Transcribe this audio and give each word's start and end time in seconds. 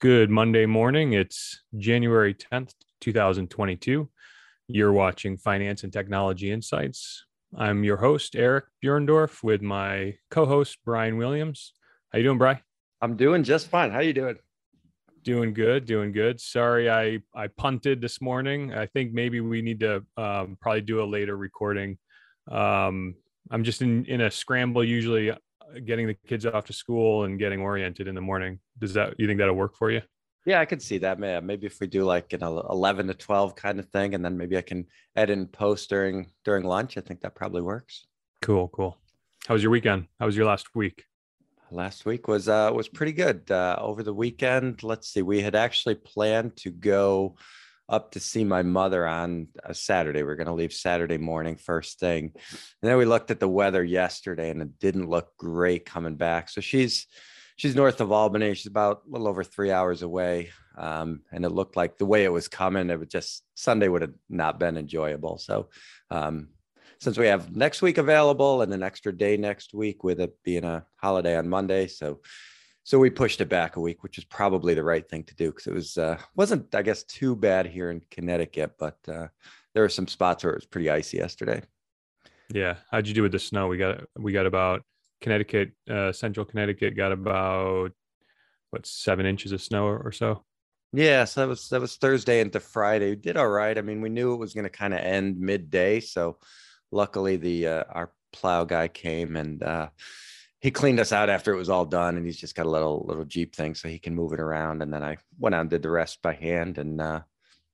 Good 0.00 0.30
Monday 0.30 0.66
morning. 0.66 1.12
It's 1.12 1.62
January 1.78 2.34
10th, 2.34 2.74
2022. 3.00 4.08
You're 4.66 4.92
watching 4.92 5.36
Finance 5.36 5.84
and 5.84 5.92
Technology 5.92 6.50
Insights. 6.50 7.24
I'm 7.56 7.84
your 7.84 7.98
host, 7.98 8.34
Eric 8.34 8.64
Bjorndorf, 8.84 9.44
with 9.44 9.62
my 9.62 10.16
co-host, 10.28 10.78
Brian 10.84 11.18
Williams. 11.18 11.74
How 12.12 12.18
you 12.18 12.24
doing, 12.24 12.38
Brian? 12.38 12.58
I'm 13.00 13.16
doing 13.16 13.44
just 13.44 13.68
fine. 13.68 13.92
How 13.92 14.00
you 14.00 14.14
doing? 14.14 14.38
Doing 15.22 15.54
good, 15.54 15.86
doing 15.86 16.10
good. 16.10 16.40
Sorry, 16.40 16.90
I 16.90 17.20
I 17.32 17.46
punted 17.46 18.00
this 18.00 18.20
morning. 18.20 18.74
I 18.74 18.86
think 18.86 19.12
maybe 19.12 19.40
we 19.40 19.62
need 19.62 19.78
to 19.78 20.04
um, 20.16 20.58
probably 20.60 20.80
do 20.80 21.00
a 21.00 21.06
later 21.06 21.36
recording. 21.36 21.98
Um, 22.50 23.14
I'm 23.50 23.64
just 23.64 23.82
in 23.82 24.04
in 24.06 24.20
a 24.20 24.30
scramble 24.30 24.84
usually 24.84 25.32
getting 25.84 26.06
the 26.06 26.16
kids 26.26 26.46
off 26.46 26.64
to 26.66 26.72
school 26.72 27.24
and 27.24 27.38
getting 27.38 27.60
oriented 27.60 28.08
in 28.08 28.14
the 28.14 28.20
morning. 28.20 28.58
Does 28.78 28.94
that 28.94 29.14
you 29.18 29.26
think 29.26 29.38
that'll 29.38 29.54
work 29.54 29.76
for 29.76 29.90
you? 29.90 30.02
Yeah, 30.44 30.60
I 30.60 30.64
could 30.64 30.82
see 30.82 30.98
that, 30.98 31.20
man. 31.20 31.46
Maybe 31.46 31.66
if 31.66 31.78
we 31.80 31.86
do 31.86 32.04
like 32.04 32.32
an 32.32 32.42
11 32.42 33.06
to 33.06 33.14
12 33.14 33.54
kind 33.54 33.78
of 33.78 33.88
thing, 33.90 34.14
and 34.14 34.24
then 34.24 34.36
maybe 34.36 34.58
I 34.58 34.62
can 34.62 34.86
edit 35.14 35.38
and 35.38 35.52
post 35.52 35.88
during 35.88 36.30
during 36.44 36.64
lunch. 36.64 36.96
I 36.96 37.00
think 37.00 37.20
that 37.20 37.34
probably 37.34 37.62
works. 37.62 38.06
Cool, 38.40 38.68
cool. 38.68 38.98
How 39.46 39.54
was 39.54 39.62
your 39.62 39.70
weekend? 39.70 40.06
How 40.18 40.26
was 40.26 40.36
your 40.36 40.46
last 40.46 40.74
week? 40.74 41.04
Last 41.70 42.04
week 42.04 42.28
was 42.28 42.48
uh 42.48 42.70
was 42.74 42.88
pretty 42.88 43.12
good. 43.12 43.50
Uh, 43.50 43.76
over 43.80 44.02
the 44.02 44.12
weekend, 44.12 44.82
let's 44.82 45.08
see, 45.08 45.22
we 45.22 45.40
had 45.40 45.54
actually 45.54 45.94
planned 45.94 46.56
to 46.58 46.70
go 46.70 47.36
up 47.88 48.12
to 48.12 48.20
see 48.20 48.44
my 48.44 48.62
mother 48.62 49.06
on 49.06 49.48
a 49.64 49.74
Saturday. 49.74 50.22
We 50.22 50.30
are 50.30 50.36
going 50.36 50.46
to 50.46 50.52
leave 50.52 50.72
Saturday 50.72 51.18
morning 51.18 51.56
first 51.56 51.98
thing. 52.00 52.32
And 52.34 52.90
then 52.90 52.96
we 52.96 53.04
looked 53.04 53.30
at 53.30 53.40
the 53.40 53.48
weather 53.48 53.84
yesterday 53.84 54.50
and 54.50 54.62
it 54.62 54.78
didn't 54.78 55.10
look 55.10 55.36
great 55.36 55.84
coming 55.84 56.16
back. 56.16 56.48
So 56.48 56.60
she's 56.60 57.06
she's 57.56 57.76
north 57.76 58.00
of 58.00 58.12
Albany. 58.12 58.54
She's 58.54 58.66
about 58.66 59.02
a 59.06 59.10
little 59.10 59.28
over 59.28 59.44
three 59.44 59.70
hours 59.70 60.02
away. 60.02 60.50
Um, 60.76 61.20
and 61.30 61.44
it 61.44 61.50
looked 61.50 61.76
like 61.76 61.98
the 61.98 62.06
way 62.06 62.24
it 62.24 62.32
was 62.32 62.48
coming, 62.48 62.88
it 62.88 62.98
would 62.98 63.10
just 63.10 63.44
Sunday 63.54 63.88
would 63.88 64.02
have 64.02 64.14
not 64.30 64.58
been 64.58 64.78
enjoyable. 64.78 65.36
So 65.38 65.68
um, 66.10 66.48
since 66.98 67.18
we 67.18 67.26
have 67.26 67.54
next 67.54 67.82
week 67.82 67.98
available 67.98 68.62
and 68.62 68.72
an 68.72 68.82
extra 68.82 69.14
day 69.14 69.36
next 69.36 69.74
week 69.74 70.02
with 70.02 70.20
it 70.20 70.36
being 70.44 70.64
a 70.64 70.86
holiday 70.96 71.36
on 71.36 71.48
Monday. 71.48 71.88
So 71.88 72.20
so 72.84 72.98
we 72.98 73.10
pushed 73.10 73.40
it 73.40 73.48
back 73.48 73.76
a 73.76 73.80
week, 73.80 74.02
which 74.02 74.18
is 74.18 74.24
probably 74.24 74.74
the 74.74 74.82
right 74.82 75.08
thing 75.08 75.22
to 75.24 75.34
do 75.34 75.50
because 75.50 75.66
it 75.66 75.74
was 75.74 75.98
uh, 75.98 76.18
wasn't 76.34 76.74
I 76.74 76.82
guess 76.82 77.04
too 77.04 77.36
bad 77.36 77.66
here 77.66 77.90
in 77.90 78.02
Connecticut, 78.10 78.72
but 78.78 78.98
uh, 79.08 79.28
there 79.74 79.82
were 79.82 79.88
some 79.88 80.08
spots 80.08 80.44
where 80.44 80.52
it 80.52 80.56
was 80.56 80.66
pretty 80.66 80.90
icy 80.90 81.18
yesterday. 81.18 81.62
Yeah, 82.52 82.76
how'd 82.90 83.06
you 83.06 83.14
do 83.14 83.22
with 83.22 83.32
the 83.32 83.38
snow? 83.38 83.68
We 83.68 83.78
got 83.78 84.04
we 84.18 84.32
got 84.32 84.46
about 84.46 84.82
Connecticut, 85.20 85.72
uh, 85.88 86.12
Central 86.12 86.44
Connecticut 86.44 86.96
got 86.96 87.12
about 87.12 87.92
what 88.70 88.86
seven 88.86 89.26
inches 89.26 89.52
of 89.52 89.62
snow 89.62 89.86
or 89.86 90.12
so. 90.12 90.44
Yeah, 90.92 91.24
so 91.24 91.40
that 91.40 91.48
was 91.48 91.68
that 91.68 91.80
was 91.80 91.96
Thursday 91.96 92.40
into 92.40 92.60
Friday. 92.60 93.10
We 93.10 93.16
did 93.16 93.36
all 93.36 93.48
right. 93.48 93.78
I 93.78 93.80
mean, 93.80 94.02
we 94.02 94.10
knew 94.10 94.34
it 94.34 94.38
was 94.40 94.52
going 94.52 94.64
to 94.64 94.70
kind 94.70 94.92
of 94.92 95.00
end 95.00 95.38
midday, 95.38 96.00
so 96.00 96.38
luckily 96.90 97.36
the 97.36 97.66
uh, 97.68 97.84
our 97.88 98.12
plow 98.32 98.64
guy 98.64 98.88
came 98.88 99.36
and 99.36 99.62
uh, 99.62 99.88
he 100.62 100.70
cleaned 100.70 101.00
us 101.00 101.10
out 101.10 101.28
after 101.28 101.52
it 101.52 101.56
was 101.56 101.68
all 101.68 101.84
done 101.84 102.16
and 102.16 102.24
he's 102.24 102.38
just 102.38 102.54
got 102.54 102.66
a 102.66 102.70
little 102.70 103.04
little 103.06 103.24
jeep 103.24 103.54
thing 103.54 103.74
so 103.74 103.88
he 103.88 103.98
can 103.98 104.14
move 104.14 104.32
it 104.32 104.40
around 104.40 104.80
and 104.80 104.94
then 104.94 105.02
i 105.02 105.16
went 105.38 105.54
out 105.54 105.60
and 105.60 105.70
did 105.70 105.82
the 105.82 105.90
rest 105.90 106.22
by 106.22 106.32
hand 106.32 106.78
and 106.78 107.00
uh, 107.00 107.20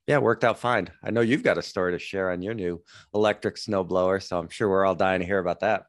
yeah 0.07 0.19
worked 0.19 0.43
out 0.43 0.59
fine. 0.59 0.91
I 1.05 1.11
know 1.11 1.21
you've 1.21 1.43
got 1.43 1.59
a 1.59 1.63
story 1.63 1.93
to 1.93 1.99
share 1.99 2.31
on 2.31 2.41
your 2.41 2.55
new 2.55 2.83
electric 3.15 3.57
snowblower 3.57 4.21
so 4.23 4.39
i'm 4.39 4.49
sure 4.49 4.69
we're 4.69 4.87
all 4.87 4.95
dying 4.95 5.21
to 5.21 5.27
hear 5.27 5.39
about 5.39 5.61
that. 5.61 5.85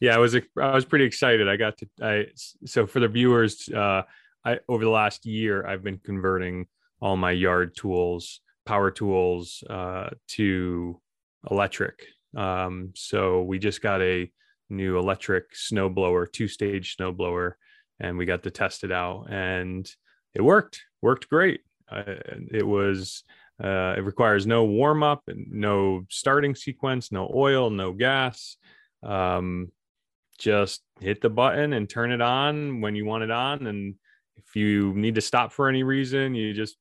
Yeah 0.00 0.14
i 0.14 0.18
was 0.18 0.34
i 0.36 0.74
was 0.74 0.84
pretty 0.84 1.04
excited. 1.04 1.48
I 1.48 1.56
got 1.56 1.76
to 1.78 1.88
i 2.00 2.26
so 2.64 2.86
for 2.86 3.00
the 3.00 3.08
viewers 3.08 3.68
uh 3.68 4.02
i 4.44 4.60
over 4.68 4.84
the 4.84 4.90
last 4.90 5.26
year 5.26 5.66
i've 5.66 5.82
been 5.82 5.98
converting 5.98 6.66
all 7.00 7.16
my 7.16 7.32
yard 7.32 7.76
tools 7.76 8.40
power 8.64 8.90
tools 8.90 9.64
uh 9.68 10.10
to 10.28 11.00
electric. 11.50 12.06
Um 12.36 12.92
so 12.94 13.42
we 13.42 13.58
just 13.58 13.82
got 13.82 14.00
a 14.00 14.30
new 14.70 14.98
electric 14.98 15.54
snowblower, 15.54 16.30
two 16.30 16.48
stage 16.48 16.96
snowblower, 16.96 17.52
and 18.00 18.18
we 18.18 18.26
got 18.26 18.42
to 18.44 18.50
test 18.50 18.84
it 18.84 18.92
out, 18.92 19.26
and 19.30 19.90
it 20.34 20.42
worked. 20.42 20.82
Worked 21.02 21.28
great. 21.28 21.60
Uh, 21.90 22.16
it 22.50 22.66
was. 22.66 23.24
Uh, 23.62 23.94
it 23.96 24.00
requires 24.00 24.48
no 24.48 24.64
warm 24.64 25.04
up, 25.04 25.22
no 25.28 26.04
starting 26.10 26.56
sequence, 26.56 27.12
no 27.12 27.30
oil, 27.32 27.70
no 27.70 27.92
gas. 27.92 28.56
Um, 29.04 29.70
just 30.38 30.82
hit 31.00 31.20
the 31.20 31.30
button 31.30 31.72
and 31.72 31.88
turn 31.88 32.10
it 32.10 32.20
on 32.20 32.80
when 32.80 32.96
you 32.96 33.04
want 33.04 33.22
it 33.22 33.30
on. 33.30 33.68
And 33.68 33.94
if 34.36 34.56
you 34.56 34.92
need 34.94 35.14
to 35.14 35.20
stop 35.20 35.52
for 35.52 35.68
any 35.68 35.84
reason, 35.84 36.34
you 36.34 36.52
just 36.52 36.76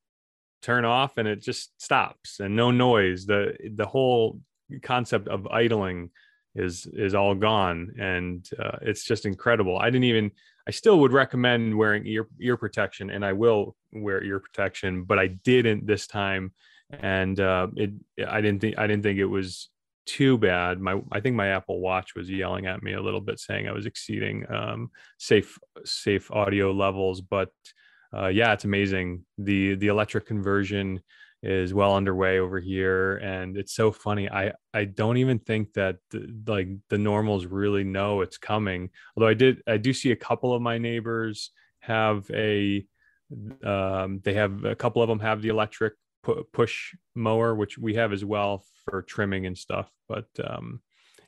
turn 0.64 0.86
off 0.86 1.18
and 1.18 1.28
it 1.28 1.42
just 1.42 1.80
stops 1.80 2.40
and 2.40 2.56
no 2.56 2.72
noise. 2.72 3.26
The 3.26 3.56
the 3.76 3.86
whole 3.86 4.40
concept 4.82 5.28
of 5.28 5.48
idling 5.48 6.10
is 6.56 6.88
is 6.94 7.16
all 7.16 7.36
gone. 7.36 7.94
And 8.00 8.48
uh, 8.60 8.78
it's 8.82 9.04
just 9.04 9.26
incredible. 9.26 9.78
I 9.78 9.86
didn't 9.86 10.06
even 10.06 10.32
i 10.68 10.72
still 10.72 11.00
would 11.00 11.12
recommend 11.12 11.78
wearing 11.78 12.06
ear 12.06 12.28
ear 12.40 12.58
protection 12.58 13.10
and 13.10 13.26
i 13.26 13.34
will 13.34 13.76
wear 13.92 14.24
ear 14.24 14.40
protection 14.40 15.04
but 15.04 15.20
i 15.20 15.28
didn't 15.28 15.86
this 15.86 16.08
time. 16.08 16.54
And 16.92 17.40
uh, 17.40 17.68
it 17.76 17.92
i 18.28 18.40
didn't 18.42 18.62
think 18.62 18.78
i 18.78 18.88
didn't 18.88 19.04
think 19.04 19.20
it 19.20 19.26
was 19.26 19.70
too 20.06 20.38
bad. 20.38 20.80
My 20.80 21.02
i 21.12 21.20
think 21.20 21.36
my 21.36 21.48
apple 21.48 21.80
watch 21.80 22.16
was 22.16 22.30
yelling 22.30 22.66
at 22.68 22.84
me 22.84 22.94
a 22.94 23.02
little 23.02 23.22
bit 23.22 23.40
saying 23.40 23.68
i 23.68 23.72
was 23.72 23.86
exceeding 23.86 24.46
um, 24.52 24.92
safe 25.18 25.58
safe 25.86 26.30
audio 26.32 26.72
levels. 26.72 27.22
But 27.22 27.50
uh, 28.16 28.28
yeah 28.28 28.54
it's 28.54 28.66
amazing. 28.66 29.26
The 29.38 29.76
the 29.76 29.88
electric 29.88 30.26
conversion 30.28 31.02
is 31.44 31.74
well 31.74 31.96
underway 31.96 32.40
over 32.40 32.60
here 32.60 33.18
and 33.18 33.58
it's 33.58 33.74
so 33.74 33.92
funny 33.92 34.30
i 34.30 34.52
i 34.74 34.86
don't 34.86 35.18
even 35.18 35.38
think 35.38 35.74
that 35.74 35.98
the, 36.10 36.34
like 36.48 36.70
the 36.90 36.98
normals 36.98 37.46
really 37.46 37.84
know 37.84 38.22
it's 38.22 38.38
coming 38.38 38.90
although 39.16 39.28
i 39.28 39.34
did 39.34 39.62
i 39.68 39.76
do 39.76 39.92
see 39.92 40.12
a 40.12 40.16
couple 40.16 40.54
of 40.54 40.62
my 40.62 40.78
neighbors 40.78 41.52
have 41.80 42.30
a 42.32 42.86
um, 43.64 44.22
they 44.24 44.34
have 44.34 44.64
a 44.64 44.76
couple 44.76 45.02
of 45.02 45.10
them 45.10 45.20
have 45.20 45.42
the 45.42 45.50
electric 45.50 45.94
pu- 46.24 46.46
push 46.54 46.96
mower 47.14 47.54
which 47.56 47.78
we 47.78 47.96
have 47.96 48.14
as 48.14 48.24
well 48.24 48.64
for 48.86 49.02
trimming 49.02 49.46
and 49.46 49.58
stuff 49.58 49.92
but 50.08 50.28
um, 50.44 50.82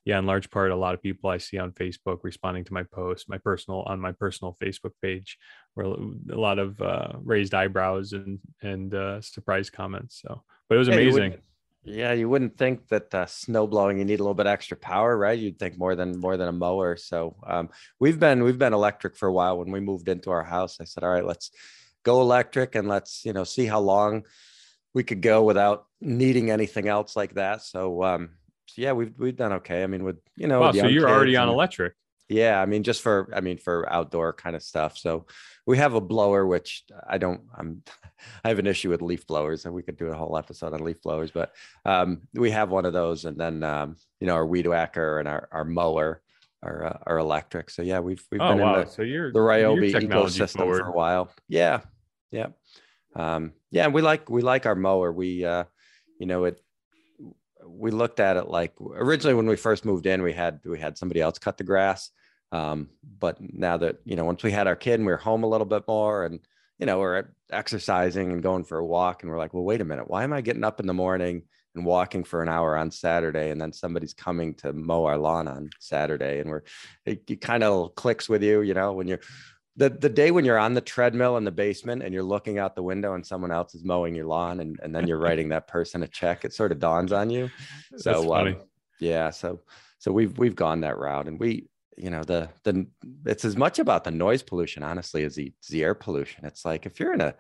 yeah, 0.06 0.20
in 0.20 0.28
large 0.28 0.52
part, 0.52 0.70
a 0.70 0.76
lot 0.76 0.94
of 0.94 1.02
people 1.02 1.32
I 1.32 1.40
see 1.40 1.58
on 1.58 1.72
Facebook 1.72 2.20
responding 2.22 2.64
to 2.66 2.74
my 2.74 2.84
post, 2.84 3.28
my 3.28 3.40
personal 3.40 3.82
on 3.82 4.00
my 4.00 4.12
personal 4.12 4.56
Facebook 4.62 4.92
page, 5.02 5.40
where 5.74 5.88
a 5.88 6.40
lot 6.40 6.60
of 6.60 6.80
uh, 6.80 7.14
raised 7.24 7.56
eyebrows 7.56 8.14
and 8.14 8.40
and 8.62 8.94
uh, 8.94 9.20
surprise 9.22 9.72
comments. 9.72 10.22
So, 10.22 10.44
but 10.70 10.76
it 10.76 10.78
was 10.78 10.90
amazing. 10.90 11.38
Yeah, 11.84 12.14
you 12.14 12.30
wouldn't 12.30 12.58
think 12.58 12.88
that 12.90 13.14
uh, 13.14 13.26
snow 13.26 13.66
blowing 13.66 13.98
you 13.98 14.06
need 14.06 14.20
a 14.20 14.24
little 14.24 14.36
bit 14.36 14.48
extra 14.48 14.78
power, 14.78 15.16
right? 15.18 15.38
You'd 15.38 15.58
think 15.58 15.78
more 15.78 15.96
than 15.96 16.20
more 16.20 16.38
than 16.38 16.50
a 16.50 16.52
mower. 16.52 16.98
So 16.98 17.36
um, 17.46 17.70
we've 18.00 18.20
been 18.20 18.44
we've 18.44 18.60
been 18.60 18.74
electric 18.74 19.16
for 19.16 19.28
a 19.28 19.34
while. 19.34 19.58
When 19.58 19.72
we 19.72 19.80
moved 19.80 20.08
into 20.08 20.30
our 20.30 20.44
house, 20.44 20.78
I 20.80 20.84
said, 20.84 21.04
"All 21.04 21.10
right, 21.10 21.26
let's 21.26 21.50
go 22.04 22.22
electric 22.22 22.76
and 22.76 22.88
let's 22.88 23.26
you 23.26 23.34
know 23.34 23.44
see 23.44 23.66
how 23.66 23.80
long 23.80 24.24
we 24.94 25.04
could 25.04 25.22
go 25.22 25.44
without 25.44 25.88
needing 26.00 26.52
anything 26.52 26.88
else 26.88 27.16
like 27.16 27.36
that." 27.36 27.64
So 27.64 28.04
um, 28.04 28.30
so 28.68 28.82
yeah, 28.82 28.92
we've 28.94 29.14
we've 29.18 29.36
done 29.36 29.54
okay. 29.54 29.84
I 29.84 29.88
mean, 29.88 30.04
with 30.04 30.18
you 30.36 30.48
know, 30.48 30.62
wow, 30.62 30.72
so 30.72 30.88
you're 30.88 31.10
already 31.10 31.36
on 31.36 31.50
electric. 31.50 31.94
Yeah, 32.28 32.60
I 32.60 32.66
mean, 32.66 32.84
just 32.84 33.02
for 33.02 33.30
I 33.36 33.42
mean, 33.42 33.58
for 33.58 33.92
outdoor 33.92 34.34
kind 34.34 34.56
of 34.56 34.64
stuff. 34.64 34.98
So 34.98 35.28
we 35.68 35.78
have 35.78 35.94
a 35.94 36.02
blower, 36.02 36.46
which 36.46 36.84
I 37.08 37.18
don't. 37.18 37.42
I'm 37.56 37.84
I 38.44 38.50
have 38.50 38.60
an 38.60 38.68
issue 38.68 38.90
with 38.90 39.02
leaf 39.02 39.28
blowers, 39.28 39.66
and 39.66 39.74
we 39.74 39.84
could 39.84 39.98
do 39.98 40.08
a 40.08 40.16
whole 40.16 40.38
episode 40.38 40.74
on 40.74 40.84
leaf 40.84 41.02
blowers. 41.04 41.32
But 41.32 41.54
um, 41.86 42.22
we 42.34 42.52
have 42.52 42.72
one 42.72 42.86
of 42.86 42.94
those, 42.94 43.26
and 43.26 43.38
then 43.38 43.62
um, 43.64 43.98
you 44.20 44.28
know, 44.28 44.34
our 44.34 44.46
weed 44.46 44.68
whacker 44.68 45.20
and 45.20 45.28
our 45.28 45.48
our 45.52 45.66
mower 45.66 46.22
are 46.64 46.86
uh, 46.86 46.98
are 47.06 47.20
electric. 47.20 47.70
So 47.70 47.84
yeah, 47.84 48.00
we've 48.00 48.24
we've 48.32 48.42
oh, 48.42 48.50
been 48.50 48.60
wow. 48.60 48.76
in 48.80 48.86
the, 48.86 48.92
so 48.92 49.02
you're, 49.04 49.32
the 49.32 49.40
Ryobi 49.40 49.94
ecosystem 49.94 50.58
forward. 50.58 50.80
for 50.80 50.88
a 50.88 50.92
while. 50.92 51.32
Yeah, 51.48 51.82
yeah, 52.32 52.48
um, 53.16 53.54
yeah. 53.70 53.88
We 53.88 54.02
like 54.02 54.30
we 54.30 54.42
like 54.42 54.66
our 54.66 54.76
mower. 54.76 55.12
We 55.12 55.46
uh, 55.46 55.66
you 56.20 56.26
know 56.26 56.46
it 56.46 56.60
we 57.68 57.92
looked 57.92 58.20
at 58.20 58.38
it 58.38 58.48
like 58.48 58.74
originally 58.94 59.34
when 59.34 59.48
we 59.48 59.56
first 59.56 59.86
moved 59.86 60.06
in, 60.06 60.22
we 60.22 60.34
had 60.34 60.60
we 60.66 60.80
had 60.80 60.98
somebody 60.98 61.22
else 61.22 61.40
cut 61.40 61.58
the 61.58 61.64
grass. 61.64 62.12
Um, 62.52 62.90
but 63.20 63.38
now 63.40 63.78
that 63.78 63.98
you 64.06 64.16
know, 64.16 64.26
once 64.26 64.44
we 64.44 64.52
had 64.52 64.68
our 64.68 64.76
kid 64.76 64.96
and 64.96 65.06
we 65.06 65.12
were 65.12 65.18
home 65.18 65.44
a 65.44 65.50
little 65.50 65.66
bit 65.66 65.84
more, 65.88 66.26
and 66.26 66.40
you 66.80 66.86
know, 66.86 67.00
we're 67.00 67.26
exercising 67.52 68.32
and 68.32 68.44
going 68.44 68.64
for 68.64 68.78
a 68.78 68.86
walk, 68.86 69.24
and 69.24 69.32
we're 69.32 69.38
like, 69.38 69.54
well, 69.54 69.64
wait 69.64 69.82
a 69.82 69.86
minute, 69.86 70.10
why 70.10 70.24
am 70.24 70.34
I 70.34 70.42
getting 70.42 70.64
up 70.64 70.80
in 70.80 70.88
the 70.88 70.94
morning 70.94 71.44
and 71.76 71.86
walking 71.86 72.24
for 72.24 72.42
an 72.42 72.50
hour 72.50 72.78
on 72.78 72.92
Saturday, 72.92 73.50
and 73.50 73.60
then 73.60 73.74
somebody's 73.74 74.14
coming 74.14 74.54
to 74.56 74.74
mow 74.74 75.06
our 75.06 75.18
lawn 75.18 75.48
on 75.48 75.70
Saturday, 75.80 76.40
and 76.40 76.50
we're 76.50 76.64
it, 77.06 77.24
it 77.30 77.42
kind 77.42 77.64
of 77.64 77.96
clicks 77.96 78.30
with 78.30 78.44
you, 78.44 78.62
you 78.62 78.74
know, 78.74 78.94
when 78.94 79.08
you're 79.08 79.22
the 79.78 79.90
the 79.90 80.10
day 80.10 80.32
when 80.32 80.46
you're 80.46 80.58
on 80.58 80.74
the 80.74 80.82
treadmill 80.82 81.38
in 81.38 81.44
the 81.44 81.52
basement 81.52 82.04
and 82.04 82.14
you're 82.14 82.24
looking 82.24 82.60
out 82.60 82.76
the 82.76 82.84
window 82.84 83.14
and 83.14 83.26
someone 83.26 83.52
else 83.52 83.76
is 83.76 83.84
mowing 83.84 84.16
your 84.16 84.26
lawn 84.26 84.60
and, 84.60 84.80
and 84.82 84.96
then 84.96 85.08
you're 85.08 85.18
writing 85.26 85.50
that 85.50 85.68
person 85.68 86.04
a 86.04 86.08
check, 86.08 86.46
it 86.46 86.54
sort 86.54 86.72
of 86.72 86.80
dawns 86.80 87.12
on 87.12 87.30
you. 87.30 87.50
So 87.98 88.22
um, 88.22 88.28
Yeah. 89.00 89.30
So 89.32 89.62
so 90.00 90.12
we've 90.12 90.38
we've 90.38 90.56
gone 90.56 90.82
that 90.82 90.98
route, 90.98 91.28
and 91.28 91.40
we 91.40 91.68
you 91.98 92.10
know 92.10 92.24
the 92.24 92.50
the 92.64 92.86
it's 93.26 93.46
as 93.46 93.58
much 93.58 93.80
about 93.80 94.04
the 94.04 94.12
noise 94.12 94.44
pollution 94.44 94.84
honestly 94.84 95.24
as 95.24 95.36
the, 95.36 95.54
the 95.70 95.84
air 95.84 95.96
pollution. 95.96 96.46
It's 96.46 96.66
like 96.66 96.86
if 96.86 97.00
you're 97.00 97.14
in 97.14 97.22
a, 97.22 97.34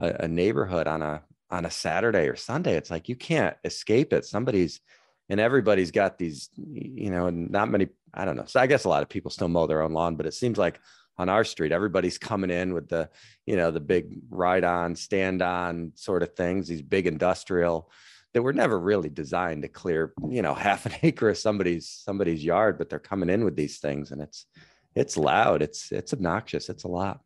a 0.00 0.16
a 0.20 0.28
neighborhood 0.28 0.86
on 0.86 1.02
a 1.02 1.22
on 1.50 1.66
a 1.66 1.70
Saturday 1.70 2.28
or 2.28 2.36
Sunday, 2.36 2.76
it's 2.76 2.90
like 2.90 3.08
you 3.08 3.16
can't 3.16 3.56
escape 3.64 4.14
it. 4.14 4.24
Somebody's 4.24 4.80
and 5.28 5.40
everybody's 5.40 5.90
got 5.90 6.18
these, 6.18 6.50
you 6.56 7.10
know, 7.10 7.26
and 7.26 7.50
not 7.50 7.70
many, 7.70 7.88
I 8.12 8.24
don't 8.24 8.36
know. 8.36 8.44
So 8.46 8.60
I 8.60 8.66
guess 8.66 8.84
a 8.84 8.88
lot 8.88 9.02
of 9.02 9.08
people 9.08 9.30
still 9.30 9.48
mow 9.48 9.66
their 9.66 9.82
own 9.82 9.92
lawn, 9.92 10.16
but 10.16 10.26
it 10.26 10.34
seems 10.34 10.58
like 10.58 10.80
on 11.18 11.28
our 11.28 11.44
street, 11.44 11.72
everybody's 11.72 12.18
coming 12.18 12.50
in 12.50 12.74
with 12.74 12.88
the, 12.88 13.08
you 13.46 13.56
know, 13.56 13.70
the 13.70 13.80
big 13.80 14.20
ride 14.30 14.64
on, 14.64 14.94
stand 14.94 15.42
on 15.42 15.92
sort 15.94 16.22
of 16.22 16.34
things, 16.34 16.68
these 16.68 16.82
big 16.82 17.06
industrial 17.06 17.90
that 18.32 18.42
were 18.42 18.52
never 18.52 18.78
really 18.78 19.10
designed 19.10 19.62
to 19.62 19.68
clear, 19.68 20.12
you 20.28 20.42
know, 20.42 20.54
half 20.68 20.86
an 20.86 20.92
acre 21.02 21.30
of 21.30 21.38
somebody's 21.38 21.88
somebody's 21.88 22.44
yard, 22.44 22.78
but 22.78 22.88
they're 22.88 22.98
coming 22.98 23.28
in 23.28 23.44
with 23.44 23.56
these 23.56 23.78
things 23.78 24.10
and 24.10 24.22
it's 24.22 24.46
it's 24.94 25.16
loud. 25.16 25.62
It's 25.62 25.90
it's 25.90 26.12
obnoxious. 26.12 26.68
It's 26.68 26.84
a 26.84 26.88
lot. 26.88 27.20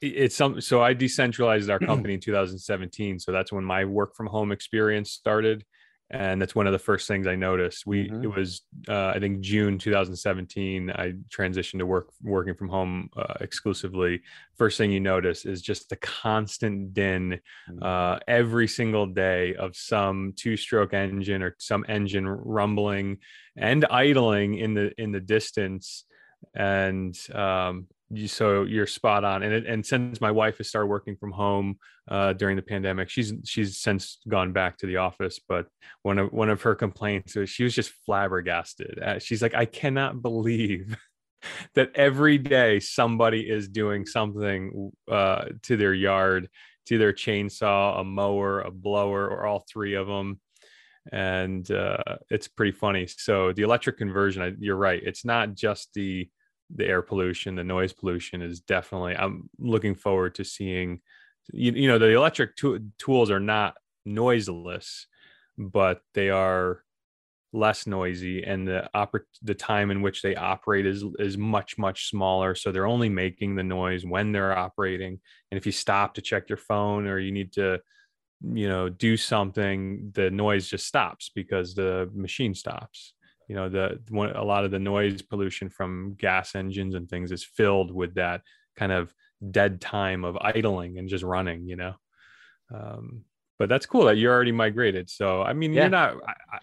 It's 0.00 0.36
some 0.36 0.60
so 0.60 0.82
I 0.82 0.94
decentralized 0.94 1.68
our 1.70 1.78
company 1.90 2.14
in 2.14 2.20
2017. 2.20 3.18
So 3.18 3.32
that's 3.32 3.52
when 3.52 3.64
my 3.64 3.84
work 3.84 4.16
from 4.16 4.26
home 4.26 4.52
experience 4.52 5.12
started 5.12 5.64
and 6.10 6.42
that's 6.42 6.56
one 6.56 6.66
of 6.66 6.72
the 6.72 6.78
first 6.78 7.06
things 7.06 7.26
I 7.26 7.36
noticed. 7.36 7.86
We 7.86 8.08
mm-hmm. 8.08 8.24
it 8.24 8.34
was 8.34 8.62
uh, 8.88 9.12
I 9.14 9.20
think 9.20 9.40
June 9.40 9.78
2017. 9.78 10.90
I 10.90 11.12
transitioned 11.28 11.78
to 11.78 11.86
work 11.86 12.08
working 12.22 12.54
from 12.54 12.68
home 12.68 13.10
uh, 13.16 13.34
exclusively. 13.40 14.22
First 14.56 14.76
thing 14.76 14.90
you 14.90 14.98
notice 14.98 15.44
is 15.44 15.62
just 15.62 15.88
the 15.88 15.96
constant 15.96 16.94
din 16.94 17.40
mm-hmm. 17.70 17.82
uh, 17.82 18.18
every 18.26 18.66
single 18.66 19.06
day 19.06 19.54
of 19.54 19.76
some 19.76 20.34
two-stroke 20.36 20.94
engine 20.94 21.42
or 21.42 21.54
some 21.58 21.84
engine 21.88 22.26
rumbling 22.28 23.18
and 23.56 23.86
idling 23.88 24.54
in 24.54 24.74
the 24.74 24.92
in 25.00 25.12
the 25.12 25.20
distance, 25.20 26.04
and 26.54 27.16
um, 27.32 27.86
so 28.26 28.62
you're 28.62 28.86
spot 28.86 29.24
on. 29.24 29.42
And 29.42 29.66
and 29.66 29.84
since 29.84 30.20
my 30.20 30.30
wife 30.30 30.58
has 30.58 30.68
started 30.68 30.88
working 30.88 31.16
from 31.16 31.32
home 31.32 31.78
uh, 32.08 32.32
during 32.32 32.56
the 32.56 32.62
pandemic, 32.62 33.08
she's 33.08 33.32
she's 33.44 33.78
since 33.78 34.18
gone 34.28 34.52
back 34.52 34.78
to 34.78 34.86
the 34.86 34.96
office. 34.96 35.40
But 35.46 35.66
one 36.02 36.18
of 36.18 36.32
one 36.32 36.50
of 36.50 36.62
her 36.62 36.74
complaints 36.74 37.36
was 37.36 37.50
she 37.50 37.64
was 37.64 37.74
just 37.74 37.92
flabbergasted. 38.06 38.98
She's 39.20 39.42
like, 39.42 39.54
I 39.54 39.64
cannot 39.64 40.22
believe 40.22 40.96
that 41.74 41.90
every 41.94 42.38
day 42.38 42.80
somebody 42.80 43.48
is 43.48 43.68
doing 43.68 44.06
something 44.06 44.92
uh, 45.10 45.46
to 45.62 45.76
their 45.76 45.94
yard, 45.94 46.48
to 46.86 46.98
their 46.98 47.12
chainsaw, 47.12 48.00
a 48.00 48.04
mower, 48.04 48.60
a 48.60 48.70
blower, 48.70 49.28
or 49.28 49.46
all 49.46 49.64
three 49.70 49.94
of 49.94 50.06
them 50.06 50.40
and 51.12 51.70
uh, 51.70 51.96
it's 52.28 52.46
pretty 52.46 52.72
funny. 52.72 53.06
So 53.06 53.52
the 53.52 53.62
electric 53.62 53.96
conversion, 53.98 54.56
you're 54.60 54.76
right. 54.76 55.02
It's 55.02 55.24
not 55.24 55.54
just 55.54 55.92
the 55.94 56.28
the 56.74 56.86
air 56.86 57.02
pollution, 57.02 57.56
the 57.56 57.64
noise 57.64 57.92
pollution 57.92 58.42
is 58.42 58.60
definitely. 58.60 59.16
I'm 59.16 59.48
looking 59.58 59.94
forward 59.94 60.34
to 60.36 60.44
seeing. 60.44 61.00
You, 61.52 61.72
you 61.72 61.88
know, 61.88 61.98
the 61.98 62.14
electric 62.14 62.56
tools 62.98 63.30
are 63.30 63.40
not 63.40 63.76
noiseless, 64.04 65.06
but 65.58 66.02
they 66.14 66.30
are 66.30 66.82
less 67.52 67.86
noisy, 67.86 68.44
and 68.44 68.68
the 68.68 68.88
oper- 68.94 69.24
the 69.42 69.54
time 69.54 69.90
in 69.90 70.02
which 70.02 70.22
they 70.22 70.36
operate 70.36 70.86
is 70.86 71.04
is 71.18 71.36
much 71.36 71.78
much 71.78 72.08
smaller. 72.08 72.54
So 72.54 72.70
they're 72.70 72.86
only 72.86 73.08
making 73.08 73.56
the 73.56 73.64
noise 73.64 74.04
when 74.04 74.32
they're 74.32 74.56
operating. 74.56 75.18
And 75.50 75.58
if 75.58 75.66
you 75.66 75.72
stop 75.72 76.14
to 76.14 76.22
check 76.22 76.48
your 76.48 76.58
phone 76.58 77.06
or 77.06 77.18
you 77.18 77.32
need 77.32 77.52
to 77.54 77.80
you 78.42 78.68
know 78.68 78.88
do 78.88 79.16
something 79.16 80.10
the 80.14 80.30
noise 80.30 80.68
just 80.68 80.86
stops 80.86 81.30
because 81.34 81.74
the 81.74 82.10
machine 82.14 82.54
stops 82.54 83.12
you 83.50 83.56
know 83.56 83.68
the 83.68 83.98
one, 84.10 84.30
a 84.30 84.44
lot 84.44 84.64
of 84.64 84.70
the 84.70 84.78
noise 84.78 85.22
pollution 85.22 85.68
from 85.68 86.14
gas 86.16 86.54
engines 86.54 86.94
and 86.94 87.08
things 87.08 87.32
is 87.32 87.42
filled 87.42 87.90
with 87.90 88.14
that 88.14 88.42
kind 88.76 88.92
of 88.92 89.12
dead 89.50 89.80
time 89.80 90.24
of 90.24 90.38
idling 90.40 90.98
and 90.98 91.08
just 91.08 91.24
running 91.24 91.66
you 91.66 91.74
know? 91.74 91.94
Um, 92.72 93.24
but 93.58 93.68
that's 93.68 93.86
cool 93.86 94.04
that 94.04 94.16
you're 94.16 94.32
already 94.32 94.52
migrated. 94.52 95.10
So 95.10 95.42
i 95.42 95.52
mean 95.52 95.72
yeah. 95.72 95.82
you're 95.82 95.90
not 95.90 96.16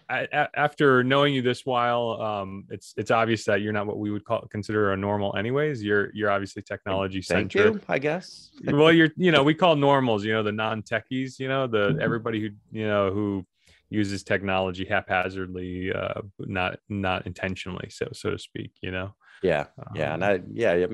I, 0.08 0.26
I, 0.32 0.48
after 0.54 1.04
knowing 1.04 1.34
you 1.34 1.42
this 1.42 1.66
while 1.66 2.20
um, 2.22 2.64
it's 2.70 2.94
it's 2.96 3.10
obvious 3.10 3.44
that 3.44 3.60
you're 3.60 3.74
not 3.74 3.86
what 3.86 3.98
we 3.98 4.10
would 4.10 4.24
call 4.24 4.40
consider 4.50 4.94
a 4.94 4.96
normal 4.96 5.36
anyways. 5.36 5.84
You're 5.84 6.10
you're 6.14 6.30
obviously 6.30 6.62
technology 6.62 7.20
centric. 7.20 7.82
I 7.86 7.98
guess. 7.98 8.50
Well 8.64 8.92
you're 8.92 9.10
you 9.18 9.30
know 9.30 9.42
we 9.42 9.52
call 9.52 9.76
normals 9.76 10.24
you 10.24 10.32
know 10.32 10.42
the 10.42 10.52
non-techies 10.52 11.38
you 11.38 11.48
know 11.48 11.66
the 11.66 11.90
mm-hmm. 11.90 12.00
everybody 12.00 12.40
who 12.40 12.48
you 12.72 12.86
know 12.86 13.12
who 13.12 13.44
uses 13.90 14.22
technology 14.22 14.84
haphazardly, 14.84 15.92
uh, 15.92 16.20
not 16.38 16.78
not 16.88 17.26
intentionally, 17.26 17.88
so 17.90 18.08
so 18.12 18.30
to 18.30 18.38
speak. 18.38 18.72
You 18.82 18.90
know. 18.90 19.14
Yeah, 19.42 19.66
yeah, 19.94 20.14
and 20.14 20.24
um, 20.24 20.30
I 20.30 20.40
yeah, 20.52 20.86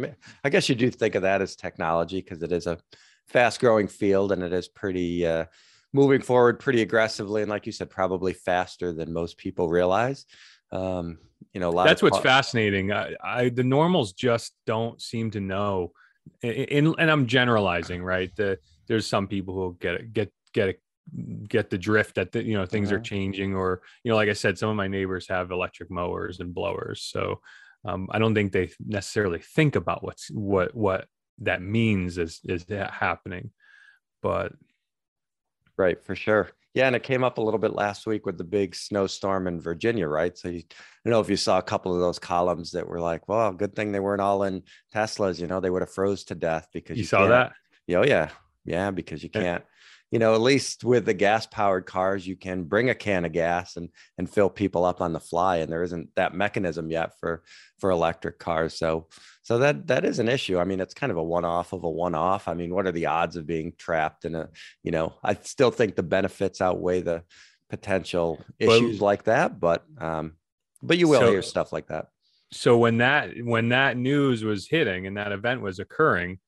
I 0.44 0.50
guess 0.50 0.68
you 0.68 0.74
do 0.74 0.90
think 0.90 1.14
of 1.14 1.22
that 1.22 1.40
as 1.40 1.56
technology 1.56 2.20
because 2.20 2.42
it 2.42 2.52
is 2.52 2.66
a 2.66 2.78
fast-growing 3.28 3.88
field 3.88 4.32
and 4.32 4.42
it 4.42 4.52
is 4.52 4.68
pretty 4.68 5.26
uh, 5.26 5.46
moving 5.94 6.20
forward 6.20 6.60
pretty 6.60 6.82
aggressively, 6.82 7.40
and 7.40 7.50
like 7.50 7.64
you 7.64 7.72
said, 7.72 7.88
probably 7.88 8.34
faster 8.34 8.92
than 8.92 9.12
most 9.12 9.38
people 9.38 9.68
realize. 9.68 10.26
Um, 10.72 11.18
you 11.54 11.60
know, 11.60 11.72
that's 11.72 12.02
what's 12.02 12.18
fascinating. 12.18 12.92
I, 12.92 13.14
I 13.22 13.48
the 13.48 13.64
normals 13.64 14.12
just 14.12 14.52
don't 14.66 15.00
seem 15.00 15.30
to 15.30 15.40
know. 15.40 15.92
In, 16.42 16.52
in, 16.52 16.94
and 16.98 17.10
I'm 17.10 17.26
generalizing, 17.26 18.02
right? 18.02 18.34
The, 18.36 18.58
there's 18.88 19.06
some 19.06 19.28
people 19.28 19.54
who 19.54 19.76
get 19.80 20.12
get 20.12 20.32
get 20.52 20.80
get 21.48 21.70
the 21.70 21.78
drift 21.78 22.14
that 22.14 22.32
the, 22.32 22.42
you 22.42 22.54
know 22.54 22.66
things 22.66 22.90
are 22.90 22.98
changing 22.98 23.54
or 23.54 23.82
you 24.02 24.10
know 24.10 24.16
like 24.16 24.28
i 24.28 24.32
said 24.32 24.58
some 24.58 24.70
of 24.70 24.76
my 24.76 24.88
neighbors 24.88 25.28
have 25.28 25.50
electric 25.50 25.90
mowers 25.90 26.40
and 26.40 26.54
blowers. 26.54 27.02
So 27.02 27.40
um, 27.84 28.08
i 28.10 28.18
don't 28.18 28.34
think 28.34 28.52
they 28.52 28.70
necessarily 28.84 29.38
think 29.38 29.76
about 29.76 30.02
what's 30.02 30.30
what 30.30 30.74
what 30.74 31.06
that 31.38 31.62
means 31.62 32.18
is 32.18 32.40
is 32.44 32.64
that 32.66 32.90
happening. 32.90 33.50
But 34.22 34.52
right 35.76 36.02
for 36.02 36.14
sure. 36.14 36.50
Yeah 36.72 36.86
and 36.86 36.96
it 36.96 37.02
came 37.02 37.22
up 37.22 37.38
a 37.38 37.42
little 37.42 37.58
bit 37.58 37.74
last 37.74 38.06
week 38.06 38.24
with 38.26 38.38
the 38.38 38.44
big 38.44 38.74
snowstorm 38.74 39.46
in 39.46 39.60
virginia 39.60 40.08
right? 40.08 40.36
So 40.36 40.48
you 40.48 40.62
I 41.04 41.10
know 41.10 41.20
if 41.20 41.28
you 41.28 41.36
saw 41.36 41.58
a 41.58 41.62
couple 41.62 41.94
of 41.94 42.00
those 42.00 42.18
columns 42.18 42.70
that 42.72 42.88
were 42.88 43.00
like 43.00 43.28
well 43.28 43.52
good 43.52 43.76
thing 43.76 43.92
they 43.92 44.00
weren't 44.00 44.22
all 44.22 44.44
in 44.44 44.62
teslas 44.94 45.40
you 45.40 45.46
know 45.46 45.60
they 45.60 45.70
would 45.70 45.82
have 45.82 45.92
froze 45.92 46.24
to 46.24 46.34
death 46.34 46.68
because 46.72 46.96
you, 46.96 47.02
you 47.02 47.06
saw 47.06 47.26
that? 47.26 47.52
Oh 47.90 48.04
yeah. 48.04 48.30
Yeah 48.64 48.90
because 48.90 49.22
you 49.22 49.28
can't 49.28 49.64
you 50.14 50.20
know, 50.20 50.36
at 50.36 50.42
least 50.42 50.84
with 50.84 51.06
the 51.06 51.12
gas 51.12 51.44
powered 51.44 51.86
cars, 51.86 52.24
you 52.24 52.36
can 52.36 52.62
bring 52.62 52.88
a 52.88 52.94
can 52.94 53.24
of 53.24 53.32
gas 53.32 53.76
and 53.76 53.88
and 54.16 54.30
fill 54.30 54.48
people 54.48 54.84
up 54.84 55.00
on 55.00 55.12
the 55.12 55.18
fly. 55.18 55.56
And 55.56 55.72
there 55.72 55.82
isn't 55.82 56.14
that 56.14 56.36
mechanism 56.36 56.88
yet 56.88 57.18
for 57.18 57.42
for 57.78 57.90
electric 57.90 58.38
cars. 58.38 58.78
So 58.78 59.08
so 59.42 59.58
that 59.58 59.88
that 59.88 60.04
is 60.04 60.20
an 60.20 60.28
issue. 60.28 60.60
I 60.60 60.62
mean, 60.62 60.78
it's 60.78 60.94
kind 60.94 61.10
of 61.10 61.16
a 61.16 61.22
one 61.22 61.44
off 61.44 61.72
of 61.72 61.82
a 61.82 61.90
one 61.90 62.14
off. 62.14 62.46
I 62.46 62.54
mean, 62.54 62.72
what 62.72 62.86
are 62.86 62.92
the 62.92 63.06
odds 63.06 63.34
of 63.34 63.44
being 63.44 63.72
trapped 63.76 64.24
in 64.24 64.36
a, 64.36 64.50
you 64.84 64.92
know, 64.92 65.14
I 65.20 65.34
still 65.34 65.72
think 65.72 65.96
the 65.96 66.04
benefits 66.04 66.60
outweigh 66.60 67.00
the 67.00 67.24
potential 67.68 68.40
issues 68.60 69.00
well, 69.00 69.06
like 69.06 69.24
that, 69.24 69.58
but 69.58 69.84
um, 69.98 70.34
but 70.80 70.96
you 70.96 71.08
will 71.08 71.22
so, 71.22 71.30
hear 71.32 71.42
stuff 71.42 71.72
like 71.72 71.88
that. 71.88 72.06
So 72.52 72.78
when 72.78 72.98
that 72.98 73.30
when 73.42 73.70
that 73.70 73.96
news 73.96 74.44
was 74.44 74.68
hitting 74.68 75.08
and 75.08 75.16
that 75.16 75.32
event 75.32 75.60
was 75.60 75.80
occurring, 75.80 76.38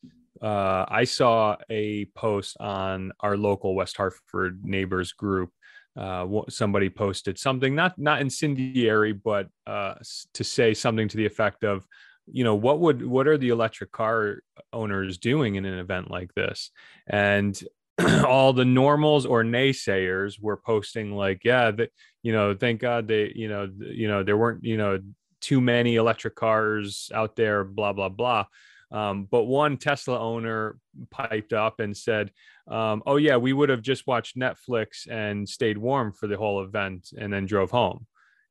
uh, 0.43 0.85
I 0.89 1.05
saw 1.05 1.57
a 1.71 2.07
post 2.15 2.57
on 2.61 3.13
our 3.21 3.37
local 3.37 3.75
West 3.75 3.97
Hartford 3.97 4.65
neighbors 4.65 5.13
group. 5.13 5.51
Uh, 5.97 6.27
somebody 6.51 6.91
posted 6.91 7.39
something 7.39 7.75
not 7.75 7.99
not 7.99 8.21
incendiary, 8.21 9.13
but 9.13 9.49
uh, 9.67 9.95
to 10.35 10.45
say 10.45 10.75
something 10.75 11.09
to 11.09 11.17
the 11.17 11.25
effect 11.25 11.65
of, 11.65 11.87
you 12.31 12.45
know, 12.45 12.55
what 12.55 12.81
would 12.81 13.07
what 13.07 13.27
are 13.27 13.39
the 13.39 13.49
electric 13.49 13.93
car 13.93 14.41
owners 14.73 15.17
doing 15.17 15.55
in 15.55 15.65
an 15.65 15.79
event 15.79 16.11
like 16.11 16.35
this? 16.35 16.71
And 17.07 17.59
all 18.27 18.53
the 18.53 18.65
normals 18.65 19.25
or 19.25 19.43
naysayers 19.43 20.41
were 20.41 20.59
posting 20.59 21.13
like, 21.13 21.41
yeah, 21.45 21.71
that 21.71 21.91
you 22.23 22.33
know, 22.33 22.55
thank 22.55 22.81
God 22.81 23.09
they, 23.09 23.33
you 23.35 23.49
know, 23.49 23.71
you 23.79 24.09
know, 24.09 24.23
there 24.23 24.37
weren't, 24.37 24.65
you 24.65 24.77
know, 24.77 24.99
too 25.41 25.61
many 25.61 25.95
electric 25.95 26.35
cars 26.35 27.11
out 27.15 27.37
there, 27.37 27.65
blah 27.65 27.93
blah 27.93 28.09
blah. 28.09 28.47
Um, 28.93 29.27
but 29.31 29.45
one 29.45 29.77
Tesla 29.77 30.19
owner 30.19 30.79
piped 31.11 31.53
up 31.53 31.81
and 31.81 31.97
said, 31.97 32.31
um, 32.69 33.03
"Oh 33.07 33.17
yeah, 33.17 33.37
we 33.37 33.53
would 33.53 33.69
have 33.69 33.83
just 33.83 34.07
watched 34.07 34.37
Netflix 34.37 35.11
and 35.11 35.49
stayed 35.49 35.79
warm 35.79 36.13
for 36.13 36.27
the 36.27 36.37
whole 36.37 36.63
event, 36.63 37.11
and 37.19 37.33
then 37.33 37.47
drove 37.47 37.71
home." 37.71 38.07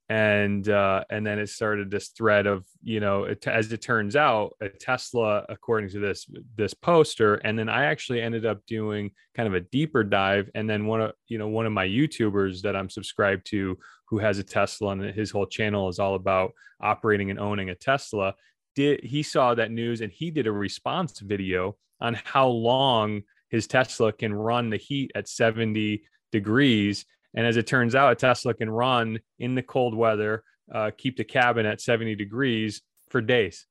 And 0.08 0.68
uh, 0.70 1.04
and 1.10 1.26
then 1.26 1.40
it 1.40 1.50
started 1.50 1.90
this 1.90 2.10
thread 2.10 2.46
of 2.48 2.66
you 2.84 3.00
know, 3.00 3.24
it, 3.24 3.48
as 3.48 3.72
it 3.72 3.82
turns 3.82 4.16
out, 4.16 4.56
a 4.62 4.70
Tesla, 4.70 5.46
according 5.50 5.90
to 5.92 6.00
this 6.00 6.30
this 6.56 6.74
poster, 6.74 7.36
and 7.36 7.58
then 7.58 7.70
I 7.70 7.86
actually 7.86 8.22
ended 8.22 8.46
up 8.46 8.66
doing 8.68 9.12
kind 9.36 9.48
of 9.48 9.56
a 9.56 9.62
deeper 9.62 10.04
dive, 10.04 10.50
and 10.54 10.70
then 10.70 10.86
one 10.86 11.02
of 11.02 11.14
you 11.28 11.38
know 11.38 11.48
one 11.48 11.66
of 11.66 11.72
my 11.72 11.88
YouTubers 11.88 12.62
that 12.62 12.76
I'm 12.76 12.90
subscribed 12.90 13.48
to 13.48 13.78
who 14.10 14.20
has 14.20 14.38
a 14.38 14.44
Tesla 14.44 14.90
and 14.90 15.02
his 15.02 15.32
whole 15.32 15.48
channel 15.48 15.90
is 15.90 15.98
all 15.98 16.16
about 16.16 16.54
operating 16.82 17.32
and 17.32 17.40
owning 17.40 17.70
a 17.70 17.76
Tesla 17.76 18.36
did 18.76 19.04
he 19.04 19.24
saw 19.24 19.56
that 19.56 19.72
news 19.72 20.02
and 20.02 20.12
he 20.12 20.32
did 20.32 20.48
a 20.48 20.52
response 20.52 21.20
video 21.20 21.78
on 22.02 22.20
how 22.24 22.48
long 22.48 23.24
his 23.50 23.68
Tesla 23.68 24.12
can 24.12 24.34
run 24.34 24.70
the 24.70 24.78
heat 24.78 25.12
at 25.16 25.30
70 25.30 26.04
degrees. 26.32 27.06
And 27.34 27.46
as 27.46 27.58
it 27.58 27.68
turns 27.68 27.96
out, 27.96 28.12
a 28.12 28.16
Tesla 28.16 28.54
can 28.54 28.70
run 28.70 29.20
in 29.40 29.56
the 29.56 29.64
cold 29.64 29.96
weather 29.96 30.44
uh, 30.74 30.92
keep 30.98 31.18
the 31.18 31.24
cabin 31.24 31.66
at 31.66 31.82
70 31.82 32.16
degrees 32.16 32.82
for 33.10 33.22
days. 33.22 33.66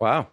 Wow, 0.00 0.28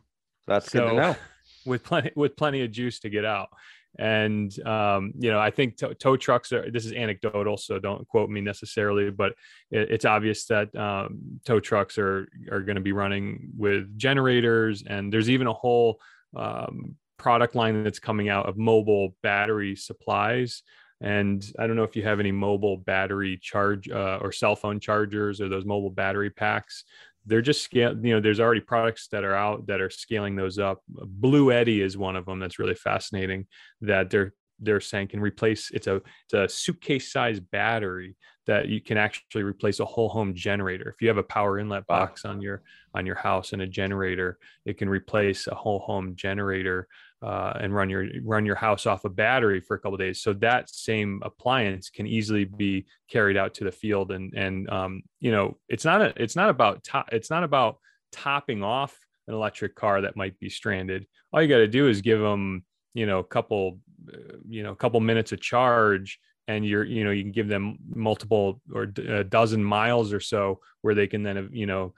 that's 0.48 0.72
so, 0.72 0.80
good 0.80 0.90
to 0.90 0.96
know. 0.96 1.16
With 1.66 1.84
plenty 1.84 2.12
with 2.16 2.36
plenty 2.36 2.62
of 2.62 2.70
juice 2.70 3.00
to 3.00 3.10
get 3.10 3.26
out, 3.26 3.50
and 3.98 4.52
um, 4.68 5.14
you 5.18 5.32
know, 5.32 5.40
I 5.40 5.52
think 5.52 5.78
tow, 5.78 6.18
trucks 6.18 6.52
are. 6.52 6.70
This 6.70 6.86
is 6.86 6.94
anecdotal, 6.94 7.58
so 7.58 7.80
don't 7.80 8.08
quote 8.08 8.30
me 8.30 8.42
necessarily, 8.42 9.10
but 9.10 9.34
it, 9.72 9.92
it's 9.92 10.06
obvious 10.06 10.46
that 10.46 10.76
um, 10.76 11.40
tow 11.46 11.60
trucks 11.60 11.98
are 11.98 12.28
are 12.52 12.62
going 12.62 12.76
to 12.76 12.82
be 12.82 12.92
running 12.92 13.52
with 13.58 13.98
generators, 13.98 14.84
and 14.86 15.12
there's 15.12 15.30
even 15.30 15.48
a 15.48 15.54
whole 15.54 16.00
um, 16.36 16.96
product 17.18 17.56
line 17.56 17.84
that's 17.84 18.00
coming 18.00 18.30
out 18.30 18.48
of 18.48 18.58
mobile 18.58 19.16
battery 19.22 19.76
supplies 19.76 20.64
and 21.02 21.46
I 21.60 21.68
don't 21.68 21.76
know 21.76 21.84
if 21.84 21.96
you 21.96 22.04
have 22.04 22.20
any 22.20 22.32
mobile 22.32 22.78
battery 22.78 23.38
charge 23.42 23.90
uh, 23.90 24.20
or 24.22 24.32
cell 24.32 24.56
phone 24.56 24.80
chargers 24.80 25.42
or 25.42 25.50
those 25.50 25.66
mobile 25.66 25.90
battery 25.90 26.30
packs. 26.30 26.86
They're 27.26 27.42
just 27.42 27.64
scale, 27.64 27.96
you 28.02 28.14
know, 28.14 28.20
there's 28.20 28.40
already 28.40 28.62
products 28.62 29.08
that 29.10 29.24
are 29.24 29.36
out 29.36 29.68
that 29.68 29.82
are 29.82 29.90
scaling 29.90 30.36
those 30.36 30.60
up. 30.60 30.82
Bluetti 30.92 31.82
is 31.82 31.98
one 31.98 32.16
of 32.16 32.26
them 32.26 32.40
that's 32.40 32.60
really 32.60 32.76
fascinating 32.76 33.48
that 33.82 34.10
they're 34.10 34.34
they're 34.60 34.80
saying 34.80 35.08
can 35.08 35.20
replace 35.20 35.72
it's 35.72 35.88
a 35.88 35.96
it's 36.24 36.34
a 36.34 36.48
suitcase 36.48 37.12
size 37.12 37.40
battery 37.40 38.16
that 38.48 38.68
you 38.68 38.80
can 38.80 38.98
actually 38.98 39.44
replace 39.44 39.80
a 39.80 39.86
whole 39.86 40.08
home 40.08 40.34
generator 40.34 40.90
if 40.90 41.02
you 41.02 41.08
have 41.08 41.18
a 41.18 41.24
power 41.24 41.60
inlet 41.60 41.86
box 41.88 42.26
on 42.26 42.42
your 42.42 42.62
on 42.94 43.06
your 43.06 43.16
house 43.16 43.54
and 43.54 43.62
a 43.62 43.68
generator 43.68 44.38
it 44.66 44.78
can 44.78 44.88
replace 44.88 45.48
a 45.48 45.56
whole 45.56 45.80
home 45.80 46.16
generator 46.16 46.88
uh, 47.26 47.58
and 47.60 47.74
run 47.74 47.90
your 47.90 48.06
run 48.24 48.46
your 48.46 48.56
house 48.56 48.86
off 48.86 49.04
a 49.04 49.10
battery 49.10 49.60
for 49.60 49.76
a 49.76 49.80
couple 49.80 49.98
days. 49.98 50.22
So 50.22 50.34
that 50.34 50.70
same 50.70 51.22
appliance 51.24 51.90
can 51.90 52.06
easily 52.06 52.46
be 52.46 52.86
carried 53.10 53.36
out 53.36 53.56
to 53.56 53.64
the 53.64 53.72
field, 53.72 54.12
and 54.12 54.32
and 54.36 54.70
um, 54.70 55.02
you 55.20 55.32
know 55.32 55.58
it's 55.68 55.84
not 55.84 56.02
a 56.02 56.14
it's 56.22 56.36
not 56.36 56.50
about 56.50 56.84
to, 56.84 57.04
it's 57.12 57.32
not 57.32 57.44
about 57.44 57.78
topping 58.12 58.64
off 58.64 58.96
an 59.28 59.34
electric 59.34 59.74
car 59.76 60.02
that 60.02 60.16
might 60.16 60.40
be 60.40 60.50
stranded. 60.50 61.08
All 61.34 61.42
you 61.42 61.48
got 61.48 61.58
to 61.58 61.68
do 61.68 61.88
is 61.88 62.02
give 62.02 62.20
them 62.20 62.64
you 62.94 63.08
know 63.08 63.20
a 63.20 63.24
couple 63.24 63.80
uh, 64.14 64.38
you 64.48 64.62
know 64.62 64.72
a 64.72 64.76
couple 64.76 65.00
minutes 65.00 65.32
of 65.32 65.42
charge 65.42 66.20
and 66.48 66.64
you're 66.64 66.84
you 66.84 67.04
know 67.04 67.10
you 67.10 67.24
can 67.24 67.32
give 67.32 67.48
them 67.48 67.78
multiple 67.90 68.62
or 68.72 68.84
a 69.08 69.24
dozen 69.24 69.64
miles 69.64 70.14
or 70.14 70.20
so 70.20 70.60
where 70.82 70.94
they 70.94 71.08
can 71.08 71.24
then 71.24 71.50
you 71.52 71.66
know 71.66 71.94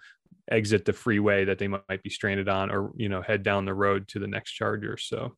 exit 0.49 0.85
the 0.85 0.93
freeway 0.93 1.45
that 1.45 1.59
they 1.59 1.67
might 1.67 2.03
be 2.03 2.09
stranded 2.09 2.47
on 2.47 2.71
or 2.71 2.91
you 2.95 3.09
know 3.09 3.21
head 3.21 3.43
down 3.43 3.65
the 3.65 3.73
road 3.73 4.07
to 4.09 4.19
the 4.19 4.27
next 4.27 4.51
charger. 4.51 4.97
So 4.97 5.35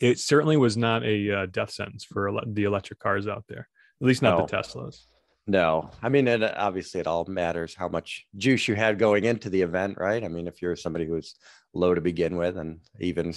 it 0.00 0.18
certainly 0.18 0.56
was 0.56 0.76
not 0.76 1.04
a 1.04 1.32
uh, 1.32 1.46
death 1.46 1.70
sentence 1.70 2.04
for 2.04 2.28
ele- 2.28 2.44
the 2.46 2.64
electric 2.64 2.98
cars 2.98 3.26
out 3.26 3.44
there 3.48 3.68
at 4.00 4.06
least 4.06 4.22
not 4.22 4.38
no. 4.38 4.46
the 4.46 4.56
teslas. 4.56 5.04
No. 5.46 5.90
I 6.02 6.08
mean 6.08 6.28
it 6.28 6.42
obviously 6.42 7.00
it 7.00 7.06
all 7.06 7.24
matters 7.24 7.74
how 7.74 7.88
much 7.88 8.26
juice 8.36 8.68
you 8.68 8.74
had 8.74 8.98
going 8.98 9.24
into 9.24 9.48
the 9.48 9.62
event 9.62 9.96
right? 9.98 10.22
I 10.22 10.28
mean 10.28 10.46
if 10.46 10.60
you're 10.60 10.76
somebody 10.76 11.06
who's 11.06 11.34
low 11.74 11.94
to 11.94 12.00
begin 12.00 12.36
with 12.36 12.56
and 12.56 12.80
even 13.00 13.34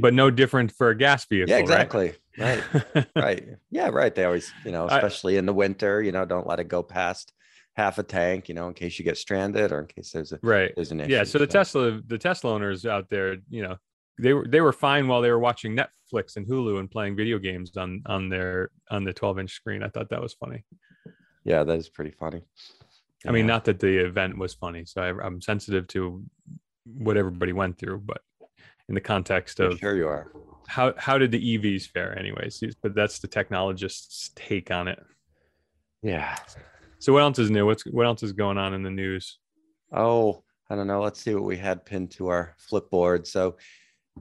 but 0.00 0.14
no 0.14 0.30
different 0.30 0.72
for 0.72 0.90
a 0.90 0.96
gas 0.96 1.24
vehicle 1.26 1.54
yeah 1.54 1.60
exactly. 1.60 2.12
Right. 2.38 2.62
Right, 2.94 3.06
right. 3.16 3.48
yeah 3.70 3.88
right. 3.88 4.14
They 4.14 4.24
always 4.24 4.52
you 4.64 4.72
know 4.72 4.86
especially 4.86 5.36
I, 5.36 5.38
in 5.38 5.46
the 5.46 5.54
winter 5.54 6.02
you 6.02 6.12
know 6.12 6.24
don't 6.24 6.46
let 6.46 6.60
it 6.60 6.68
go 6.68 6.82
past 6.82 7.32
half 7.80 7.98
a 7.98 8.02
tank, 8.02 8.48
you 8.48 8.54
know, 8.54 8.68
in 8.68 8.74
case 8.74 8.98
you 8.98 9.04
get 9.04 9.16
stranded 9.16 9.72
or 9.72 9.80
in 9.80 9.86
case 9.86 10.12
there's 10.12 10.32
a 10.32 10.38
right. 10.42 10.72
There's 10.74 10.92
an 10.92 11.00
issue. 11.00 11.12
Yeah. 11.12 11.24
So 11.24 11.38
the 11.38 11.46
so. 11.46 11.58
Tesla, 11.58 12.00
the 12.06 12.18
Tesla 12.18 12.52
owners 12.52 12.84
out 12.84 13.08
there, 13.08 13.36
you 13.48 13.62
know, 13.62 13.76
they 14.18 14.34
were 14.34 14.46
they 14.46 14.60
were 14.60 14.72
fine 14.72 15.08
while 15.08 15.22
they 15.22 15.30
were 15.30 15.38
watching 15.38 15.76
Netflix 15.76 16.36
and 16.36 16.46
Hulu 16.46 16.78
and 16.78 16.90
playing 16.90 17.16
video 17.16 17.38
games 17.38 17.76
on 17.76 18.02
on 18.06 18.28
their 18.28 18.70
on 18.90 19.04
the 19.04 19.12
12 19.12 19.38
inch 19.40 19.52
screen. 19.52 19.82
I 19.82 19.88
thought 19.88 20.10
that 20.10 20.20
was 20.20 20.34
funny. 20.34 20.64
Yeah, 21.44 21.64
that 21.64 21.78
is 21.78 21.88
pretty 21.88 22.10
funny. 22.10 22.42
I 23.26 23.32
mean, 23.32 23.46
not 23.46 23.64
that 23.66 23.80
the 23.80 23.98
event 23.98 24.38
was 24.38 24.54
funny, 24.54 24.84
so 24.86 25.02
I, 25.02 25.26
am 25.26 25.42
sensitive 25.42 25.86
to 25.88 26.24
what 26.84 27.18
everybody 27.18 27.52
went 27.52 27.78
through, 27.78 27.98
but 27.98 28.22
in 28.88 28.94
the 28.94 29.00
context 29.00 29.60
of 29.60 29.78
sure 29.78 29.96
you 29.96 30.08
are. 30.08 30.32
How 30.68 30.94
how 30.96 31.18
did 31.18 31.30
the 31.30 31.58
EVs 31.58 31.88
fare, 31.88 32.18
anyways? 32.18 32.62
But 32.82 32.94
that's 32.94 33.18
the 33.18 33.28
technologist's 33.28 34.30
take 34.34 34.70
on 34.70 34.88
it. 34.88 34.98
Yeah, 36.02 36.36
so 37.00 37.14
what 37.14 37.22
else 37.22 37.38
is 37.38 37.50
new? 37.50 37.64
What's 37.64 37.82
what 37.86 38.06
else 38.06 38.22
is 38.22 38.32
going 38.32 38.58
on 38.58 38.74
in 38.74 38.82
the 38.82 38.90
news? 38.90 39.38
Oh, 39.90 40.44
I 40.68 40.76
don't 40.76 40.86
know. 40.86 41.02
Let's 41.02 41.20
see 41.20 41.34
what 41.34 41.44
we 41.44 41.56
had 41.56 41.86
pinned 41.86 42.10
to 42.12 42.28
our 42.28 42.54
Flipboard. 42.70 43.26
So 43.26 43.56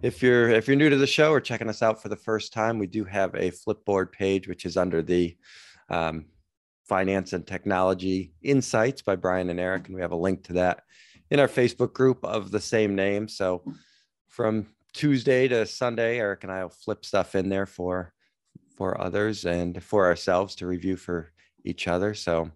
if 0.01 0.23
you're 0.23 0.49
if 0.49 0.65
you're 0.67 0.77
new 0.77 0.89
to 0.89 0.97
the 0.97 1.05
show 1.05 1.31
or 1.31 1.41
checking 1.41 1.67
us 1.67 1.83
out 1.83 2.01
for 2.01 2.07
the 2.07 2.15
first 2.15 2.53
time, 2.53 2.79
we 2.79 2.87
do 2.87 3.03
have 3.03 3.35
a 3.35 3.51
Flipboard 3.51 4.13
page, 4.13 4.47
which 4.47 4.65
is 4.65 4.77
under 4.77 5.01
the 5.01 5.35
um, 5.89 6.25
Finance 6.85 7.33
and 7.33 7.45
Technology 7.45 8.31
Insights 8.41 9.01
by 9.01 9.17
Brian 9.17 9.49
and 9.49 9.59
Eric, 9.59 9.87
and 9.87 9.95
we 9.95 10.01
have 10.01 10.13
a 10.13 10.17
link 10.17 10.43
to 10.45 10.53
that 10.53 10.83
in 11.29 11.39
our 11.39 11.49
Facebook 11.49 11.93
group 11.93 12.23
of 12.23 12.49
the 12.49 12.61
same 12.61 12.95
name. 12.95 13.27
So 13.27 13.61
from 14.29 14.67
Tuesday 14.93 15.49
to 15.49 15.65
Sunday, 15.65 16.17
Eric 16.17 16.43
and 16.43 16.51
I 16.51 16.63
will 16.63 16.69
flip 16.69 17.03
stuff 17.03 17.35
in 17.35 17.49
there 17.49 17.65
for 17.65 18.13
for 18.77 19.01
others 19.01 19.43
and 19.43 19.83
for 19.83 20.05
ourselves 20.05 20.55
to 20.55 20.65
review 20.65 20.95
for 20.95 21.33
each 21.65 21.89
other. 21.89 22.13
So 22.13 22.49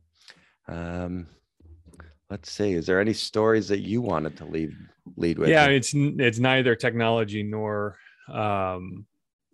um, 0.68 1.28
let's 2.30 2.52
see. 2.52 2.74
Is 2.74 2.86
there 2.86 3.00
any 3.00 3.14
stories 3.14 3.68
that 3.68 3.80
you 3.80 4.02
wanted 4.02 4.38
to 4.38 4.46
lead 4.46 4.72
lead 5.18 5.38
with? 5.38 5.50
Yeah, 5.50 5.68
it's 5.68 5.94
it's 5.94 6.40
neither 6.40 6.76
technology 6.76 7.44
nor 7.44 7.98
um, 8.32 9.06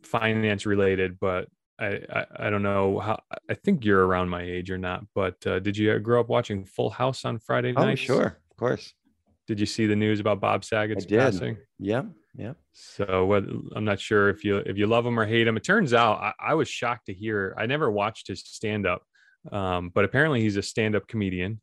finance 0.04 0.66
related, 0.66 1.20
but 1.20 1.48
I, 1.80 2.02
I, 2.12 2.26
I 2.36 2.50
don't 2.50 2.64
know 2.64 3.00
how. 3.00 3.22
I 3.50 3.54
think 3.54 3.86
you're 3.86 4.06
around 4.06 4.30
my 4.30 4.42
age 4.42 4.70
or 4.70 4.78
not. 4.78 5.06
But 5.16 5.46
uh, 5.48 5.60
did 5.60 5.78
you 5.78 5.98
grow 6.00 6.20
up 6.20 6.30
watching 6.30 6.66
Full 6.66 6.90
House 6.90 7.26
on 7.26 7.40
Friday 7.40 7.72
night? 7.72 7.94
Oh, 7.94 7.96
sure, 7.96 8.38
of 8.52 8.58
course. 8.58 8.94
Did 9.48 9.60
you 9.60 9.66
see 9.66 9.88
the 9.88 9.96
news 9.96 10.20
about 10.20 10.40
Bob 10.40 10.64
Saget's 10.64 11.06
passing? 11.06 11.58
Yeah, 11.80 12.04
yeah. 12.36 12.54
So 12.74 13.26
what? 13.26 13.46
I'm 13.76 13.86
not 13.86 14.00
sure 14.00 14.30
if 14.30 14.44
you 14.44 14.58
if 14.58 14.78
you 14.78 14.88
love 14.88 15.06
him 15.06 15.20
or 15.20 15.26
hate 15.26 15.48
him. 15.48 15.58
It 15.58 15.64
turns 15.64 15.94
out 15.94 16.20
I, 16.20 16.34
I 16.40 16.54
was 16.54 16.68
shocked 16.68 17.08
to 17.08 17.14
hear. 17.14 17.56
I 17.58 17.66
never 17.66 17.90
watched 17.90 18.28
his 18.28 18.42
stand 18.42 18.86
up, 18.86 19.04
um, 19.52 19.90
but 19.90 20.06
apparently 20.06 20.42
he's 20.42 20.58
a 20.58 20.62
stand-up 20.62 21.08
comedian, 21.08 21.62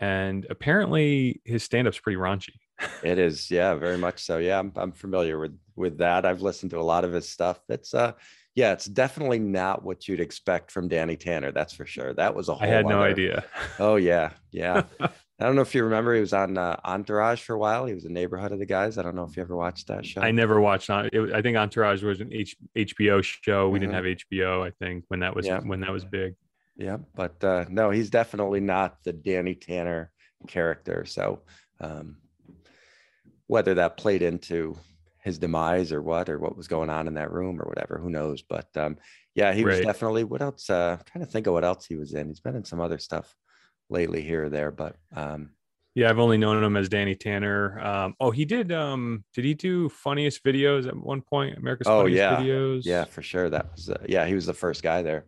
and 0.00 0.46
apparently 0.50 1.40
his 1.44 1.62
stand-up's 1.62 1.98
pretty 1.98 2.18
raunchy. 2.18 2.54
it 3.02 3.18
is, 3.18 3.50
yeah, 3.50 3.74
very 3.74 3.98
much 3.98 4.22
so. 4.22 4.38
Yeah, 4.38 4.58
I'm, 4.58 4.72
I'm 4.76 4.92
familiar 4.92 5.38
with 5.38 5.58
with 5.74 5.98
that. 5.98 6.26
I've 6.26 6.42
listened 6.42 6.70
to 6.72 6.78
a 6.78 6.82
lot 6.82 7.04
of 7.04 7.12
his 7.12 7.28
stuff. 7.28 7.60
It's 7.68 7.94
uh, 7.94 8.12
yeah, 8.54 8.72
it's 8.72 8.86
definitely 8.86 9.38
not 9.38 9.84
what 9.84 10.08
you'd 10.08 10.20
expect 10.20 10.70
from 10.70 10.88
Danny 10.88 11.16
Tanner. 11.16 11.52
That's 11.52 11.72
for 11.72 11.86
sure. 11.86 12.12
That 12.14 12.34
was 12.34 12.48
a 12.48 12.54
whole. 12.54 12.64
I 12.64 12.66
had 12.66 12.84
other... 12.84 12.94
no 12.94 13.02
idea. 13.02 13.44
Oh 13.78 13.96
yeah, 13.96 14.30
yeah. 14.50 14.82
I 15.40 15.46
don't 15.46 15.54
know 15.54 15.62
if 15.62 15.72
you 15.72 15.84
remember, 15.84 16.14
he 16.14 16.20
was 16.20 16.32
on 16.32 16.58
uh, 16.58 16.76
Entourage 16.84 17.40
for 17.40 17.54
a 17.54 17.58
while. 17.58 17.86
He 17.86 17.94
was 17.94 18.04
a 18.04 18.08
neighborhood 18.08 18.50
of 18.50 18.58
the 18.58 18.66
guys. 18.66 18.98
I 18.98 19.02
don't 19.02 19.14
know 19.14 19.22
if 19.22 19.36
you 19.36 19.42
ever 19.44 19.54
watched 19.54 19.86
that 19.86 20.04
show. 20.04 20.20
I 20.20 20.32
never 20.32 20.60
watched 20.60 20.90
on. 20.90 21.08
It, 21.12 21.32
I 21.32 21.40
think 21.40 21.56
Entourage 21.56 22.02
was 22.02 22.20
an 22.20 22.32
H, 22.32 22.56
HBO 22.76 23.22
show. 23.22 23.68
We 23.68 23.78
mm-hmm. 23.78 23.92
didn't 23.92 23.94
have 23.94 24.16
HBO. 24.32 24.66
I 24.66 24.72
think 24.80 25.04
when 25.06 25.20
that 25.20 25.36
was 25.36 25.46
yeah. 25.46 25.60
when 25.60 25.80
that 25.80 25.92
was 25.92 26.04
big. 26.04 26.34
Yeah, 26.78 26.98
but 27.14 27.42
uh, 27.42 27.64
no, 27.68 27.90
he's 27.90 28.08
definitely 28.08 28.60
not 28.60 28.98
the 29.04 29.12
Danny 29.12 29.56
Tanner 29.56 30.12
character. 30.46 31.04
So 31.04 31.42
um, 31.80 32.18
whether 33.48 33.74
that 33.74 33.96
played 33.96 34.22
into 34.22 34.78
his 35.24 35.38
demise 35.38 35.92
or 35.92 36.00
what, 36.00 36.28
or 36.28 36.38
what 36.38 36.56
was 36.56 36.68
going 36.68 36.88
on 36.88 37.08
in 37.08 37.14
that 37.14 37.32
room 37.32 37.60
or 37.60 37.64
whatever, 37.64 37.98
who 37.98 38.10
knows? 38.10 38.42
But 38.42 38.68
um, 38.76 38.96
yeah, 39.34 39.52
he 39.52 39.64
was 39.64 39.80
definitely. 39.80 40.22
What 40.24 40.40
else? 40.40 40.70
Uh, 40.70 40.96
I'm 40.98 41.04
trying 41.04 41.24
to 41.24 41.30
think 41.30 41.48
of 41.48 41.52
what 41.52 41.64
else 41.64 41.84
he 41.84 41.96
was 41.96 42.14
in. 42.14 42.28
He's 42.28 42.40
been 42.40 42.56
in 42.56 42.64
some 42.64 42.80
other 42.80 42.98
stuff 42.98 43.34
lately 43.90 44.22
here 44.22 44.44
or 44.44 44.48
there, 44.48 44.70
but 44.70 44.94
um, 45.16 45.50
yeah, 45.94 46.10
I've 46.10 46.20
only 46.20 46.38
known 46.38 46.62
him 46.62 46.76
as 46.76 46.88
Danny 46.88 47.16
Tanner. 47.16 47.80
Um, 47.80 48.14
oh, 48.20 48.30
he 48.30 48.44
did. 48.44 48.70
Um, 48.70 49.24
did 49.34 49.44
he 49.44 49.54
do 49.54 49.88
funniest 49.88 50.44
videos 50.44 50.86
at 50.86 50.96
one 50.96 51.22
point? 51.22 51.58
America's 51.58 51.88
oh, 51.88 52.02
funniest 52.02 52.18
yeah. 52.18 52.36
videos. 52.36 52.82
Yeah, 52.84 53.04
for 53.04 53.22
sure. 53.22 53.50
That 53.50 53.72
was 53.72 53.90
uh, 53.90 53.98
yeah. 54.08 54.24
He 54.24 54.34
was 54.34 54.46
the 54.46 54.54
first 54.54 54.84
guy 54.84 55.02
there. 55.02 55.24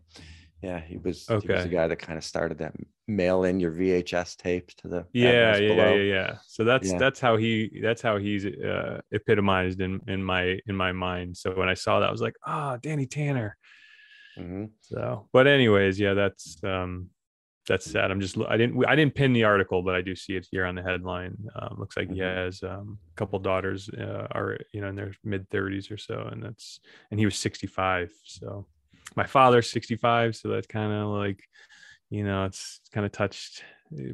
Yeah, 0.62 0.80
he 0.80 0.98
was. 0.98 1.28
Okay. 1.28 1.46
He 1.46 1.52
was 1.52 1.62
the 1.64 1.70
guy 1.70 1.86
that 1.86 1.96
kind 1.96 2.18
of 2.18 2.24
started 2.24 2.58
that 2.58 2.74
mail 3.08 3.44
in 3.44 3.60
your 3.60 3.72
VHS 3.72 4.36
tapes 4.36 4.74
to 4.76 4.88
the. 4.88 5.06
Yeah, 5.12 5.56
yeah, 5.56 5.74
yeah, 5.74 5.94
yeah, 5.94 6.36
So 6.46 6.64
that's 6.64 6.90
yeah. 6.90 6.98
that's 6.98 7.18
how 7.18 7.36
he 7.36 7.80
that's 7.82 8.02
how 8.02 8.18
he's 8.18 8.44
uh, 8.44 9.00
epitomized 9.12 9.80
in 9.80 10.00
in 10.06 10.22
my 10.22 10.58
in 10.66 10.76
my 10.76 10.92
mind. 10.92 11.36
So 11.36 11.52
when 11.52 11.68
I 11.68 11.74
saw 11.74 12.00
that, 12.00 12.08
I 12.08 12.12
was 12.12 12.20
like, 12.20 12.36
ah, 12.46 12.74
oh, 12.74 12.76
Danny 12.76 13.06
Tanner. 13.06 13.56
Mm-hmm. 14.38 14.66
So, 14.82 15.28
but 15.32 15.46
anyways, 15.46 15.98
yeah, 15.98 16.14
that's 16.14 16.62
um 16.62 17.08
that's 17.66 17.90
sad. 17.90 18.10
I'm 18.10 18.20
just 18.20 18.36
I 18.48 18.56
didn't 18.56 18.84
I 18.86 18.96
didn't 18.96 19.14
pin 19.14 19.32
the 19.32 19.44
article, 19.44 19.82
but 19.82 19.94
I 19.94 20.02
do 20.02 20.14
see 20.14 20.34
it 20.34 20.46
here 20.50 20.66
on 20.66 20.74
the 20.74 20.82
headline. 20.82 21.36
Um, 21.54 21.76
looks 21.78 21.96
like 21.96 22.08
mm-hmm. 22.08 22.14
he 22.14 22.20
has 22.20 22.62
um, 22.62 22.98
a 23.12 23.14
couple 23.16 23.38
daughters 23.38 23.88
uh, 23.90 24.26
are 24.32 24.58
you 24.72 24.80
know 24.80 24.88
in 24.88 24.96
their 24.96 25.12
mid 25.24 25.48
30s 25.50 25.90
or 25.90 25.96
so, 25.96 26.28
and 26.30 26.42
that's 26.42 26.80
and 27.10 27.18
he 27.18 27.26
was 27.26 27.38
65. 27.38 28.12
So 28.24 28.66
my 29.16 29.26
father's 29.26 29.70
65 29.70 30.36
so 30.36 30.48
that's 30.48 30.66
kind 30.66 30.92
of 30.92 31.08
like 31.08 31.42
you 32.10 32.24
know 32.24 32.44
it's 32.44 32.80
kind 32.92 33.06
of 33.06 33.12
touched 33.12 33.64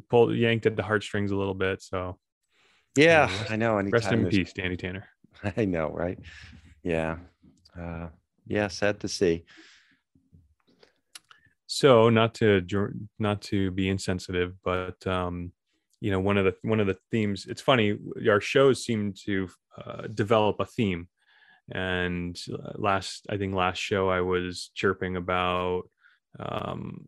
pulled 0.09 0.35
yanked 0.35 0.65
at 0.65 0.75
the 0.75 0.83
heartstrings 0.83 1.31
a 1.31 1.35
little 1.35 1.53
bit 1.53 1.81
so 1.81 2.17
yeah 2.95 3.29
i 3.49 3.55
know 3.55 3.77
Anytime 3.77 3.91
rest 3.91 4.11
in 4.11 4.27
peace 4.27 4.53
danny 4.53 4.77
tanner. 4.77 5.07
I 5.57 5.65
know 5.65 5.89
right? 5.89 6.17
Yeah 6.83 7.17
uh 7.79 8.07
yeah 8.47 8.69
sad 8.69 9.01
to 9.01 9.07
see. 9.07 9.43
So 11.67 12.09
not 12.09 12.33
to 12.35 12.65
not 13.19 13.41
to 13.43 13.71
be 13.71 13.89
insensitive 13.89 14.53
but 14.63 15.05
um 15.05 15.51
you 15.99 16.11
know 16.11 16.19
one 16.19 16.37
of 16.37 16.45
the 16.45 16.55
one 16.61 16.79
of 16.79 16.87
the 16.87 16.97
themes 17.11 17.45
it's 17.47 17.61
funny 17.61 17.97
our 18.27 18.39
shows 18.39 18.83
seem 18.83 19.13
to 19.25 19.49
uh, 19.77 20.07
develop 20.07 20.59
a 20.59 20.65
theme 20.65 21.07
and 21.71 22.39
uh, 22.51 22.71
last 22.75 23.25
i 23.29 23.37
think 23.37 23.53
last 23.53 23.77
show 23.77 24.09
i 24.09 24.21
was 24.21 24.71
chirping 24.73 25.15
about 25.15 25.83
um, 26.39 27.07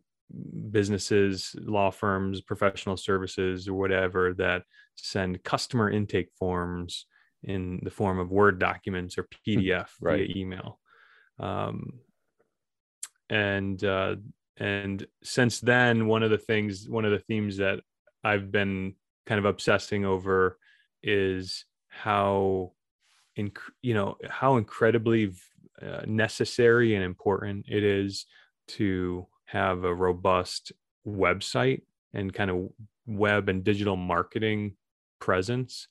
businesses 0.70 1.54
law 1.60 1.90
firms 1.90 2.40
professional 2.40 2.96
services 2.96 3.68
or 3.68 3.74
whatever 3.74 4.34
that 4.34 4.62
send 4.96 5.42
customer 5.44 5.90
intake 5.90 6.28
forms 6.38 7.06
in 7.42 7.80
the 7.82 7.90
form 7.90 8.18
of 8.18 8.30
word 8.30 8.58
documents 8.58 9.16
or 9.16 9.26
pdf 9.46 9.88
right. 10.00 10.28
via 10.28 10.36
email 10.36 10.78
um, 11.38 12.00
and 13.30 13.82
uh, 13.84 14.16
and 14.58 15.06
since 15.22 15.60
then 15.60 16.06
one 16.06 16.22
of 16.22 16.30
the 16.30 16.38
things 16.38 16.88
one 16.88 17.04
of 17.04 17.12
the 17.12 17.18
themes 17.18 17.56
that 17.56 17.80
i've 18.22 18.52
been 18.52 18.94
kind 19.26 19.38
of 19.38 19.46
obsessing 19.46 20.04
over 20.04 20.58
is 21.02 21.64
how 21.88 22.72
in 23.36 23.52
you 23.82 23.94
know 23.94 24.16
how 24.28 24.56
incredibly 24.56 25.32
uh, 25.82 26.02
necessary 26.06 26.94
and 26.94 27.04
important 27.04 27.66
it 27.68 27.82
is 27.82 28.26
to 28.68 29.26
have 29.46 29.84
a 29.84 29.94
robust 29.94 30.72
website 31.06 31.82
and 32.12 32.32
kind 32.32 32.50
of 32.50 32.68
web 33.06 33.48
and 33.48 33.64
digital 33.64 33.96
marketing 33.96 34.74
presence. 35.20 35.88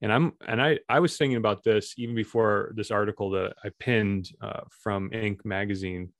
And 0.00 0.12
i'm 0.12 0.32
and 0.46 0.62
i 0.62 0.78
i 0.88 1.00
was 1.00 1.16
thinking 1.16 1.36
about 1.36 1.64
this 1.64 1.94
even 1.98 2.14
before 2.14 2.72
this 2.76 2.90
article 2.90 3.30
that 3.30 3.54
i 3.64 3.70
pinned 3.80 4.30
uh, 4.40 4.60
from 4.70 5.10
inc 5.10 5.44
magazine. 5.44 6.12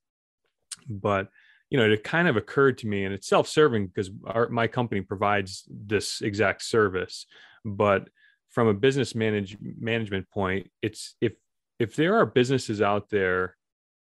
But 0.88 1.29
you 1.71 1.79
know 1.79 1.91
it 1.91 2.03
kind 2.03 2.29
of 2.29 2.37
occurred 2.37 2.79
to 2.79 2.87
me 2.87 3.05
and 3.05 3.15
it's 3.15 3.29
self-serving 3.29 3.87
because 3.87 4.11
our, 4.27 4.49
my 4.49 4.67
company 4.67 5.00
provides 5.00 5.65
this 5.69 6.21
exact 6.21 6.62
service. 6.62 7.27
But 7.65 8.09
from 8.50 8.69
a 8.69 8.75
business 8.75 9.14
manage, 9.14 9.57
management 9.61 10.28
point 10.31 10.71
it's 10.83 11.14
if 11.21 11.35
if 11.78 11.95
there 11.95 12.17
are 12.19 12.26
businesses 12.26 12.83
out 12.83 13.09
there 13.11 13.57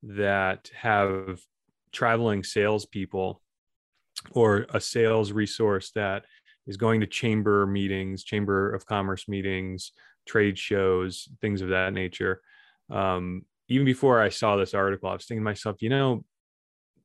that 0.03 0.69
have 0.75 1.39
traveling 1.91 2.43
salespeople 2.43 3.41
or 4.31 4.65
a 4.73 4.81
sales 4.81 5.31
resource 5.31 5.91
that 5.95 6.25
is 6.67 6.77
going 6.77 7.01
to 7.01 7.07
chamber 7.07 7.65
meetings 7.65 8.23
chamber 8.23 8.73
of 8.73 8.85
commerce 8.85 9.27
meetings 9.27 9.91
trade 10.27 10.57
shows 10.57 11.27
things 11.41 11.61
of 11.61 11.69
that 11.69 11.93
nature 11.93 12.41
um, 12.89 13.43
even 13.67 13.85
before 13.85 14.21
i 14.21 14.29
saw 14.29 14.55
this 14.55 14.73
article 14.73 15.09
i 15.09 15.13
was 15.13 15.25
thinking 15.25 15.41
to 15.41 15.45
myself 15.45 15.81
you 15.81 15.89
know 15.89 16.23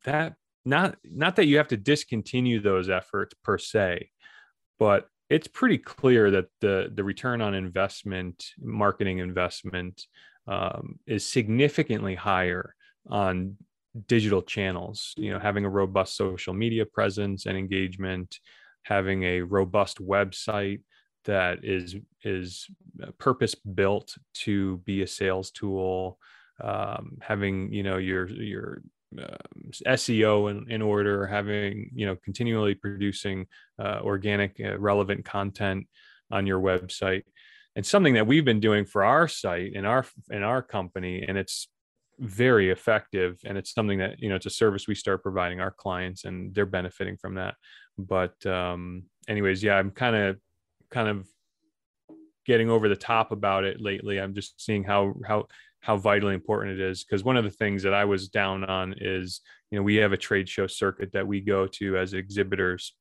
that 0.04 0.34
not 0.64 0.96
not 1.04 1.36
that 1.36 1.46
you 1.46 1.56
have 1.56 1.68
to 1.68 1.76
discontinue 1.76 2.60
those 2.60 2.88
efforts 2.88 3.34
per 3.44 3.58
se 3.58 4.10
but 4.78 5.08
it's 5.28 5.48
pretty 5.48 5.78
clear 5.78 6.30
that 6.30 6.46
the 6.60 6.90
the 6.94 7.04
return 7.04 7.40
on 7.40 7.54
investment 7.54 8.44
marketing 8.58 9.18
investment 9.18 10.06
um, 10.46 10.98
is 11.06 11.28
significantly 11.28 12.14
higher 12.14 12.74
on 13.08 13.56
digital 14.06 14.42
channels 14.42 15.14
you 15.16 15.32
know 15.32 15.38
having 15.38 15.64
a 15.64 15.70
robust 15.70 16.16
social 16.16 16.52
media 16.52 16.84
presence 16.84 17.46
and 17.46 17.56
engagement 17.56 18.38
having 18.82 19.24
a 19.24 19.40
robust 19.40 19.98
website 19.98 20.80
that 21.24 21.64
is 21.64 21.96
is 22.22 22.66
purpose 23.18 23.54
built 23.54 24.16
to 24.34 24.78
be 24.78 25.02
a 25.02 25.06
sales 25.06 25.50
tool 25.50 26.18
um, 26.62 27.18
having 27.20 27.72
you 27.72 27.82
know 27.82 27.96
your 27.96 28.28
your 28.28 28.82
uh, 29.18 29.36
SEO 29.86 30.50
in, 30.50 30.70
in 30.70 30.82
order, 30.82 31.26
having 31.26 31.90
you 31.94 32.06
know 32.06 32.16
continually 32.24 32.74
producing 32.74 33.46
uh, 33.78 34.00
organic, 34.02 34.60
uh, 34.64 34.78
relevant 34.78 35.24
content 35.24 35.86
on 36.30 36.46
your 36.46 36.60
website, 36.60 37.22
and 37.74 37.84
something 37.84 38.14
that 38.14 38.26
we've 38.26 38.44
been 38.44 38.60
doing 38.60 38.84
for 38.84 39.04
our 39.04 39.28
site 39.28 39.72
in 39.74 39.84
our 39.84 40.04
in 40.30 40.42
our 40.42 40.62
company, 40.62 41.24
and 41.26 41.36
it's 41.36 41.68
very 42.18 42.70
effective, 42.70 43.38
and 43.44 43.58
it's 43.58 43.72
something 43.72 43.98
that 43.98 44.20
you 44.20 44.28
know 44.28 44.36
it's 44.36 44.46
a 44.46 44.50
service 44.50 44.88
we 44.88 44.94
start 44.94 45.22
providing 45.22 45.60
our 45.60 45.70
clients, 45.70 46.24
and 46.24 46.54
they're 46.54 46.66
benefiting 46.66 47.16
from 47.16 47.34
that. 47.34 47.54
But 47.98 48.44
um, 48.46 49.04
anyways, 49.28 49.62
yeah, 49.62 49.76
I'm 49.76 49.90
kind 49.90 50.16
of 50.16 50.36
kind 50.90 51.08
of 51.08 51.26
getting 52.46 52.70
over 52.70 52.88
the 52.88 52.96
top 52.96 53.32
about 53.32 53.64
it 53.64 53.80
lately. 53.80 54.18
I'm 54.18 54.34
just 54.34 54.60
seeing 54.64 54.84
how 54.84 55.14
how 55.26 55.46
how 55.86 55.96
vitally 55.96 56.34
important 56.34 56.80
it 56.80 56.90
is. 56.90 57.04
Because 57.04 57.22
one 57.22 57.36
of 57.36 57.44
the 57.44 57.50
things 57.50 57.84
that 57.84 57.94
I 57.94 58.04
was 58.04 58.28
down 58.28 58.64
on 58.64 58.94
is 58.98 59.40
you 59.70 59.78
know 59.78 59.84
we 59.84 59.96
have 59.96 60.12
a 60.12 60.16
trade 60.16 60.48
show 60.48 60.66
circuit 60.66 61.12
that 61.12 61.26
we 61.26 61.40
go 61.40 61.66
to 61.66 61.96
as 61.96 62.12
exhibitors 62.12 62.92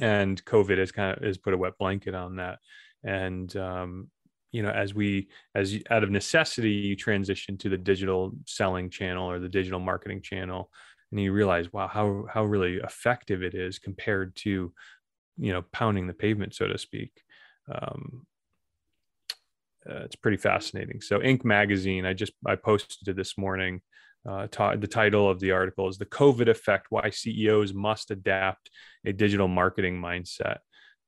and 0.00 0.44
covid 0.44 0.78
has 0.78 0.90
kind 0.90 1.16
of 1.16 1.22
has 1.22 1.38
put 1.38 1.54
a 1.54 1.56
wet 1.56 1.78
blanket 1.78 2.14
on 2.14 2.36
that. 2.36 2.58
And 3.02 3.54
um, 3.56 4.10
you 4.52 4.62
know 4.62 4.70
as 4.70 4.94
we 4.94 5.28
as 5.54 5.74
you, 5.74 5.82
out 5.90 6.04
of 6.04 6.10
necessity 6.10 6.72
you 6.72 6.96
transition 6.96 7.56
to 7.58 7.68
the 7.70 7.78
digital 7.78 8.32
selling 8.46 8.90
channel 8.90 9.30
or 9.30 9.38
the 9.38 9.48
digital 9.48 9.80
marketing 9.80 10.22
channel 10.22 10.70
and 11.10 11.20
you 11.20 11.32
realize 11.32 11.72
wow 11.72 11.88
how 11.88 12.26
how 12.32 12.44
really 12.44 12.76
effective 12.76 13.42
it 13.42 13.54
is 13.54 13.78
compared 13.78 14.36
to 14.36 14.72
you 15.38 15.52
know 15.52 15.62
pounding 15.72 16.06
the 16.06 16.14
pavement 16.14 16.54
so 16.54 16.66
to 16.66 16.78
speak. 16.78 17.12
Um, 17.72 18.26
uh, 19.88 20.04
it's 20.04 20.16
pretty 20.16 20.36
fascinating. 20.36 21.00
So, 21.00 21.18
Inc. 21.20 21.44
magazine, 21.44 22.06
I 22.06 22.12
just 22.12 22.32
I 22.46 22.56
posted 22.56 23.08
it 23.08 23.16
this 23.16 23.38
morning. 23.38 23.80
Uh, 24.28 24.48
the 24.76 24.88
title 24.88 25.30
of 25.30 25.38
the 25.38 25.52
article 25.52 25.88
is 25.88 25.98
"The 25.98 26.06
COVID 26.06 26.48
Effect: 26.48 26.86
Why 26.90 27.10
CEOs 27.10 27.72
Must 27.72 28.10
Adapt 28.10 28.70
a 29.04 29.12
Digital 29.12 29.48
Marketing 29.48 30.00
Mindset." 30.00 30.58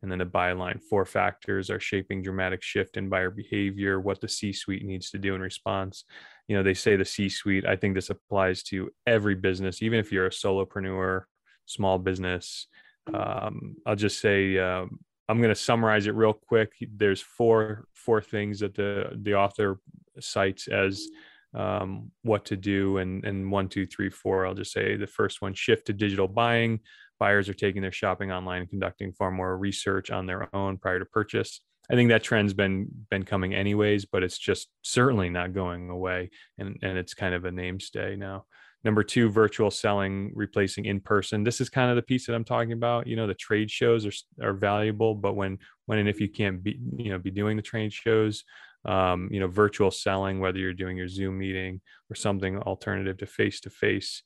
And 0.02 0.10
then 0.10 0.18
the 0.18 0.26
byline: 0.26 0.80
Four 0.88 1.04
factors 1.04 1.70
are 1.70 1.80
shaping 1.80 2.22
dramatic 2.22 2.62
shift 2.62 2.96
in 2.96 3.08
buyer 3.08 3.30
behavior. 3.30 4.00
What 4.00 4.20
the 4.20 4.28
C-suite 4.28 4.84
needs 4.84 5.10
to 5.10 5.18
do 5.18 5.34
in 5.34 5.40
response. 5.40 6.04
You 6.46 6.56
know, 6.56 6.62
they 6.62 6.74
say 6.74 6.96
the 6.96 7.04
C-suite. 7.04 7.66
I 7.66 7.76
think 7.76 7.94
this 7.94 8.10
applies 8.10 8.62
to 8.64 8.90
every 9.06 9.34
business, 9.34 9.82
even 9.82 9.98
if 9.98 10.12
you're 10.12 10.26
a 10.26 10.30
solopreneur, 10.30 11.22
small 11.66 11.98
business. 11.98 12.68
Um, 13.12 13.76
I'll 13.86 13.96
just 13.96 14.20
say 14.20 14.58
um, 14.58 15.00
I'm 15.28 15.38
going 15.38 15.54
to 15.54 15.60
summarize 15.60 16.06
it 16.06 16.14
real 16.14 16.32
quick. 16.32 16.72
There's 16.80 17.20
four 17.20 17.86
four 17.94 18.20
things 18.20 18.60
that 18.60 18.74
the 18.74 19.10
the 19.22 19.34
author 19.34 19.78
cites 20.20 20.68
as 20.68 21.06
um, 21.54 22.10
what 22.22 22.44
to 22.46 22.56
do, 22.56 22.98
and 22.98 23.24
and 23.24 23.50
one, 23.50 23.68
two, 23.68 23.86
three, 23.86 24.10
four. 24.10 24.46
I'll 24.46 24.54
just 24.54 24.72
say 24.72 24.96
the 24.96 25.06
first 25.06 25.42
one: 25.42 25.54
shift 25.54 25.86
to 25.86 25.92
digital 25.92 26.28
buying. 26.28 26.80
Buyers 27.18 27.48
are 27.48 27.54
taking 27.54 27.82
their 27.82 27.92
shopping 27.92 28.30
online 28.30 28.62
and 28.62 28.70
conducting 28.70 29.12
far 29.12 29.30
more 29.30 29.58
research 29.58 30.10
on 30.10 30.26
their 30.26 30.54
own 30.54 30.78
prior 30.78 31.00
to 31.00 31.04
purchase. 31.04 31.60
I 31.90 31.94
think 31.94 32.10
that 32.10 32.22
trend's 32.22 32.54
been 32.54 32.88
been 33.10 33.24
coming 33.24 33.54
anyways, 33.54 34.04
but 34.04 34.22
it's 34.22 34.38
just 34.38 34.68
certainly 34.82 35.30
not 35.30 35.54
going 35.54 35.90
away, 35.90 36.30
and 36.58 36.78
and 36.82 36.98
it's 36.98 37.14
kind 37.14 37.34
of 37.34 37.44
a 37.44 37.50
namestay 37.50 38.16
now. 38.18 38.44
Number 38.84 39.02
two, 39.02 39.28
virtual 39.28 39.70
selling 39.70 40.30
replacing 40.34 40.84
in 40.84 41.00
person. 41.00 41.42
This 41.42 41.60
is 41.60 41.68
kind 41.68 41.90
of 41.90 41.96
the 41.96 42.02
piece 42.02 42.26
that 42.26 42.34
I'm 42.34 42.44
talking 42.44 42.72
about. 42.72 43.06
You 43.06 43.16
know, 43.16 43.26
the 43.26 43.34
trade 43.34 43.70
shows 43.70 44.06
are 44.06 44.12
are 44.46 44.52
valuable, 44.52 45.14
but 45.14 45.34
when 45.34 45.58
when 45.86 45.98
and 45.98 46.08
if 46.08 46.20
you 46.20 46.28
can't 46.28 46.62
be 46.62 46.78
you 46.96 47.10
know 47.10 47.18
be 47.18 47.32
doing 47.32 47.56
the 47.56 47.62
trade 47.62 47.92
shows, 47.92 48.44
um, 48.84 49.28
you 49.32 49.40
know, 49.40 49.48
virtual 49.48 49.90
selling, 49.90 50.40
whether 50.40 50.58
you're 50.58 50.72
doing 50.72 50.96
your 50.96 51.08
Zoom 51.08 51.38
meeting 51.38 51.80
or 52.10 52.14
something 52.14 52.58
alternative 52.58 53.18
to 53.18 53.26
face 53.26 53.60
to 53.60 53.70
face. 53.70 54.22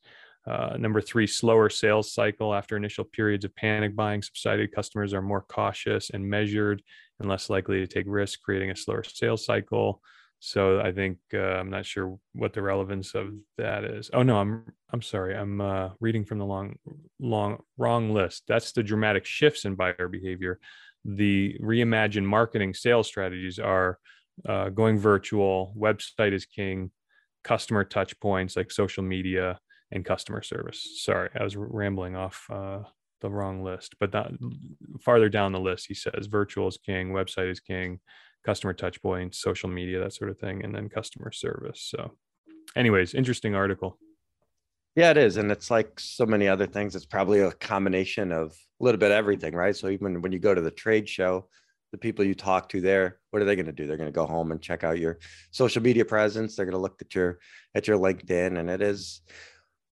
number 0.77 1.01
three, 1.01 1.27
slower 1.27 1.71
sales 1.71 2.12
cycle 2.12 2.55
after 2.55 2.77
initial 2.77 3.05
periods 3.05 3.45
of 3.45 3.55
panic 3.57 3.97
buying 3.97 4.23
subsided. 4.23 4.73
Customers 4.73 5.15
are 5.15 5.23
more 5.23 5.43
cautious 5.43 6.11
and 6.11 6.29
measured 6.29 6.83
and 7.21 7.29
less 7.29 7.49
likely 7.49 7.79
to 7.81 7.87
take 7.87 8.05
risks, 8.07 8.37
creating 8.37 8.71
a 8.71 8.77
slower 8.77 9.05
sales 9.05 9.45
cycle. 9.47 10.03
So 10.44 10.81
I 10.81 10.90
think 10.90 11.18
uh, 11.33 11.38
I'm 11.38 11.70
not 11.70 11.87
sure 11.87 12.18
what 12.33 12.52
the 12.52 12.62
relevance 12.62 13.14
of 13.14 13.28
that 13.59 13.85
is. 13.85 14.11
Oh 14.12 14.24
no, 14.24 14.38
I'm 14.38 14.64
I'm 14.92 15.00
sorry. 15.00 15.37
I'm 15.37 15.61
uh, 15.61 15.90
reading 16.00 16.24
from 16.24 16.38
the 16.38 16.44
long 16.44 16.74
long 17.20 17.59
wrong 17.78 18.12
list. 18.12 18.42
That's 18.48 18.72
the 18.72 18.83
dramatic 18.83 19.24
shifts 19.24 19.64
in 19.66 19.76
buyer 19.76 20.09
behavior. 20.11 20.59
The 21.05 21.57
reimagined 21.62 22.24
marketing 22.24 22.74
sales 22.74 23.07
strategies 23.07 23.61
are 23.61 24.00
uh, 24.44 24.70
going 24.70 24.98
virtual, 24.98 25.72
website 25.78 26.33
is 26.33 26.44
king, 26.44 26.90
customer 27.44 27.85
touch 27.85 28.18
points 28.18 28.57
like 28.57 28.72
social 28.72 29.05
media 29.05 29.61
and 29.92 30.05
customer 30.05 30.42
service. 30.42 31.05
Sorry, 31.05 31.31
I 31.38 31.44
was 31.44 31.55
rambling 31.55 32.16
off 32.16 32.48
uh, 32.50 32.81
the 33.20 33.31
wrong 33.31 33.62
list, 33.62 33.94
but 34.00 34.11
that, 34.11 34.33
farther 35.02 35.28
down 35.28 35.52
the 35.52 35.61
list, 35.61 35.87
he 35.87 35.94
says 35.94 36.26
virtual 36.26 36.66
is 36.66 36.78
king, 36.85 37.12
website 37.12 37.48
is 37.48 37.61
king, 37.61 38.00
customer 38.44 38.72
touch 38.72 39.00
points, 39.02 39.40
social 39.40 39.68
media, 39.68 40.00
that 40.00 40.12
sort 40.12 40.31
of 40.31 40.38
thing, 40.38 40.64
and 40.64 40.74
then 40.74 40.88
customer 40.88 41.33
service. 41.33 41.87
So, 41.88 42.12
anyways, 42.76 43.14
interesting 43.14 43.55
article. 43.55 43.98
Yeah, 44.94 45.11
it 45.11 45.16
is. 45.16 45.38
And 45.38 45.50
it's 45.50 45.70
like 45.70 45.98
so 45.98 46.26
many 46.26 46.48
other 46.48 46.66
things. 46.66 46.94
It's 46.94 47.07
probably 47.07 47.40
a 47.40 47.52
combination 47.52 48.31
of 48.31 48.50
a 48.81 48.85
little 48.85 48.98
bit 48.98 49.11
of 49.11 49.16
everything, 49.16 49.55
right? 49.55 49.74
So 49.74 49.88
even 49.88 50.20
when 50.20 50.33
you 50.33 50.38
go 50.38 50.55
to 50.55 50.61
the 50.61 50.70
trade 50.70 51.09
show, 51.09 51.48
the 51.92 51.98
people 51.98 52.24
you 52.24 52.35
talk 52.35 52.68
to 52.70 52.81
there, 52.81 53.18
what 53.31 53.40
are 53.40 53.44
they 53.44 53.57
going 53.57 53.66
to 53.66 53.72
do? 53.72 53.87
They're 53.87 53.96
going 53.96 54.09
to 54.09 54.12
go 54.12 54.26
home 54.26 54.50
and 54.50 54.61
check 54.61 54.83
out 54.85 54.98
your 54.98 55.18
social 55.50 55.83
media 55.83 56.05
presence. 56.05 56.57
They're 56.57 56.66
going 56.66 56.76
to 56.76 56.81
look 56.81 57.00
at 57.00 57.14
your 57.14 57.38
at 57.74 57.87
your 57.87 57.98
LinkedIn, 57.98 58.59
and 58.59 58.70
it 58.70 58.83
is 58.83 59.20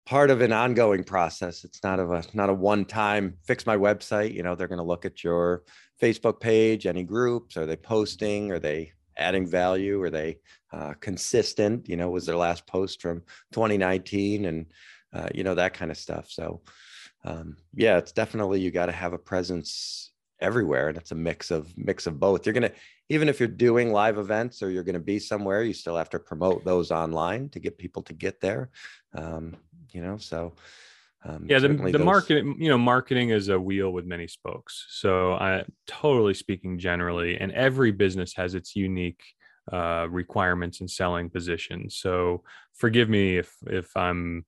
part 0.05 0.31
of 0.31 0.41
an 0.41 0.51
ongoing 0.51 1.03
process. 1.03 1.63
It's 1.63 1.83
not 1.83 1.99
of 1.99 2.11
a 2.11 2.23
not 2.33 2.49
a 2.49 2.53
one 2.53 2.85
time 2.85 3.37
fix 3.45 3.65
my 3.65 3.77
website. 3.77 4.33
You 4.33 4.43
know, 4.43 4.55
they're 4.55 4.67
going 4.67 4.77
to 4.77 4.83
look 4.83 5.05
at 5.05 5.23
your 5.23 5.63
Facebook 6.01 6.39
page, 6.39 6.85
any 6.85 7.03
groups, 7.03 7.57
are 7.57 7.65
they 7.65 7.75
posting? 7.75 8.51
Are 8.51 8.59
they 8.59 8.91
adding 9.17 9.45
value? 9.45 10.01
Are 10.01 10.09
they 10.09 10.39
uh, 10.71 10.93
consistent? 10.99 11.87
You 11.87 11.97
know, 11.97 12.09
was 12.09 12.25
their 12.25 12.37
last 12.37 12.65
post 12.67 13.01
from 13.01 13.21
2019 13.51 14.45
and 14.45 14.65
uh, 15.13 15.29
you 15.33 15.43
know 15.43 15.55
that 15.55 15.73
kind 15.73 15.91
of 15.91 15.97
stuff. 15.97 16.29
So 16.29 16.61
um, 17.23 17.57
yeah, 17.73 17.97
it's 17.97 18.11
definitely 18.11 18.59
you 18.59 18.71
got 18.71 18.87
to 18.87 18.91
have 18.91 19.13
a 19.13 19.17
presence 19.17 20.11
everywhere, 20.41 20.89
and 20.89 20.97
it's 20.97 21.11
a 21.11 21.15
mix 21.15 21.51
of 21.51 21.77
mix 21.77 22.07
of 22.07 22.19
both. 22.19 22.45
You're 22.45 22.53
gonna 22.53 22.71
even 23.09 23.29
if 23.29 23.39
you're 23.39 23.47
doing 23.47 23.91
live 23.91 24.17
events 24.17 24.63
or 24.63 24.69
you're 24.69 24.83
going 24.83 24.93
to 24.93 24.99
be 24.99 25.19
somewhere, 25.19 25.63
you 25.63 25.73
still 25.73 25.97
have 25.97 26.09
to 26.09 26.19
promote 26.19 26.63
those 26.63 26.89
online 26.89 27.49
to 27.49 27.59
get 27.59 27.77
people 27.77 28.01
to 28.01 28.13
get 28.13 28.39
there. 28.39 28.69
Um, 29.13 29.55
you 29.91 30.01
know, 30.01 30.17
so 30.17 30.53
um, 31.25 31.45
yeah, 31.47 31.59
the, 31.59 31.69
the 31.69 31.91
those... 31.91 32.01
marketing, 32.01 32.55
you 32.59 32.69
know, 32.69 32.77
marketing 32.77 33.29
is 33.29 33.49
a 33.49 33.59
wheel 33.59 33.91
with 33.91 34.05
many 34.05 34.27
spokes. 34.27 34.85
So 34.89 35.33
I 35.33 35.63
totally 35.87 36.33
speaking 36.33 36.79
generally, 36.79 37.37
and 37.37 37.51
every 37.51 37.91
business 37.91 38.33
has 38.35 38.55
its 38.55 38.75
unique 38.75 39.23
uh, 39.71 40.07
requirements 40.09 40.81
and 40.81 40.89
selling 40.89 41.29
positions. 41.29 41.97
So 41.97 42.43
forgive 42.73 43.09
me 43.09 43.37
if 43.37 43.53
if 43.67 43.95
I'm 43.95 44.45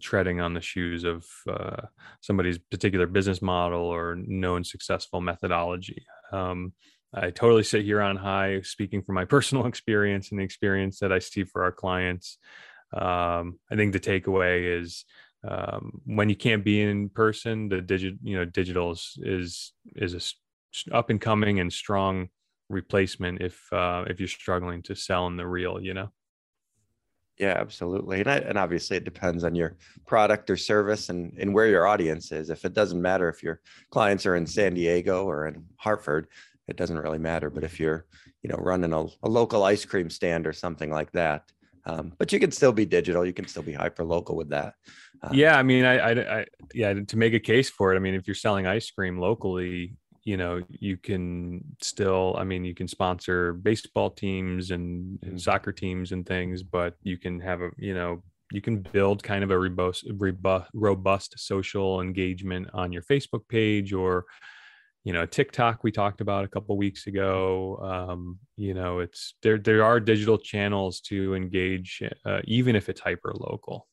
treading 0.00 0.40
on 0.40 0.54
the 0.54 0.60
shoes 0.60 1.04
of 1.04 1.24
uh, 1.48 1.82
somebody's 2.20 2.58
particular 2.58 3.06
business 3.06 3.40
model 3.40 3.82
or 3.82 4.16
known 4.16 4.64
successful 4.64 5.20
methodology. 5.20 6.04
Um, 6.32 6.72
I 7.14 7.30
totally 7.30 7.62
sit 7.62 7.84
here 7.84 8.02
on 8.02 8.16
high, 8.16 8.60
speaking 8.62 9.02
from 9.02 9.14
my 9.14 9.24
personal 9.36 9.66
experience 9.66 10.30
and 10.30 10.40
the 10.40 10.44
experience 10.44 10.98
that 10.98 11.12
I 11.12 11.20
see 11.20 11.44
for 11.44 11.62
our 11.62 11.72
clients. 11.72 12.38
Um, 12.92 13.58
I 13.70 13.76
think 13.76 13.92
the 13.92 14.00
takeaway 14.00 14.80
is 14.80 15.04
um, 15.46 16.00
when 16.04 16.28
you 16.28 16.36
can't 16.36 16.64
be 16.64 16.82
in 16.82 17.08
person, 17.08 17.68
the 17.68 17.80
digit, 17.80 18.14
you 18.22 18.36
know, 18.36 18.44
digital 18.44 18.92
is 18.92 19.18
is, 19.22 19.72
is 19.94 20.14
a 20.14 20.20
up 20.94 21.10
and 21.10 21.20
coming 21.20 21.60
and 21.60 21.72
strong 21.72 22.28
replacement 22.68 23.40
if 23.40 23.72
uh, 23.72 24.04
if 24.08 24.18
you're 24.18 24.28
struggling 24.28 24.82
to 24.82 24.94
sell 24.94 25.26
in 25.26 25.36
the 25.36 25.46
real, 25.46 25.80
you 25.80 25.94
know. 25.94 26.10
Yeah, 27.38 27.56
absolutely. 27.58 28.20
And, 28.20 28.28
I, 28.28 28.36
and 28.38 28.56
obviously 28.56 28.96
it 28.96 29.04
depends 29.04 29.44
on 29.44 29.54
your 29.54 29.76
product 30.06 30.48
or 30.48 30.56
service 30.56 31.10
and, 31.10 31.36
and 31.38 31.52
where 31.52 31.66
your 31.66 31.86
audience 31.86 32.32
is. 32.32 32.48
If 32.48 32.64
it 32.64 32.72
doesn't 32.72 33.00
matter 33.00 33.28
if 33.28 33.42
your 33.42 33.60
clients 33.90 34.24
are 34.24 34.36
in 34.36 34.46
San 34.46 34.72
Diego 34.72 35.26
or 35.26 35.46
in 35.46 35.62
Hartford, 35.76 36.28
it 36.66 36.76
doesn't 36.76 36.98
really 36.98 37.18
matter. 37.18 37.50
But 37.50 37.62
if 37.62 37.78
you're, 37.78 38.06
you 38.42 38.48
know, 38.48 38.56
running 38.56 38.94
a, 38.94 39.04
a 39.22 39.28
local 39.28 39.64
ice 39.64 39.84
cream 39.84 40.08
stand 40.08 40.46
or 40.46 40.54
something 40.54 40.90
like 40.90 41.12
that, 41.12 41.52
um, 41.84 42.12
but 42.18 42.32
you 42.32 42.40
can 42.40 42.50
still 42.50 42.72
be 42.72 42.86
digital. 42.86 43.24
You 43.24 43.34
can 43.34 43.46
still 43.46 43.62
be 43.62 43.72
hyper 43.74 44.04
local 44.04 44.34
with 44.34 44.48
that. 44.48 44.74
Um, 45.26 45.34
yeah, 45.34 45.56
I 45.56 45.62
mean, 45.62 45.84
I, 45.84 45.98
I, 45.98 46.38
I, 46.40 46.46
yeah, 46.74 46.94
to 46.94 47.16
make 47.16 47.34
a 47.34 47.40
case 47.40 47.68
for 47.68 47.92
it. 47.92 47.96
I 47.96 48.00
mean, 48.00 48.14
if 48.14 48.26
you're 48.26 48.34
selling 48.34 48.66
ice 48.66 48.90
cream 48.90 49.18
locally, 49.18 49.96
you 50.26 50.36
know 50.36 50.60
you 50.68 50.96
can 50.96 51.64
still 51.80 52.34
i 52.36 52.44
mean 52.44 52.64
you 52.64 52.74
can 52.74 52.88
sponsor 52.88 53.52
baseball 53.54 54.10
teams 54.10 54.72
and, 54.72 55.18
and, 55.22 55.30
mm-hmm. 55.30 55.38
soccer 55.38 55.72
teams 55.72 56.12
and 56.12 56.26
things 56.26 56.62
but 56.62 56.96
you 57.02 57.16
can 57.16 57.40
have 57.40 57.62
a 57.62 57.70
you 57.78 57.94
know 57.94 58.22
you 58.52 58.60
can 58.60 58.78
build 58.80 59.22
kind 59.22 59.42
of 59.42 59.50
a 59.50 59.58
robust, 59.58 60.06
robust 60.74 61.38
social 61.38 62.00
engagement 62.00 62.68
on 62.74 62.92
your 62.92 63.02
facebook 63.02 63.48
page 63.48 63.92
or 63.92 64.24
you 65.04 65.12
know 65.12 65.24
tiktok 65.24 65.84
we 65.84 65.92
talked 65.92 66.20
about 66.20 66.44
a 66.44 66.48
couple 66.48 66.76
weeks 66.76 67.06
ago 67.06 67.78
um, 67.82 68.38
you 68.56 68.74
know 68.74 68.98
it's 68.98 69.34
there 69.42 69.58
there 69.58 69.84
are 69.84 70.00
digital 70.00 70.38
channels 70.38 71.00
to 71.00 71.36
engage 71.36 72.02
uh, 72.24 72.40
even 72.44 72.74
if 72.74 72.88
it's 72.88 73.00
hyper 73.00 73.32
local 73.38 73.86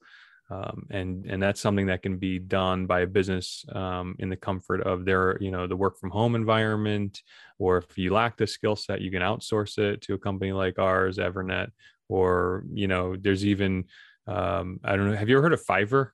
um, 0.50 0.86
and 0.92 1.26
and 1.26 1.42
that's 1.42 1.62
something 1.62 1.88
that 1.88 2.02
can 2.02 2.18
be 2.18 2.38
done 2.38 2.86
by 2.86 3.02
a 3.02 3.08
business 3.08 3.66
um, 3.74 4.16
in 4.20 4.30
the 4.30 4.36
comfort 4.36 4.82
of 4.82 5.06
their 5.06 5.38
you 5.42 5.52
know 5.52 5.68
the 5.68 5.76
work 5.76 5.98
from 5.98 6.10
home 6.10 6.36
environment 6.36 7.22
or 7.60 7.78
if 7.78 7.98
you 7.98 8.14
lack 8.14 8.38
the 8.38 8.46
skill 8.46 8.76
set 8.76 9.02
you 9.02 9.12
can 9.12 9.22
outsource 9.22 9.78
it 9.78 10.02
to 10.02 10.14
a 10.14 10.20
company 10.20 10.52
like 10.52 10.80
ours 10.80 11.18
evernet 11.18 11.70
or 12.10 12.66
you 12.74 12.88
know 12.88 13.16
there's 13.16 13.46
even 13.46 13.86
um, 14.28 14.80
i 14.84 14.96
don't 14.96 15.10
know 15.10 15.16
have 15.16 15.30
you 15.30 15.36
ever 15.36 15.44
heard 15.44 15.54
of 15.54 15.66
fiverr? 15.66 16.10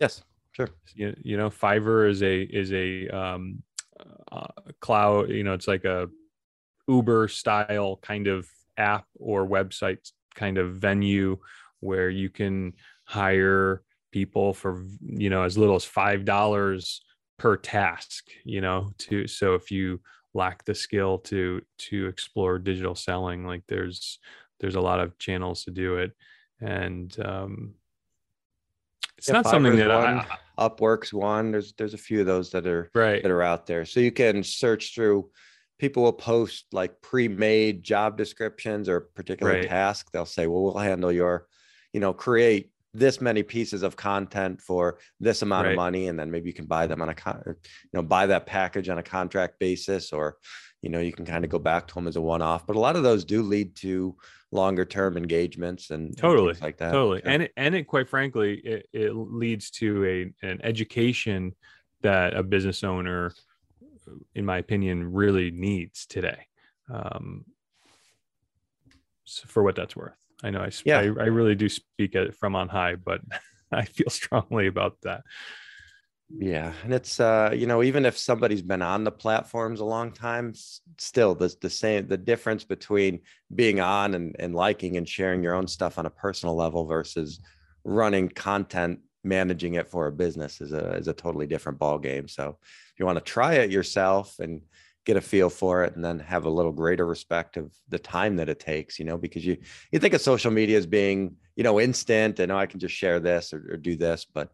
Yes 0.00 0.22
sure. 0.52 0.68
You, 0.94 1.14
you 1.22 1.36
know 1.36 1.50
fiverr 1.50 2.08
is 2.08 2.22
a 2.22 2.42
is 2.42 2.72
a 2.72 3.08
um, 3.08 3.62
uh, 4.30 4.46
cloud 4.80 5.30
you 5.30 5.42
know 5.42 5.54
it's 5.54 5.68
like 5.68 5.84
a 5.84 6.08
uber 6.88 7.28
style 7.28 7.98
kind 8.02 8.26
of 8.26 8.48
app 8.76 9.06
or 9.18 9.46
website 9.46 10.10
kind 10.34 10.58
of 10.58 10.76
venue 10.76 11.38
where 11.80 12.08
you 12.08 12.30
can 12.30 12.72
hire 13.04 13.82
people 14.10 14.52
for 14.52 14.84
you 15.00 15.30
know 15.30 15.42
as 15.42 15.56
little 15.56 15.74
as 15.74 15.84
five 15.84 16.24
dollars 16.24 17.02
per 17.38 17.56
task 17.56 18.28
you 18.44 18.60
know 18.60 18.90
to 18.98 19.26
so 19.26 19.54
if 19.54 19.70
you 19.70 20.00
lack 20.34 20.64
the 20.64 20.74
skill 20.74 21.18
to 21.18 21.60
to 21.78 22.06
explore 22.06 22.58
digital 22.58 22.94
selling 22.94 23.46
like 23.46 23.62
there's 23.68 24.18
there's 24.62 24.76
a 24.76 24.80
lot 24.80 25.00
of 25.00 25.18
channels 25.18 25.64
to 25.64 25.70
do 25.70 25.96
it. 25.96 26.12
And 26.60 27.14
um 27.22 27.74
it's 29.18 29.28
yeah, 29.28 29.34
not 29.34 29.46
something 29.46 29.76
that 29.76 29.88
one, 29.88 30.20
I, 30.58 30.68
Upwork's 30.68 31.12
one. 31.12 31.52
There's 31.52 31.74
there's 31.74 31.94
a 31.94 31.98
few 31.98 32.20
of 32.20 32.26
those 32.26 32.50
that 32.52 32.66
are 32.66 32.90
right. 32.94 33.22
that 33.22 33.30
are 33.30 33.42
out 33.42 33.66
there. 33.66 33.84
So 33.84 34.00
you 34.00 34.10
can 34.10 34.42
search 34.42 34.94
through 34.94 35.30
people 35.78 36.04
will 36.04 36.12
post 36.12 36.66
like 36.72 37.00
pre-made 37.02 37.82
job 37.82 38.16
descriptions 38.16 38.88
or 38.88 39.00
particular 39.00 39.54
right. 39.54 39.68
task 39.68 40.10
they'll 40.12 40.24
say 40.24 40.46
well 40.46 40.62
we'll 40.62 40.78
handle 40.78 41.10
your 41.10 41.48
you 41.92 41.98
know 41.98 42.12
create 42.12 42.70
this 42.94 43.20
many 43.20 43.42
pieces 43.42 43.82
of 43.82 43.96
content 43.96 44.60
for 44.60 44.98
this 45.18 45.42
amount 45.42 45.64
right. 45.64 45.72
of 45.72 45.76
money 45.76 46.08
and 46.08 46.18
then 46.18 46.30
maybe 46.30 46.48
you 46.48 46.54
can 46.54 46.66
buy 46.66 46.86
them 46.86 47.00
on 47.00 47.08
a 47.08 47.14
con- 47.14 47.42
you 47.46 47.54
know 47.94 48.02
buy 48.02 48.26
that 48.26 48.46
package 48.46 48.88
on 48.88 48.98
a 48.98 49.02
contract 49.02 49.58
basis 49.58 50.12
or 50.12 50.36
you 50.82 50.90
know 50.90 51.00
you 51.00 51.12
can 51.12 51.24
kind 51.24 51.44
of 51.44 51.50
go 51.50 51.58
back 51.58 51.86
to 51.86 51.94
them 51.94 52.06
as 52.06 52.16
a 52.16 52.20
one-off 52.20 52.66
but 52.66 52.76
a 52.76 52.78
lot 52.78 52.96
of 52.96 53.02
those 53.02 53.24
do 53.24 53.42
lead 53.42 53.74
to 53.74 54.14
longer 54.50 54.84
term 54.84 55.16
engagements 55.16 55.90
and 55.90 56.16
totally 56.16 56.50
and 56.50 56.60
like 56.60 56.76
that 56.76 56.92
totally 56.92 57.22
yeah. 57.24 57.30
and 57.30 57.42
it, 57.44 57.52
and 57.56 57.74
it 57.74 57.84
quite 57.84 58.08
frankly 58.08 58.60
it, 58.64 58.86
it 58.92 59.12
leads 59.14 59.70
to 59.70 60.04
a 60.04 60.46
an 60.46 60.60
education 60.62 61.54
that 62.02 62.36
a 62.36 62.42
business 62.42 62.84
owner 62.84 63.32
in 64.34 64.44
my 64.44 64.58
opinion 64.58 65.12
really 65.12 65.50
needs 65.50 66.04
today 66.06 66.46
um, 66.92 67.44
so 69.24 69.44
for 69.46 69.62
what 69.62 69.76
that's 69.76 69.96
worth 69.96 70.16
I 70.42 70.50
know 70.50 70.60
I, 70.60 70.70
yeah. 70.84 70.98
I, 70.98 71.02
I 71.02 71.26
really 71.26 71.54
do 71.54 71.68
speak 71.68 72.14
it 72.14 72.34
from 72.34 72.56
on 72.56 72.68
high, 72.68 72.96
but 72.96 73.20
I 73.72 73.84
feel 73.84 74.10
strongly 74.10 74.66
about 74.66 74.96
that. 75.02 75.22
Yeah, 76.38 76.72
and 76.82 76.94
it's 76.94 77.20
uh, 77.20 77.50
you 77.54 77.66
know, 77.66 77.82
even 77.82 78.06
if 78.06 78.16
somebody's 78.16 78.62
been 78.62 78.80
on 78.80 79.04
the 79.04 79.12
platforms 79.12 79.80
a 79.80 79.84
long 79.84 80.12
time, 80.12 80.54
still 80.98 81.34
the 81.34 81.54
the 81.60 81.68
same 81.68 82.08
the 82.08 82.16
difference 82.16 82.64
between 82.64 83.20
being 83.54 83.80
on 83.80 84.14
and, 84.14 84.34
and 84.38 84.54
liking 84.54 84.96
and 84.96 85.06
sharing 85.06 85.42
your 85.42 85.54
own 85.54 85.66
stuff 85.66 85.98
on 85.98 86.06
a 86.06 86.10
personal 86.10 86.56
level 86.56 86.86
versus 86.86 87.40
running 87.84 88.28
content, 88.30 89.00
managing 89.24 89.74
it 89.74 89.88
for 89.88 90.06
a 90.06 90.12
business 90.12 90.62
is 90.62 90.72
a 90.72 90.92
is 90.94 91.08
a 91.08 91.12
totally 91.12 91.46
different 91.46 91.78
ball 91.78 91.98
game. 91.98 92.28
So 92.28 92.56
if 92.62 92.98
you 92.98 93.04
want 93.04 93.18
to 93.18 93.24
try 93.24 93.54
it 93.54 93.70
yourself 93.70 94.38
and 94.38 94.62
get 95.04 95.16
a 95.16 95.20
feel 95.20 95.50
for 95.50 95.84
it 95.84 95.96
and 95.96 96.04
then 96.04 96.18
have 96.18 96.44
a 96.44 96.50
little 96.50 96.72
greater 96.72 97.06
respect 97.06 97.56
of 97.56 97.72
the 97.88 97.98
time 97.98 98.36
that 98.36 98.48
it 98.48 98.60
takes 98.60 98.98
you 98.98 99.04
know 99.04 99.16
because 99.16 99.44
you 99.44 99.56
you 99.90 99.98
think 99.98 100.14
of 100.14 100.20
social 100.20 100.50
media 100.50 100.78
as 100.78 100.86
being 100.86 101.34
you 101.56 101.64
know 101.64 101.80
instant 101.80 102.38
and 102.38 102.52
oh, 102.52 102.56
i 102.56 102.66
can 102.66 102.80
just 102.80 102.94
share 102.94 103.20
this 103.20 103.52
or, 103.52 103.72
or 103.72 103.76
do 103.76 103.96
this 103.96 104.24
but 104.24 104.50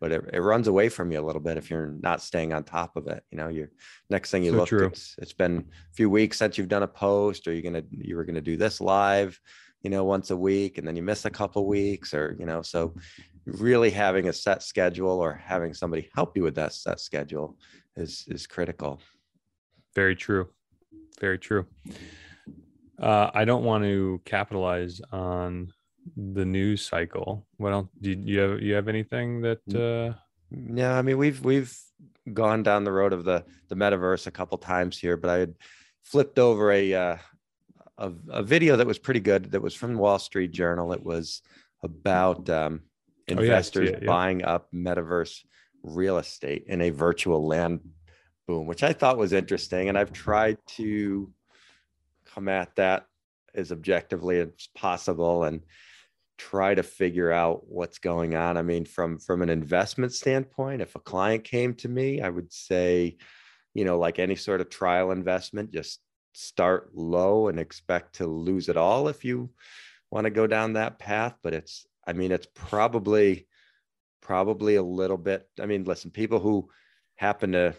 but 0.00 0.12
it, 0.12 0.24
it, 0.32 0.40
runs 0.40 0.68
away 0.68 0.88
from 0.88 1.10
you 1.10 1.18
a 1.18 1.26
little 1.26 1.40
bit 1.40 1.56
if 1.56 1.70
you're 1.70 1.92
not 2.00 2.22
staying 2.22 2.52
on 2.52 2.62
top 2.62 2.96
of 2.96 3.08
it 3.08 3.24
you 3.30 3.38
know 3.38 3.48
you're 3.48 3.70
next 4.10 4.30
thing 4.30 4.44
you 4.44 4.52
so 4.52 4.58
look 4.58 4.68
true. 4.68 4.86
it's 4.86 5.16
it's 5.18 5.32
been 5.32 5.58
a 5.58 5.94
few 5.94 6.08
weeks 6.08 6.38
since 6.38 6.56
you've 6.56 6.68
done 6.68 6.84
a 6.84 6.88
post 6.88 7.48
or 7.48 7.52
you're 7.52 7.62
gonna 7.62 7.84
you 7.90 8.16
were 8.16 8.24
gonna 8.24 8.40
do 8.40 8.56
this 8.56 8.80
live 8.80 9.38
you 9.82 9.90
know 9.90 10.04
once 10.04 10.30
a 10.30 10.36
week 10.36 10.78
and 10.78 10.86
then 10.86 10.96
you 10.96 11.02
miss 11.02 11.24
a 11.24 11.30
couple 11.30 11.66
weeks 11.66 12.14
or 12.14 12.36
you 12.38 12.46
know 12.46 12.62
so 12.62 12.94
really 13.46 13.90
having 13.90 14.28
a 14.28 14.32
set 14.32 14.62
schedule 14.62 15.18
or 15.20 15.32
having 15.32 15.74
somebody 15.74 16.08
help 16.14 16.36
you 16.36 16.42
with 16.42 16.54
that 16.54 16.72
set 16.72 17.00
schedule 17.00 17.56
is 17.96 18.24
is 18.28 18.46
critical 18.46 19.00
very 19.98 20.16
true. 20.16 20.48
Very 21.20 21.38
true. 21.38 21.66
Uh, 23.00 23.30
I 23.34 23.44
don't 23.44 23.64
want 23.64 23.82
to 23.82 24.20
capitalize 24.24 25.00
on 25.10 25.72
the 26.16 26.44
news 26.44 26.86
cycle. 26.86 27.46
What 27.56 27.72
else? 27.72 27.88
Do 28.00 28.10
you 28.10 28.38
have 28.38 28.62
you 28.62 28.74
have 28.74 28.88
anything 28.88 29.42
that? 29.42 29.62
Uh... 29.74 30.16
Yeah, 30.50 30.96
I 30.96 31.02
mean 31.02 31.18
we've 31.18 31.40
we've 31.44 31.76
gone 32.32 32.62
down 32.62 32.84
the 32.84 32.92
road 32.92 33.12
of 33.12 33.24
the 33.24 33.44
the 33.68 33.74
metaverse 33.74 34.26
a 34.26 34.30
couple 34.30 34.56
times 34.58 34.98
here, 34.98 35.16
but 35.16 35.30
I 35.30 35.38
had 35.38 35.54
flipped 36.04 36.38
over 36.38 36.70
a 36.70 36.94
uh, 36.94 37.16
a, 37.98 38.12
a 38.30 38.42
video 38.42 38.76
that 38.76 38.86
was 38.86 38.98
pretty 38.98 39.20
good. 39.20 39.50
That 39.50 39.62
was 39.62 39.74
from 39.74 39.94
the 39.94 39.98
Wall 39.98 40.20
Street 40.20 40.52
Journal. 40.52 40.92
It 40.92 41.04
was 41.04 41.42
about 41.82 42.48
um, 42.48 42.82
investors 43.26 43.90
oh, 43.90 43.92
yeah, 43.92 43.98
yeah. 44.00 44.06
buying 44.06 44.44
up 44.44 44.68
metaverse 44.72 45.40
real 45.82 46.18
estate 46.18 46.64
in 46.68 46.80
a 46.82 46.90
virtual 46.90 47.46
land 47.46 47.80
boom, 48.48 48.66
which 48.66 48.82
I 48.82 48.92
thought 48.92 49.18
was 49.18 49.32
interesting. 49.32 49.88
And 49.88 49.96
I've 49.96 50.12
tried 50.12 50.58
to 50.78 51.32
come 52.34 52.48
at 52.48 52.74
that 52.74 53.06
as 53.54 53.70
objectively 53.70 54.40
as 54.40 54.68
possible. 54.74 55.44
And 55.44 55.62
try 56.38 56.72
to 56.72 56.82
figure 56.84 57.32
out 57.32 57.68
what's 57.68 57.98
going 57.98 58.36
on. 58.36 58.56
I 58.56 58.62
mean, 58.62 58.84
from 58.84 59.18
from 59.18 59.42
an 59.42 59.50
investment 59.50 60.12
standpoint, 60.14 60.80
if 60.80 60.94
a 60.94 61.00
client 61.00 61.44
came 61.44 61.74
to 61.74 61.88
me, 61.88 62.20
I 62.20 62.30
would 62.30 62.52
say, 62.52 63.18
you 63.74 63.84
know, 63.84 63.98
like 63.98 64.18
any 64.18 64.36
sort 64.36 64.60
of 64.60 64.70
trial 64.70 65.10
investment, 65.10 65.72
just 65.72 66.00
start 66.32 66.94
low 66.94 67.48
and 67.48 67.58
expect 67.58 68.16
to 68.16 68.26
lose 68.26 68.68
it 68.68 68.76
all 68.76 69.08
if 69.08 69.24
you 69.24 69.50
want 70.10 70.24
to 70.24 70.30
go 70.30 70.46
down 70.46 70.74
that 70.74 70.98
path. 70.98 71.34
But 71.42 71.54
it's, 71.54 71.86
I 72.06 72.12
mean, 72.12 72.32
it's 72.32 72.48
probably 72.54 73.46
probably 74.22 74.76
a 74.76 74.82
little 74.82 75.18
bit. 75.18 75.48
I 75.60 75.66
mean, 75.66 75.84
listen, 75.84 76.10
people 76.10 76.38
who 76.38 76.70
happen 77.16 77.52
to 77.52 77.74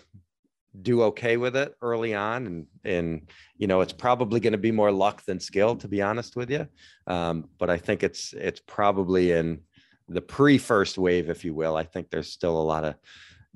do 0.81 1.01
okay 1.01 1.35
with 1.35 1.55
it 1.55 1.73
early 1.81 2.13
on 2.13 2.45
and 2.45 2.65
and 2.83 3.29
you 3.57 3.65
know 3.65 3.81
it's 3.81 3.93
probably 3.93 4.39
going 4.39 4.53
to 4.53 4.57
be 4.57 4.71
more 4.71 4.91
luck 4.91 5.23
than 5.25 5.39
skill 5.39 5.75
to 5.75 5.87
be 5.87 6.01
honest 6.01 6.35
with 6.35 6.51
you 6.51 6.67
um, 7.07 7.49
but 7.57 7.71
i 7.71 7.77
think 7.77 8.03
it's 8.03 8.33
it's 8.33 8.61
probably 8.67 9.31
in 9.31 9.59
the 10.09 10.21
pre 10.21 10.57
first 10.57 10.97
wave 10.97 11.29
if 11.29 11.45
you 11.45 11.53
will. 11.53 11.75
I 11.75 11.83
think 11.83 12.09
there's 12.09 12.31
still 12.31 12.59
a 12.59 12.63
lot 12.63 12.83
of 12.83 12.95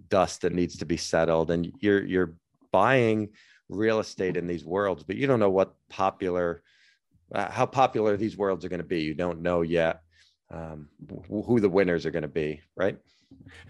dust 0.09 0.41
that 0.41 0.53
needs 0.53 0.77
to 0.77 0.85
be 0.85 0.97
settled 0.97 1.51
and 1.51 1.71
you're 1.79 2.03
you're 2.03 2.35
buying 2.71 3.29
real 3.69 3.99
estate 3.99 4.37
in 4.37 4.47
these 4.47 4.65
worlds 4.65 5.03
but 5.03 5.15
you 5.15 5.27
don't 5.27 5.39
know 5.39 5.49
what 5.49 5.73
popular 5.89 6.61
uh, 7.33 7.49
how 7.49 7.65
popular 7.65 8.17
these 8.17 8.37
worlds 8.37 8.63
are 8.63 8.69
going 8.69 8.81
to 8.81 8.85
be. 8.85 9.01
You 9.01 9.15
don't 9.15 9.41
know 9.41 9.61
yet 9.61 10.01
um, 10.51 10.87
who 11.27 11.59
the 11.59 11.69
winners 11.69 12.05
are 12.05 12.11
going 12.11 12.23
to 12.23 12.27
be 12.27 12.61
right? 12.75 12.97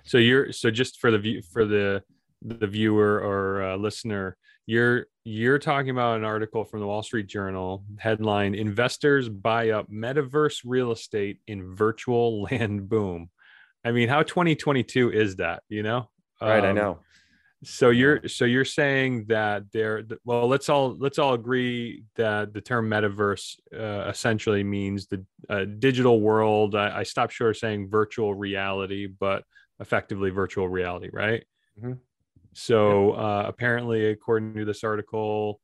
So 0.03 0.17
you're 0.17 0.51
so 0.51 0.69
just 0.69 0.99
for 0.99 1.11
the 1.11 1.19
view 1.19 1.41
for 1.41 1.65
the 1.65 2.03
the 2.43 2.67
viewer 2.67 3.19
or 3.19 3.63
uh, 3.63 3.75
listener, 3.77 4.37
you're 4.65 5.07
you're 5.25 5.59
talking 5.59 5.89
about 5.89 6.17
an 6.17 6.25
article 6.25 6.63
from 6.63 6.79
the 6.79 6.87
Wall 6.87 7.03
Street 7.03 7.27
Journal 7.27 7.83
headline: 7.97 8.55
"Investors 8.55 9.29
buy 9.29 9.71
up 9.71 9.89
metaverse 9.89 10.61
real 10.65 10.91
estate 10.91 11.39
in 11.47 11.75
virtual 11.75 12.43
land 12.51 12.89
boom." 12.89 13.29
I 13.85 13.91
mean, 13.91 14.07
how 14.07 14.23
2022 14.23 15.11
is 15.11 15.37
that? 15.37 15.63
You 15.69 15.83
know, 15.83 16.09
right? 16.41 16.59
Um, 16.59 16.65
I 16.65 16.71
know. 16.71 16.99
So 17.65 17.91
you're 17.91 18.27
so 18.27 18.43
you're 18.45 18.65
saying 18.65 19.25
that 19.27 19.71
there. 19.71 20.03
Well, 20.25 20.47
let's 20.47 20.67
all 20.69 20.95
let's 20.97 21.19
all 21.19 21.33
agree 21.33 22.03
that 22.15 22.53
the 22.53 22.61
term 22.61 22.89
metaverse 22.89 23.57
uh, 23.73 24.09
essentially 24.09 24.63
means 24.63 25.07
the 25.07 25.25
uh, 25.49 25.65
digital 25.65 26.19
world. 26.19 26.75
I, 26.75 26.99
I 26.99 27.03
stopped 27.03 27.33
short 27.33 27.51
of 27.51 27.57
saying 27.57 27.89
virtual 27.89 28.33
reality, 28.33 29.07
but 29.07 29.43
effectively 29.79 30.29
virtual 30.29 30.67
reality, 30.67 31.09
right? 31.11 31.45
Mm-hmm. 31.79 31.93
So 32.53 33.11
uh, 33.11 33.45
apparently, 33.47 34.07
according 34.07 34.55
to 34.55 34.65
this 34.65 34.83
article, 34.83 35.59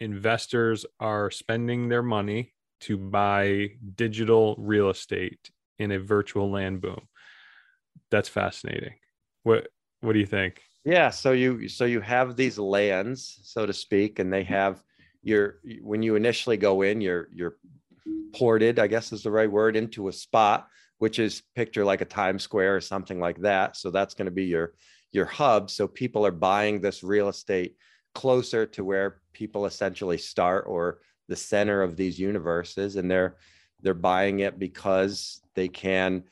investors 0.00 0.84
are 1.00 1.30
spending 1.30 1.88
their 1.88 2.02
money 2.02 2.52
to 2.80 2.96
buy 2.96 3.70
digital 3.94 4.56
real 4.58 4.90
estate 4.90 5.50
in 5.78 5.92
a 5.92 5.98
virtual 5.98 6.50
land 6.50 6.80
boom. 6.80 7.08
That's 8.10 8.28
fascinating. 8.28 8.94
What 9.42 9.68
What 10.00 10.12
do 10.12 10.18
you 10.18 10.26
think? 10.26 10.60
Yeah, 10.84 11.10
so 11.10 11.32
you 11.32 11.68
so 11.68 11.86
you 11.86 12.00
have 12.00 12.36
these 12.36 12.58
lands, 12.58 13.40
so 13.42 13.64
to 13.64 13.72
speak, 13.72 14.18
and 14.18 14.32
they 14.32 14.44
have 14.44 14.82
your 15.22 15.60
when 15.80 16.02
you 16.02 16.16
initially 16.16 16.56
go 16.56 16.82
in, 16.82 17.00
you're 17.00 17.28
you're 17.32 17.56
ported, 18.34 18.78
I 18.78 18.86
guess 18.86 19.12
is 19.12 19.22
the 19.22 19.30
right 19.30 19.50
word, 19.50 19.76
into 19.76 20.08
a 20.08 20.12
spot, 20.12 20.68
which 20.98 21.18
is 21.18 21.42
picture 21.54 21.84
like 21.84 22.02
a 22.02 22.06
Times 22.06 22.42
Square 22.42 22.76
or 22.76 22.80
something 22.80 23.18
like 23.18 23.38
that. 23.38 23.76
So 23.76 23.90
that's 23.90 24.14
going 24.14 24.26
to 24.26 24.32
be 24.32 24.44
your 24.44 24.74
your 25.14 25.26
hub. 25.26 25.70
So 25.70 25.86
people 25.86 26.26
are 26.26 26.32
buying 26.32 26.80
this 26.80 27.02
real 27.02 27.28
estate 27.28 27.76
closer 28.14 28.66
to 28.66 28.84
where 28.84 29.20
people 29.32 29.66
essentially 29.66 30.18
start 30.18 30.64
or 30.68 30.98
the 31.28 31.36
center 31.36 31.82
of 31.82 31.96
these 31.96 32.18
universes. 32.18 32.96
And 32.96 33.10
they're 33.10 33.36
they're 33.80 33.94
buying 33.94 34.40
it 34.40 34.58
because 34.58 35.40
they 35.54 35.68
can 35.68 36.24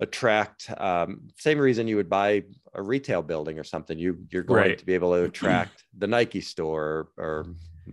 attract 0.00 0.70
um, 0.78 1.28
same 1.36 1.58
reason 1.58 1.86
you 1.86 1.96
would 1.96 2.08
buy 2.08 2.44
a 2.72 2.82
retail 2.82 3.20
building 3.20 3.58
or 3.58 3.64
something. 3.64 3.98
You 3.98 4.18
you're 4.30 4.42
going 4.42 4.70
right. 4.70 4.78
to 4.78 4.86
be 4.86 4.94
able 4.94 5.12
to 5.14 5.24
attract 5.24 5.84
the 5.96 6.06
Nike 6.06 6.40
store 6.40 7.08
or, 7.16 7.24
or 7.24 7.46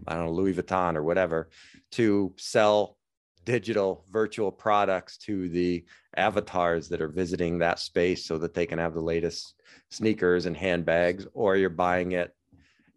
I 0.07 0.15
don't 0.15 0.27
know 0.27 0.31
Louis 0.31 0.53
Vuitton 0.53 0.95
or 0.95 1.03
whatever 1.03 1.49
to 1.91 2.33
sell 2.37 2.97
digital 3.43 4.05
virtual 4.11 4.51
products 4.51 5.17
to 5.17 5.49
the 5.49 5.85
avatars 6.17 6.89
that 6.89 7.01
are 7.01 7.07
visiting 7.07 7.59
that 7.59 7.79
space 7.79 8.25
so 8.25 8.37
that 8.37 8.53
they 8.53 8.65
can 8.65 8.79
have 8.79 8.93
the 8.93 9.01
latest 9.01 9.53
sneakers 9.89 10.45
and 10.45 10.57
handbags 10.57 11.27
or 11.33 11.55
you're 11.55 11.69
buying 11.69 12.13
it 12.13 12.33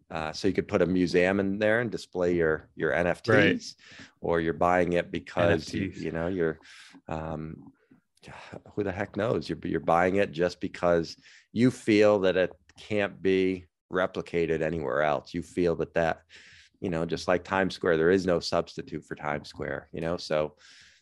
uh, 0.09 0.33
so 0.33 0.47
you 0.47 0.53
could 0.53 0.67
put 0.67 0.81
a 0.81 0.85
museum 0.85 1.39
in 1.39 1.57
there 1.57 1.79
and 1.79 1.89
display 1.89 2.33
your 2.35 2.67
your 2.75 2.91
nfts 2.91 3.27
right. 3.29 3.75
or 4.19 4.41
you're 4.41 4.53
buying 4.53 4.93
it 4.93 5.11
because 5.11 5.73
you, 5.73 5.91
you, 5.95 6.11
know 6.11 6.27
you're 6.27 6.59
um, 7.07 7.71
who 8.75 8.83
the 8.83 8.91
heck 8.91 9.15
knows? 9.15 9.49
You're, 9.49 9.59
you're 9.63 9.79
buying 9.79 10.15
it 10.15 10.31
just 10.31 10.59
because 10.59 11.15
you 11.51 11.71
feel 11.71 12.19
that 12.19 12.37
it 12.37 12.51
can't 12.79 13.21
be 13.21 13.65
replicated 13.91 14.61
anywhere 14.61 15.01
else. 15.01 15.33
You 15.33 15.41
feel 15.41 15.75
that 15.77 15.93
that 15.95 16.21
you 16.79 16.89
know, 16.89 17.05
just 17.05 17.27
like 17.27 17.43
Times 17.43 17.75
Square, 17.75 17.97
there 17.97 18.09
is 18.09 18.25
no 18.25 18.39
substitute 18.39 19.05
for 19.05 19.13
Times 19.13 19.49
Square, 19.49 19.89
you 19.91 20.01
know, 20.01 20.17
so 20.17 20.55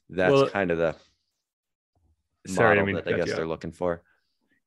that's 0.10 0.34
well, 0.34 0.50
kind 0.50 0.72
of 0.72 0.78
the 0.78 0.94
sorry, 2.54 2.80
I 2.80 2.84
mean, 2.84 2.96
that 2.96 3.08
I 3.08 3.14
guess 3.14 3.34
they're 3.34 3.48
looking 3.48 3.72
for. 3.72 4.02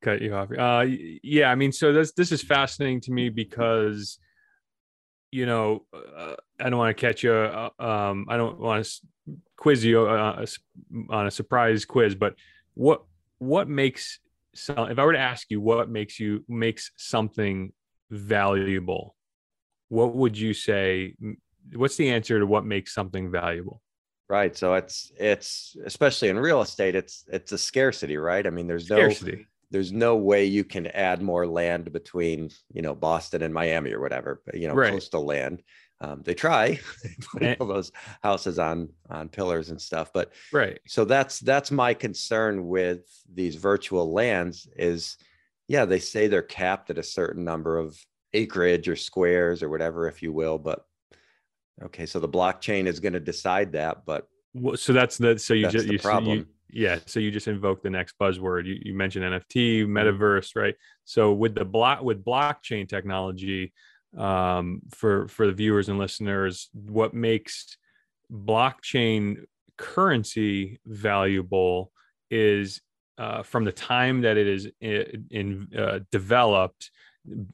Cut 0.02 0.20
you 0.20 0.34
off. 0.34 0.50
Uh, 0.56 0.86
yeah, 1.22 1.50
I 1.50 1.54
mean, 1.54 1.72
so 1.72 1.92
this 1.92 2.12
this 2.12 2.32
is 2.32 2.42
fascinating 2.42 3.00
to 3.02 3.12
me 3.12 3.28
because, 3.28 4.18
you 5.30 5.46
know, 5.46 5.84
uh, 5.94 6.34
I 6.60 6.70
don't 6.70 6.78
want 6.78 6.96
to 6.96 7.00
catch 7.00 7.22
you. 7.22 7.32
Uh, 7.32 7.70
um, 7.78 8.26
I 8.28 8.36
don't 8.36 8.58
want 8.58 8.84
to 8.84 9.00
quiz 9.56 9.84
you 9.84 10.08
uh, 10.08 10.44
on 11.10 11.26
a 11.26 11.30
surprise 11.30 11.84
quiz, 11.84 12.14
but 12.14 12.34
what 12.74 13.04
what 13.38 13.68
makes 13.68 14.18
some? 14.54 14.90
If 14.90 14.98
I 14.98 15.04
were 15.04 15.12
to 15.12 15.18
ask 15.18 15.50
you, 15.50 15.60
what 15.60 15.88
makes 15.88 16.18
you 16.18 16.44
makes 16.48 16.90
something 16.96 17.72
valuable 18.10 19.16
what 19.92 20.14
would 20.14 20.38
you 20.38 20.54
say 20.54 21.14
what's 21.74 21.96
the 21.96 22.10
answer 22.10 22.38
to 22.38 22.46
what 22.46 22.64
makes 22.64 22.94
something 22.94 23.30
valuable 23.30 23.82
right 24.32 24.56
so 24.56 24.72
it's 24.72 25.12
it's 25.18 25.76
especially 25.84 26.30
in 26.30 26.38
real 26.38 26.62
estate 26.62 26.94
it's 26.94 27.24
it's 27.30 27.52
a 27.52 27.58
scarcity 27.58 28.16
right 28.16 28.46
i 28.46 28.50
mean 28.50 28.66
there's 28.66 28.88
no 28.88 28.96
scarcity. 28.96 29.46
there's 29.70 29.92
no 29.92 30.16
way 30.16 30.46
you 30.46 30.64
can 30.64 30.86
add 30.86 31.20
more 31.20 31.46
land 31.46 31.92
between 31.92 32.50
you 32.72 32.80
know 32.80 32.94
boston 32.94 33.42
and 33.42 33.52
miami 33.52 33.92
or 33.92 34.00
whatever 34.00 34.42
you 34.54 34.66
know 34.66 34.74
right. 34.74 34.90
coastal 34.90 35.26
land 35.26 35.62
um, 36.00 36.22
they 36.24 36.34
try 36.34 36.80
put 37.32 37.60
all 37.60 37.66
those 37.66 37.92
houses 38.22 38.58
on 38.58 38.88
on 39.10 39.28
pillars 39.28 39.68
and 39.68 39.80
stuff 39.80 40.10
but 40.14 40.32
right 40.50 40.80
so 40.86 41.04
that's 41.04 41.38
that's 41.40 41.70
my 41.70 41.92
concern 41.92 42.66
with 42.66 43.02
these 43.32 43.56
virtual 43.56 44.14
lands 44.14 44.66
is 44.76 45.18
yeah 45.68 45.84
they 45.84 45.98
say 45.98 46.26
they're 46.26 46.42
capped 46.42 46.88
at 46.88 46.96
a 46.96 47.02
certain 47.02 47.44
number 47.44 47.76
of 47.76 48.02
acreage 48.34 48.88
or 48.88 48.96
squares 48.96 49.62
or 49.62 49.68
whatever, 49.68 50.08
if 50.08 50.22
you 50.22 50.32
will. 50.32 50.58
But 50.58 50.84
okay, 51.84 52.06
so 52.06 52.20
the 52.20 52.28
blockchain 52.28 52.86
is 52.86 53.00
going 53.00 53.12
to 53.12 53.20
decide 53.20 53.72
that. 53.72 54.04
But 54.04 54.26
well, 54.54 54.76
so 54.76 54.92
that's 54.92 55.18
the 55.18 55.38
so 55.38 55.54
you 55.54 55.68
just 55.68 55.86
you, 55.86 55.98
problem. 55.98 56.38
You, 56.38 56.46
yeah, 56.70 56.98
so 57.06 57.20
you 57.20 57.30
just 57.30 57.48
invoke 57.48 57.82
the 57.82 57.90
next 57.90 58.14
buzzword. 58.18 58.66
You, 58.66 58.78
you 58.82 58.94
mentioned 58.94 59.24
NFT, 59.24 59.82
mm-hmm. 59.82 59.96
metaverse, 59.96 60.56
right? 60.56 60.74
So 61.04 61.32
with 61.32 61.54
the 61.54 61.64
block 61.64 62.02
with 62.02 62.24
blockchain 62.24 62.88
technology, 62.88 63.72
um, 64.16 64.82
for 64.90 65.28
for 65.28 65.46
the 65.46 65.52
viewers 65.52 65.88
and 65.88 65.98
listeners, 65.98 66.68
what 66.72 67.14
makes 67.14 67.76
blockchain 68.30 69.44
currency 69.76 70.80
valuable 70.86 71.92
is 72.30 72.80
uh, 73.18 73.42
from 73.42 73.64
the 73.64 73.72
time 73.72 74.22
that 74.22 74.36
it 74.36 74.46
is 74.46 74.68
in, 74.80 75.26
in 75.30 75.68
uh, 75.78 76.00
developed 76.10 76.90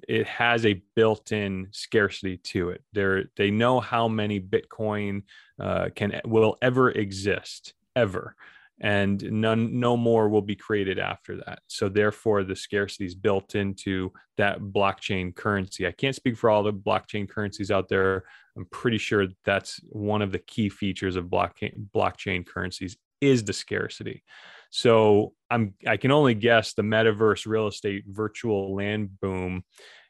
it 0.08 0.26
has 0.26 0.64
a 0.64 0.82
built-in 0.94 1.68
scarcity 1.72 2.38
to 2.38 2.70
it. 2.70 2.82
There, 2.92 3.24
they 3.36 3.50
know 3.50 3.80
how 3.80 4.08
many 4.08 4.40
Bitcoin 4.40 5.22
uh, 5.60 5.88
can 5.94 6.20
will 6.24 6.56
ever 6.62 6.90
exist 6.90 7.74
ever, 7.94 8.34
and 8.80 9.22
none, 9.30 9.78
no 9.78 9.96
more 9.96 10.28
will 10.28 10.42
be 10.42 10.56
created 10.56 10.98
after 10.98 11.36
that. 11.36 11.60
So 11.66 11.88
therefore, 11.88 12.44
the 12.44 12.56
scarcity 12.56 13.04
is 13.04 13.14
built 13.14 13.54
into 13.54 14.12
that 14.36 14.60
blockchain 14.60 15.34
currency. 15.34 15.86
I 15.86 15.92
can't 15.92 16.16
speak 16.16 16.36
for 16.36 16.48
all 16.48 16.62
the 16.62 16.72
blockchain 16.72 17.28
currencies 17.28 17.70
out 17.70 17.88
there. 17.88 18.24
I'm 18.56 18.66
pretty 18.66 18.98
sure 18.98 19.26
that's 19.44 19.80
one 19.88 20.22
of 20.22 20.32
the 20.32 20.38
key 20.38 20.68
features 20.68 21.16
of 21.16 21.26
blockchain 21.26 21.86
blockchain 21.94 22.46
currencies 22.46 22.96
is 23.20 23.44
the 23.44 23.52
scarcity. 23.52 24.22
So 24.70 25.32
I'm 25.50 25.74
I 25.86 25.96
can 25.96 26.10
only 26.10 26.34
guess 26.34 26.74
the 26.74 26.82
metaverse 26.82 27.46
real 27.46 27.68
estate 27.68 28.04
virtual 28.06 28.74
land 28.74 29.20
boom. 29.20 29.64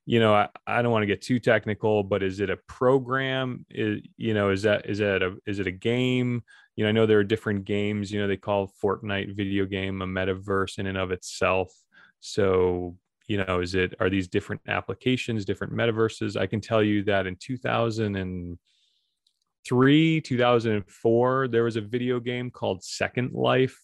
You 0.05 0.21
know, 0.21 0.35
I, 0.35 0.49
I 0.67 0.83
don't 0.83 0.91
want 0.91 1.03
to 1.03 1.07
get 1.07 1.21
too 1.21 1.39
technical, 1.39 2.03
but 2.03 2.23
is 2.23 2.41
it 2.41 2.51
a 2.51 2.57
program? 2.67 3.67
Is 3.71 4.01
you 4.17 4.35
know, 4.35 4.51
is 4.51 4.63
that 4.63 4.89
is 4.89 4.99
that 4.99 5.23
a 5.23 5.37
is 5.47 5.59
it 5.59 5.67
a 5.67 5.73
game? 5.73 6.43
You 6.77 6.85
know, 6.85 6.89
I 6.89 6.93
know 6.93 7.07
there 7.07 7.19
are 7.19 7.25
different 7.25 7.65
games. 7.65 8.11
You 8.11 8.21
know, 8.21 8.29
they 8.29 8.37
call 8.37 8.73
Fortnite 8.83 9.37
video 9.37 9.67
game 9.67 10.03
a 10.03 10.07
metaverse 10.07 10.79
in 10.79 10.87
and 10.87 10.99
of 10.99 11.13
itself. 11.13 11.73
So 12.21 12.97
you 13.29 13.45
know 13.45 13.61
is 13.61 13.77
it 13.77 13.95
are 14.01 14.11
these 14.11 14.27
different 14.27 14.61
applications 14.67 15.45
different 15.45 15.73
metaverses 15.73 16.41
i 16.41 16.47
can 16.47 16.61
tell 16.61 16.83
you 16.83 17.05
that 17.05 17.27
in 17.27 17.37
2003 17.37 20.21
2004 20.23 21.49
there 21.49 21.65
was 21.65 21.77
a 21.77 21.81
video 21.81 22.19
game 22.19 22.51
called 22.51 22.83
second 22.83 23.33
life 23.33 23.79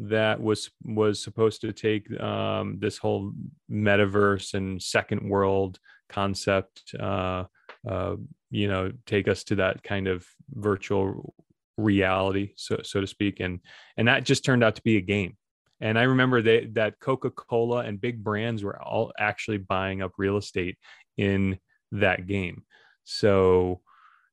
that 0.00 0.40
was 0.40 0.70
was 0.82 1.22
supposed 1.22 1.60
to 1.60 1.72
take 1.72 2.18
um, 2.20 2.78
this 2.78 2.96
whole 2.96 3.32
metaverse 3.70 4.54
and 4.54 4.82
second 4.82 5.20
world 5.28 5.78
concept 6.08 6.94
uh, 6.98 7.44
uh, 7.88 8.16
you 8.50 8.66
know 8.66 8.90
take 9.04 9.28
us 9.28 9.44
to 9.44 9.56
that 9.56 9.82
kind 9.82 10.08
of 10.08 10.26
virtual 10.52 11.34
reality 11.76 12.52
so 12.56 12.80
so 12.82 13.00
to 13.00 13.06
speak. 13.06 13.40
And 13.40 13.60
and 13.96 14.08
that 14.08 14.24
just 14.24 14.44
turned 14.44 14.64
out 14.64 14.76
to 14.76 14.82
be 14.82 14.96
a 14.96 15.02
game. 15.02 15.36
And 15.82 15.98
i 15.98 16.02
remember 16.02 16.40
that 16.42 16.74
that 16.74 16.98
coca-cola 17.00 17.84
and 17.84 18.00
big 18.00 18.24
brands 18.24 18.64
were 18.64 18.80
all 18.80 19.12
actually 19.18 19.58
buying 19.58 20.02
up 20.02 20.12
real 20.16 20.38
estate 20.38 20.78
in 21.18 21.58
that 21.92 22.26
game. 22.26 22.64
So 23.04 23.82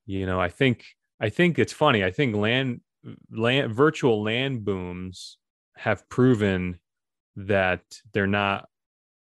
you 0.05 0.25
know 0.25 0.39
i 0.39 0.47
think 0.47 0.85
i 1.19 1.27
think 1.27 1.59
it's 1.59 1.73
funny. 1.73 2.05
I 2.05 2.11
think 2.11 2.37
land 2.37 2.79
land 3.31 3.73
virtual 3.73 4.23
land 4.23 4.63
booms 4.63 5.37
have 5.77 6.07
proven 6.09 6.79
that 7.35 7.81
they're 8.13 8.27
not 8.27 8.67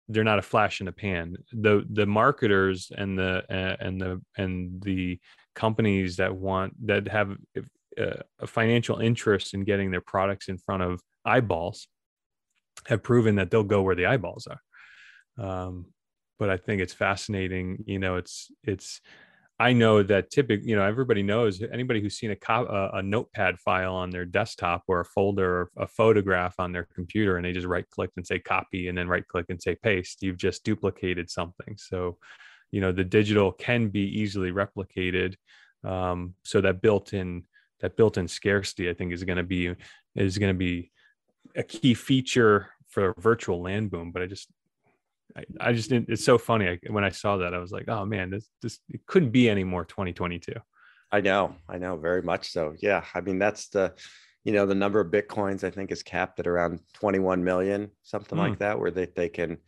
they're 0.08 0.24
not 0.24 0.40
a 0.40 0.42
flash 0.42 0.80
in 0.80 0.86
the 0.86 0.92
pan. 0.92 1.36
The 1.52 1.86
the 1.90 2.06
marketers 2.06 2.90
and 2.96 3.18
the 3.18 3.44
uh, 3.48 3.76
and 3.80 4.00
the 4.00 4.20
and 4.36 4.82
the 4.82 5.20
companies 5.54 6.16
that 6.16 6.34
want 6.34 6.74
that 6.86 7.08
have 7.08 7.36
uh, 7.98 8.22
a 8.40 8.46
financial 8.46 8.98
interest 8.98 9.54
in 9.54 9.64
getting 9.64 9.90
their 9.90 10.00
products 10.00 10.48
in 10.48 10.58
front 10.58 10.82
of 10.82 11.00
eyeballs 11.24 11.88
have 12.86 13.02
proven 13.02 13.36
that 13.36 13.50
they'll 13.50 13.62
go 13.62 13.82
where 13.82 13.94
the 13.94 14.06
eyeballs 14.06 14.46
are. 14.46 14.60
Um, 15.44 15.86
but 16.40 16.50
i 16.50 16.56
think 16.56 16.82
it's 16.82 16.94
fascinating 16.94 17.84
you 17.86 18.00
know 18.00 18.16
it's 18.16 18.50
it's 18.64 19.00
I 19.60 19.74
know 19.74 20.02
that 20.02 20.30
typically, 20.30 20.70
you 20.70 20.74
know, 20.74 20.82
everybody 20.82 21.22
knows 21.22 21.62
anybody 21.70 22.00
who's 22.00 22.16
seen 22.16 22.30
a, 22.30 22.36
co- 22.36 22.90
a, 22.94 23.02
notepad 23.02 23.58
file 23.58 23.94
on 23.94 24.08
their 24.08 24.24
desktop 24.24 24.84
or 24.88 25.00
a 25.00 25.04
folder 25.04 25.50
or 25.50 25.70
a 25.76 25.86
photograph 25.86 26.54
on 26.58 26.72
their 26.72 26.88
computer 26.94 27.36
and 27.36 27.44
they 27.44 27.52
just 27.52 27.66
right 27.66 27.88
click 27.90 28.10
and 28.16 28.26
say 28.26 28.38
copy 28.38 28.88
and 28.88 28.96
then 28.96 29.06
right 29.06 29.28
click 29.28 29.44
and 29.50 29.60
say 29.60 29.74
paste, 29.74 30.22
you've 30.22 30.38
just 30.38 30.64
duplicated 30.64 31.28
something. 31.28 31.76
So, 31.76 32.16
you 32.70 32.80
know, 32.80 32.90
the 32.90 33.04
digital 33.04 33.52
can 33.52 33.88
be 33.88 34.00
easily 34.18 34.50
replicated. 34.50 35.34
Um, 35.84 36.36
so 36.42 36.62
that 36.62 36.80
built 36.80 37.12
in 37.12 37.44
that 37.80 37.98
built 37.98 38.16
in 38.16 38.28
scarcity, 38.28 38.88
I 38.88 38.94
think 38.94 39.12
is 39.12 39.24
going 39.24 39.36
to 39.36 39.42
be 39.42 39.74
is 40.16 40.38
going 40.38 40.54
to 40.54 40.58
be 40.58 40.90
a 41.54 41.62
key 41.62 41.92
feature 41.92 42.70
for 42.88 43.14
virtual 43.18 43.60
land 43.60 43.90
boom. 43.90 44.10
But 44.10 44.22
I 44.22 44.26
just 44.26 44.48
I, 45.36 45.44
I 45.60 45.72
just 45.72 45.88
didn't, 45.88 46.08
it's 46.08 46.24
so 46.24 46.38
funny. 46.38 46.68
I, 46.68 46.78
when 46.88 47.04
I 47.04 47.10
saw 47.10 47.38
that, 47.38 47.54
I 47.54 47.58
was 47.58 47.70
like, 47.70 47.88
oh 47.88 48.04
man, 48.04 48.30
this, 48.30 48.48
this, 48.62 48.78
it 48.88 49.06
couldn't 49.06 49.30
be 49.30 49.48
any 49.48 49.64
more 49.64 49.84
2022. 49.84 50.52
I 51.12 51.20
know, 51.20 51.56
I 51.68 51.78
know 51.78 51.96
very 51.96 52.22
much 52.22 52.50
so. 52.50 52.74
Yeah. 52.78 53.04
I 53.14 53.20
mean, 53.20 53.38
that's 53.38 53.68
the, 53.68 53.94
you 54.44 54.52
know, 54.52 54.66
the 54.66 54.74
number 54.74 55.00
of 55.00 55.10
Bitcoins 55.10 55.64
I 55.64 55.70
think 55.70 55.90
is 55.90 56.02
capped 56.02 56.40
at 56.40 56.46
around 56.46 56.80
21 56.94 57.42
million, 57.44 57.90
something 58.02 58.38
mm. 58.38 58.48
like 58.48 58.58
that, 58.60 58.78
where 58.78 58.90
they, 58.90 59.06
they 59.06 59.28
can, 59.28 59.58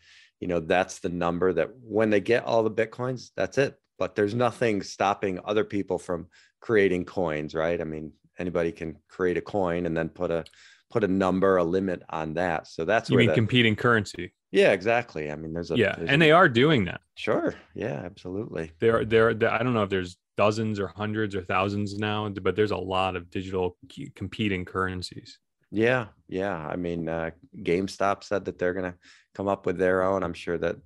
you 0.41 0.49
know, 0.49 0.61
that's 0.61 1.01
the 1.01 1.09
number 1.09 1.53
that 1.53 1.71
when 1.83 2.11
they 2.11 2.21
get 2.21 2.45
all 2.45 2.63
the 2.63 2.71
Bitcoins, 2.71 3.31
that's 3.37 3.59
it. 3.59 3.77
But 3.99 4.15
there's 4.15 4.35
nothing 4.35 4.83
stopping 4.83 5.39
other 5.45 5.65
people 5.65 5.99
from 5.99 6.29
creating 6.61 7.05
coins, 7.05 7.55
right? 7.55 7.81
I 7.81 7.85
mean, 7.85 8.13
anybody 8.39 8.73
can 8.73 8.97
create 9.09 9.37
a 9.37 9.43
coin 9.43 9.87
and 9.87 9.97
then 9.97 10.09
put 10.09 10.31
a, 10.31 10.45
put 10.93 11.05
a 11.05 11.09
number, 11.09 11.57
a 11.57 11.65
limit 11.65 12.03
on 12.11 12.35
that. 12.35 12.67
So 12.69 12.85
that's 12.85 13.11
you 13.11 13.17
mean 13.17 13.29
the, 13.29 13.35
competing 13.35 13.75
currency. 13.75 14.33
Yeah, 14.51 14.73
exactly. 14.73 15.31
I 15.31 15.37
mean, 15.37 15.55
there's 15.55 15.71
a 15.71 15.77
yeah, 15.77 15.97
there's 15.97 16.11
and 16.11 16.23
a, 16.23 16.27
they 16.27 16.31
are 16.31 16.49
doing 16.49 16.85
that. 16.85 17.01
Sure. 17.17 17.55
Yeah, 17.75 18.03
absolutely. 18.05 18.73
There, 18.79 19.05
there. 19.05 19.31
I 19.31 19.63
don't 19.63 19.73
know 19.73 19.83
if 19.83 19.91
there's 19.91 20.17
dozens 20.37 20.79
or 20.79 20.89
hundreds 20.89 21.35
or 21.35 21.43
thousands 21.43 21.99
now, 21.99 22.29
but 22.29 22.55
there's 22.55 22.71
a 22.71 22.77
lot 22.77 23.17
of 23.17 23.31
digital 23.31 23.77
competing 24.15 24.65
currencies. 24.65 25.39
Yeah, 25.71 26.09
yeah. 26.29 26.55
I 26.55 26.77
mean, 26.77 27.09
uh, 27.09 27.31
GameStop 27.57 28.25
said 28.25 28.45
that 28.45 28.59
they're 28.59 28.75
gonna 28.75 28.97
come 29.35 29.49
up 29.49 29.65
with 29.65 29.79
their 29.79 30.03
own. 30.03 30.23
I'm 30.23 30.35
sure 30.35 30.59
that 30.59 30.77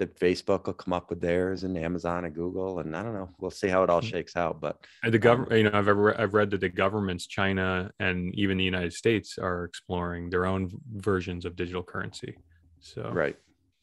that 0.00 0.18
Facebook 0.18 0.66
will 0.66 0.72
come 0.72 0.92
up 0.92 1.10
with 1.10 1.20
theirs, 1.20 1.62
and 1.62 1.78
Amazon 1.78 2.24
and 2.24 2.34
Google, 2.34 2.80
and 2.80 2.96
I 2.96 3.02
don't 3.02 3.14
know. 3.14 3.28
We'll 3.38 3.50
see 3.50 3.68
how 3.68 3.84
it 3.84 3.90
all 3.90 4.00
mm. 4.00 4.10
shakes 4.10 4.34
out. 4.34 4.60
But 4.60 4.78
the 5.04 5.18
government, 5.18 5.52
um, 5.52 5.58
you 5.58 5.64
know, 5.64 5.70
I've 5.72 5.88
ever 5.88 6.20
I've 6.20 6.34
read 6.34 6.50
that 6.50 6.60
the 6.60 6.68
governments, 6.68 7.26
China 7.26 7.90
and 8.00 8.34
even 8.34 8.58
the 8.58 8.64
United 8.64 8.92
States, 8.92 9.38
are 9.38 9.64
exploring 9.64 10.30
their 10.30 10.46
own 10.46 10.70
versions 10.96 11.44
of 11.44 11.54
digital 11.54 11.82
currency. 11.82 12.36
So 12.80 13.10
right, 13.12 13.36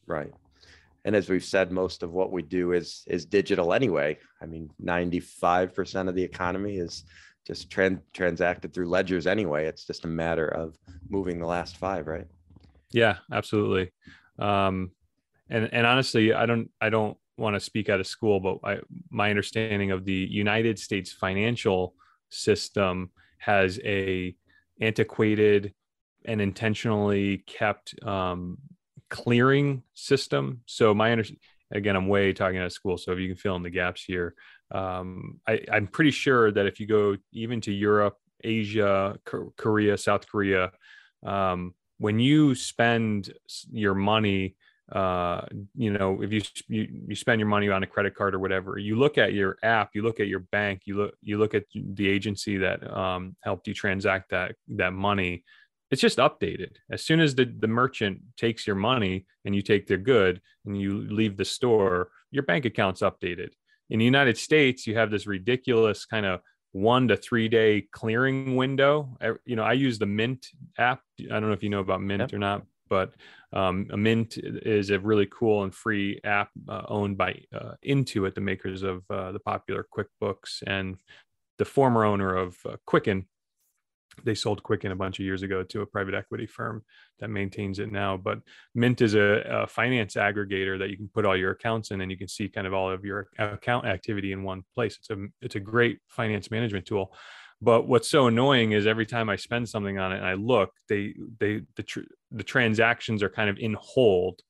right. 0.06 0.32
And 1.04 1.16
as 1.16 1.30
we've 1.30 1.44
said, 1.44 1.70
most 1.70 2.02
of 2.02 2.12
what 2.12 2.32
we 2.32 2.42
do 2.42 2.72
is 2.72 3.04
is 3.06 3.24
digital 3.24 3.72
anyway. 3.72 4.18
I 4.42 4.46
mean, 4.46 4.70
95% 4.84 6.08
of 6.08 6.14
the 6.14 6.22
economy 6.22 6.76
is 6.76 7.04
just 7.46 7.70
trans- 7.70 8.00
transacted 8.12 8.74
through 8.74 8.88
ledgers 8.88 9.26
anyway. 9.26 9.66
It's 9.66 9.86
just 9.86 10.04
a 10.04 10.08
matter 10.08 10.48
of 10.48 10.76
moving 11.08 11.38
the 11.38 11.46
last 11.46 11.78
five, 11.78 12.06
right? 12.06 12.26
Yeah, 12.92 13.18
absolutely. 13.32 13.92
Um, 14.38 14.90
and 15.50 15.68
and 15.72 15.86
honestly, 15.86 16.32
I 16.32 16.46
don't 16.46 16.70
I 16.80 16.90
don't 16.90 17.16
want 17.36 17.54
to 17.54 17.60
speak 17.60 17.88
out 17.88 18.00
of 18.00 18.06
school, 18.06 18.40
but 18.40 18.58
I, 18.64 18.78
my 19.10 19.30
understanding 19.30 19.90
of 19.92 20.04
the 20.04 20.12
United 20.12 20.78
States 20.78 21.12
financial 21.12 21.94
system 22.30 23.10
has 23.38 23.78
a 23.84 24.34
antiquated 24.80 25.72
and 26.24 26.40
intentionally 26.40 27.38
kept 27.46 27.94
um, 28.04 28.58
clearing 29.08 29.82
system. 29.94 30.60
So 30.66 30.94
my 30.94 31.12
under, 31.12 31.24
again, 31.70 31.96
I'm 31.96 32.08
way 32.08 32.32
talking 32.32 32.58
out 32.58 32.66
of 32.66 32.72
school. 32.72 32.98
So 32.98 33.12
if 33.12 33.18
you 33.18 33.28
can 33.28 33.36
fill 33.36 33.56
in 33.56 33.62
the 33.62 33.70
gaps 33.70 34.04
here, 34.04 34.34
um, 34.72 35.40
I, 35.46 35.60
I'm 35.72 35.86
pretty 35.86 36.10
sure 36.10 36.50
that 36.52 36.66
if 36.66 36.80
you 36.80 36.86
go 36.86 37.16
even 37.32 37.60
to 37.62 37.72
Europe, 37.72 38.16
Asia, 38.42 39.16
Korea, 39.56 39.96
South 39.96 40.28
Korea, 40.28 40.70
um, 41.24 41.74
when 41.98 42.18
you 42.18 42.54
spend 42.54 43.32
your 43.70 43.94
money, 43.94 44.56
uh, 44.92 45.42
you 45.74 45.90
know, 45.90 46.22
if 46.22 46.32
you, 46.32 46.40
you 46.68 46.88
you 47.08 47.14
spend 47.14 47.40
your 47.40 47.48
money 47.48 47.68
on 47.68 47.82
a 47.82 47.86
credit 47.86 48.14
card 48.14 48.34
or 48.34 48.38
whatever, 48.38 48.78
you 48.78 48.96
look 48.96 49.18
at 49.18 49.34
your 49.34 49.58
app, 49.62 49.90
you 49.94 50.02
look 50.02 50.18
at 50.20 50.28
your 50.28 50.40
bank, 50.40 50.82
you 50.84 50.96
look 50.96 51.14
you 51.22 51.38
look 51.38 51.54
at 51.54 51.64
the 51.74 52.08
agency 52.08 52.56
that 52.58 52.90
um, 52.96 53.36
helped 53.42 53.66
you 53.68 53.74
transact 53.74 54.30
that 54.30 54.54
that 54.68 54.92
money 54.92 55.44
it's 55.90 56.02
just 56.02 56.18
updated. 56.18 56.76
As 56.90 57.02
soon 57.02 57.20
as 57.20 57.34
the, 57.34 57.44
the 57.46 57.66
merchant 57.66 58.20
takes 58.36 58.66
your 58.66 58.76
money 58.76 59.26
and 59.44 59.54
you 59.54 59.62
take 59.62 59.86
their 59.86 59.96
good 59.98 60.40
and 60.66 60.78
you 60.78 61.00
leave 61.10 61.36
the 61.36 61.44
store 61.44 62.10
your 62.30 62.42
bank 62.42 62.66
account's 62.66 63.00
updated. 63.00 63.50
In 63.90 63.98
the 63.98 64.04
united 64.04 64.36
states 64.36 64.86
you 64.86 64.96
have 64.96 65.10
this 65.10 65.26
ridiculous 65.26 66.04
kind 66.04 66.26
of 66.26 66.40
one 66.72 67.08
to 67.08 67.16
three 67.16 67.48
day 67.48 67.86
clearing 67.92 68.54
window. 68.56 69.16
You 69.44 69.56
know 69.56 69.64
i 69.64 69.72
use 69.72 69.98
the 69.98 70.06
mint 70.06 70.46
app. 70.76 71.00
I 71.20 71.40
don't 71.40 71.46
know 71.46 71.52
if 71.52 71.62
you 71.62 71.70
know 71.70 71.80
about 71.80 72.02
mint 72.02 72.20
yep. 72.20 72.32
or 72.32 72.38
not 72.38 72.64
but 72.88 73.12
um, 73.52 73.86
mint 73.94 74.36
is 74.36 74.90
a 74.90 74.98
really 74.98 75.26
cool 75.30 75.64
and 75.64 75.74
free 75.74 76.20
app 76.24 76.50
uh, 76.68 76.82
owned 76.88 77.16
by 77.16 77.40
uh, 77.54 77.72
intuit 77.86 78.34
the 78.34 78.40
makers 78.40 78.82
of 78.82 79.02
uh, 79.10 79.32
the 79.32 79.40
popular 79.40 79.86
quickbooks 79.96 80.62
and 80.66 80.96
the 81.58 81.64
former 81.64 82.04
owner 82.04 82.36
of 82.36 82.56
uh, 82.66 82.76
quicken 82.86 83.26
they 84.24 84.34
sold 84.34 84.62
Quicken 84.62 84.92
a 84.92 84.96
bunch 84.96 85.18
of 85.18 85.24
years 85.24 85.42
ago 85.42 85.62
to 85.64 85.82
a 85.82 85.86
private 85.86 86.14
equity 86.14 86.46
firm 86.46 86.82
that 87.20 87.28
maintains 87.28 87.78
it 87.78 87.90
now. 87.90 88.16
But 88.16 88.40
Mint 88.74 89.00
is 89.00 89.14
a, 89.14 89.44
a, 89.48 89.66
finance 89.66 90.14
aggregator 90.14 90.78
that 90.78 90.90
you 90.90 90.96
can 90.96 91.08
put 91.08 91.24
all 91.24 91.36
your 91.36 91.52
accounts 91.52 91.90
in, 91.90 92.00
and 92.00 92.10
you 92.10 92.16
can 92.16 92.28
see 92.28 92.48
kind 92.48 92.66
of 92.66 92.74
all 92.74 92.90
of 92.90 93.04
your 93.04 93.28
account 93.38 93.86
activity 93.86 94.32
in 94.32 94.42
one 94.42 94.62
place. 94.74 94.98
It's 94.98 95.10
a 95.10 95.26
it's 95.40 95.54
a 95.56 95.60
great 95.60 95.98
finance 96.08 96.50
management 96.50 96.86
tool. 96.86 97.12
But 97.60 97.88
what's 97.88 98.08
so 98.08 98.28
annoying 98.28 98.72
is 98.72 98.86
every 98.86 99.06
time 99.06 99.28
I 99.28 99.36
spend 99.36 99.68
something 99.68 99.98
on 99.98 100.12
it 100.12 100.18
and 100.18 100.26
I 100.26 100.34
look, 100.34 100.70
they 100.88 101.14
they 101.40 101.62
the 101.76 101.82
tr- 101.82 102.00
the 102.30 102.44
transactions 102.44 103.22
are 103.22 103.30
kind 103.30 103.50
of 103.50 103.58
in 103.58 103.76
hold, 103.78 104.40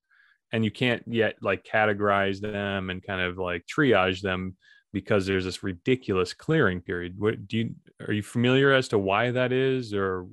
and 0.52 0.64
you 0.64 0.70
can't 0.70 1.02
yet 1.06 1.36
like 1.40 1.64
categorize 1.64 2.40
them 2.40 2.90
and 2.90 3.02
kind 3.02 3.20
of 3.20 3.38
like 3.38 3.64
triage 3.66 4.20
them 4.20 4.56
because 4.92 5.26
there's 5.26 5.44
this 5.44 5.62
ridiculous 5.62 6.32
clearing 6.32 6.80
period. 6.80 7.18
What 7.18 7.46
do 7.46 7.58
you 7.58 7.74
are 8.06 8.12
you 8.12 8.22
familiar 8.22 8.72
as 8.72 8.88
to 8.88 8.98
why 8.98 9.30
that 9.30 9.52
is 9.52 9.92
or 9.92 10.26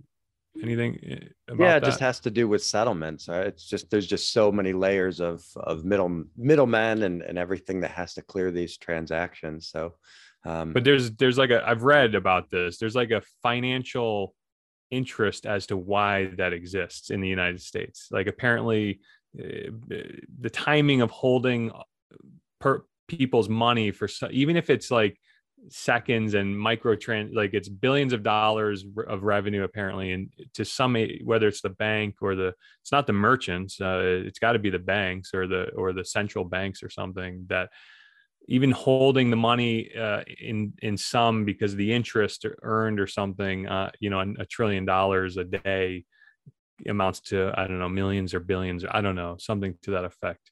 anything 0.61 0.97
eh, 1.03 1.55
yeah 1.57 1.75
it 1.75 1.81
that? 1.81 1.83
just 1.83 1.99
has 1.99 2.19
to 2.19 2.31
do 2.31 2.47
with 2.47 2.63
settlements 2.63 3.27
right? 3.27 3.47
it's 3.47 3.67
just 3.67 3.89
there's 3.89 4.07
just 4.07 4.31
so 4.31 4.51
many 4.51 4.73
layers 4.73 5.19
of 5.19 5.43
of 5.57 5.85
middle 5.85 6.23
middlemen 6.37 7.03
and 7.03 7.21
and 7.21 7.37
everything 7.37 7.79
that 7.81 7.91
has 7.91 8.13
to 8.13 8.21
clear 8.21 8.51
these 8.51 8.77
transactions 8.77 9.69
so 9.69 9.93
um, 10.45 10.73
but 10.73 10.83
there's 10.83 11.11
there's 11.15 11.37
like 11.37 11.49
a 11.49 11.67
i've 11.67 11.83
read 11.83 12.15
about 12.15 12.49
this 12.49 12.77
there's 12.77 12.95
like 12.95 13.11
a 13.11 13.21
financial 13.41 14.35
interest 14.95 15.45
as 15.45 15.67
to 15.67 15.77
why 15.77 16.25
that 16.37 16.53
exists 16.53 17.09
in 17.09 17.21
the 17.21 17.27
united 17.27 17.61
states. 17.61 18.07
Like 18.11 18.27
apparently 18.27 18.99
uh, 19.37 19.71
the 20.39 20.49
timing 20.49 21.01
of 21.01 21.11
holding 21.11 21.71
per 22.59 22.83
people's 23.07 23.49
money 23.49 23.91
for 23.91 24.07
even 24.31 24.55
if 24.55 24.69
it's 24.69 24.89
like 24.89 25.17
seconds 25.69 26.33
and 26.33 26.57
micro 26.57 26.95
trans 26.95 27.33
like 27.33 27.53
it's 27.53 27.69
billions 27.69 28.13
of 28.13 28.23
dollars 28.23 28.85
of 29.07 29.23
revenue 29.23 29.63
apparently 29.63 30.11
and 30.11 30.29
to 30.53 30.63
some 30.63 30.95
whether 31.23 31.47
it's 31.47 31.61
the 31.61 31.69
bank 31.69 32.15
or 32.21 32.35
the 32.35 32.53
it's 32.81 32.91
not 32.91 33.07
the 33.07 33.13
merchants 33.13 33.81
uh, 33.81 34.21
it's 34.25 34.39
got 34.39 34.53
to 34.53 34.59
be 34.59 34.69
the 34.69 34.79
banks 34.79 35.33
or 35.33 35.47
the 35.47 35.69
or 35.71 35.91
the 35.93 36.05
central 36.05 36.45
banks 36.45 36.83
or 36.83 36.89
something 36.89 37.45
that 37.49 37.69
even 38.47 38.71
holding 38.71 39.29
the 39.29 39.35
money 39.35 39.89
uh, 39.95 40.21
in 40.39 40.73
in 40.81 40.97
some 40.97 41.45
because 41.45 41.75
the 41.75 41.91
interest 41.91 42.45
earned 42.61 42.99
or 42.99 43.07
something 43.07 43.67
uh, 43.67 43.91
you 43.99 44.09
know 44.09 44.21
a 44.39 44.45
trillion 44.45 44.85
dollars 44.85 45.37
a 45.37 45.43
day 45.43 46.05
amounts 46.87 47.21
to 47.21 47.51
I 47.55 47.67
don't 47.67 47.79
know 47.79 47.89
millions 47.89 48.33
or 48.33 48.39
billions. 48.39 48.83
or 48.83 48.95
I 48.95 49.01
don't 49.01 49.15
know 49.15 49.37
something 49.39 49.75
to 49.83 49.91
that 49.91 50.05
effect. 50.05 50.51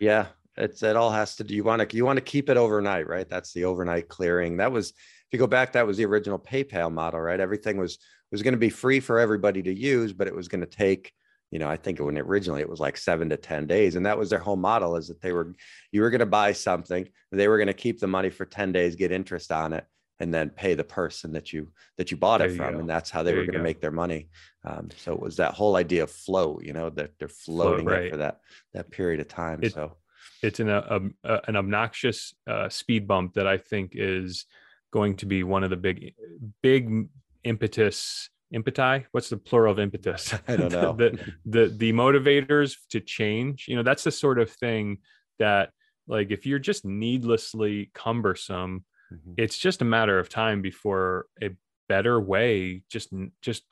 Yeah, 0.00 0.26
it's 0.56 0.82
it 0.82 0.96
all 0.96 1.10
has 1.10 1.36
to 1.36 1.44
do. 1.44 1.54
You 1.54 1.64
want 1.64 1.88
to 1.88 1.96
you 1.96 2.04
want 2.04 2.16
to 2.16 2.24
keep 2.24 2.48
it 2.48 2.56
overnight, 2.56 3.06
right? 3.06 3.28
That's 3.28 3.52
the 3.52 3.64
overnight 3.64 4.08
clearing. 4.08 4.56
That 4.58 4.72
was 4.72 4.90
if 4.90 5.32
you 5.32 5.38
go 5.38 5.46
back, 5.46 5.72
that 5.72 5.86
was 5.86 5.96
the 5.96 6.06
original 6.06 6.38
PayPal 6.38 6.92
model, 6.92 7.20
right? 7.20 7.40
Everything 7.40 7.76
was 7.76 7.98
was 8.30 8.42
going 8.42 8.54
to 8.54 8.58
be 8.58 8.70
free 8.70 9.00
for 9.00 9.18
everybody 9.18 9.62
to 9.62 9.72
use, 9.72 10.12
but 10.12 10.26
it 10.26 10.34
was 10.34 10.48
going 10.48 10.60
to 10.60 10.66
take 10.66 11.12
you 11.50 11.58
know, 11.58 11.68
I 11.68 11.76
think 11.76 11.98
when 11.98 12.18
originally 12.18 12.60
it 12.60 12.68
was 12.68 12.80
like 12.80 12.96
seven 12.96 13.30
to 13.30 13.36
10 13.36 13.66
days. 13.66 13.96
And 13.96 14.04
that 14.04 14.18
was 14.18 14.30
their 14.30 14.38
whole 14.38 14.56
model 14.56 14.96
is 14.96 15.08
that 15.08 15.20
they 15.20 15.32
were, 15.32 15.54
you 15.92 16.02
were 16.02 16.10
going 16.10 16.20
to 16.20 16.26
buy 16.26 16.52
something, 16.52 17.08
they 17.32 17.48
were 17.48 17.56
going 17.56 17.68
to 17.68 17.74
keep 17.74 18.00
the 18.00 18.06
money 18.06 18.30
for 18.30 18.44
10 18.44 18.72
days, 18.72 18.96
get 18.96 19.12
interest 19.12 19.50
on 19.50 19.72
it, 19.72 19.86
and 20.20 20.34
then 20.34 20.50
pay 20.50 20.74
the 20.74 20.84
person 20.84 21.32
that 21.32 21.52
you, 21.52 21.68
that 21.96 22.10
you 22.10 22.16
bought 22.16 22.38
there 22.38 22.48
it 22.48 22.56
from. 22.56 22.76
And 22.76 22.88
that's 22.88 23.08
how 23.08 23.22
they 23.22 23.30
there 23.30 23.40
were 23.40 23.46
going 23.46 23.58
to 23.58 23.62
make 23.62 23.80
their 23.80 23.90
money. 23.90 24.28
Um, 24.64 24.88
so 24.96 25.14
it 25.14 25.20
was 25.20 25.36
that 25.36 25.54
whole 25.54 25.76
idea 25.76 26.02
of 26.02 26.10
flow, 26.10 26.60
you 26.62 26.72
know, 26.72 26.90
that 26.90 27.12
they're 27.18 27.28
floating 27.28 27.86
Float, 27.86 27.98
right. 27.98 28.06
it 28.06 28.10
for 28.10 28.16
that, 28.18 28.40
that 28.74 28.90
period 28.90 29.20
of 29.20 29.28
time. 29.28 29.60
It, 29.62 29.72
so 29.72 29.96
it's 30.42 30.60
an, 30.60 30.68
a, 30.68 31.00
a, 31.24 31.40
an 31.48 31.56
obnoxious 31.56 32.34
uh, 32.46 32.68
speed 32.68 33.08
bump 33.08 33.34
that 33.34 33.46
I 33.46 33.56
think 33.56 33.92
is 33.94 34.44
going 34.92 35.16
to 35.16 35.26
be 35.26 35.44
one 35.44 35.64
of 35.64 35.70
the 35.70 35.76
big, 35.76 36.14
big 36.62 37.08
impetus 37.44 38.28
impeti 38.54 39.04
what's 39.12 39.28
the 39.28 39.36
plural 39.36 39.72
of 39.72 39.78
impetus 39.78 40.34
i 40.48 40.56
don't 40.56 40.72
know 40.80 40.92
the, 40.92 41.34
the 41.44 41.66
the 41.76 41.92
motivators 41.92 42.76
to 42.90 43.00
change 43.00 43.66
you 43.68 43.76
know 43.76 43.82
that's 43.82 44.04
the 44.04 44.10
sort 44.10 44.38
of 44.38 44.50
thing 44.50 44.98
that 45.38 45.70
like 46.06 46.30
if 46.30 46.46
you're 46.46 46.58
just 46.58 46.84
needlessly 46.84 47.90
cumbersome 47.94 48.84
mm-hmm. 49.12 49.32
it's 49.36 49.58
just 49.58 49.82
a 49.82 49.84
matter 49.84 50.18
of 50.18 50.28
time 50.28 50.62
before 50.62 51.26
a 51.42 51.50
better 51.88 52.20
way 52.20 52.82
just 52.90 53.12
just 53.42 53.64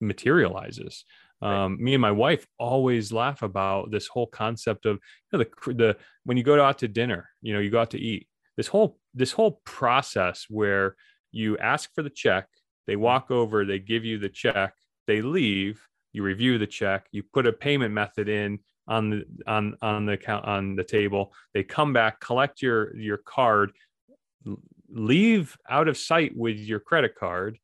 materializes 0.00 1.04
right. 1.40 1.64
um, 1.64 1.82
me 1.82 1.94
and 1.94 2.02
my 2.02 2.10
wife 2.10 2.46
always 2.58 3.12
laugh 3.12 3.42
about 3.42 3.90
this 3.90 4.08
whole 4.08 4.26
concept 4.26 4.86
of 4.86 4.98
you 5.32 5.38
know, 5.38 5.44
the 5.44 5.74
the 5.74 5.96
when 6.24 6.36
you 6.36 6.42
go 6.42 6.62
out 6.62 6.78
to 6.78 6.88
dinner 6.88 7.28
you 7.42 7.52
know 7.52 7.60
you 7.60 7.70
go 7.70 7.80
out 7.80 7.90
to 7.90 8.00
eat 8.00 8.26
this 8.56 8.66
whole 8.66 8.98
this 9.14 9.32
whole 9.32 9.60
process 9.64 10.46
where 10.48 10.96
you 11.30 11.56
ask 11.58 11.90
for 11.94 12.02
the 12.02 12.10
check 12.10 12.48
they 12.86 12.96
walk 12.96 13.30
over, 13.30 13.64
they 13.64 13.78
give 13.78 14.04
you 14.04 14.18
the 14.18 14.28
check, 14.28 14.74
they 15.06 15.22
leave, 15.22 15.86
you 16.12 16.22
review 16.22 16.58
the 16.58 16.66
check, 16.66 17.06
you 17.10 17.22
put 17.22 17.46
a 17.46 17.52
payment 17.52 17.92
method 17.92 18.28
in 18.28 18.58
on 18.86 19.10
the 19.10 19.24
on 19.46 19.76
on 19.82 20.06
the 20.06 20.12
account 20.12 20.44
on 20.44 20.76
the 20.76 20.84
table. 20.84 21.32
They 21.52 21.62
come 21.62 21.92
back, 21.92 22.20
collect 22.20 22.62
your 22.62 22.96
your 22.96 23.18
card, 23.18 23.72
leave 24.88 25.56
out 25.68 25.88
of 25.88 25.96
sight 25.96 26.32
with 26.36 26.58
your 26.58 26.80
credit 26.80 27.14
card, 27.14 27.58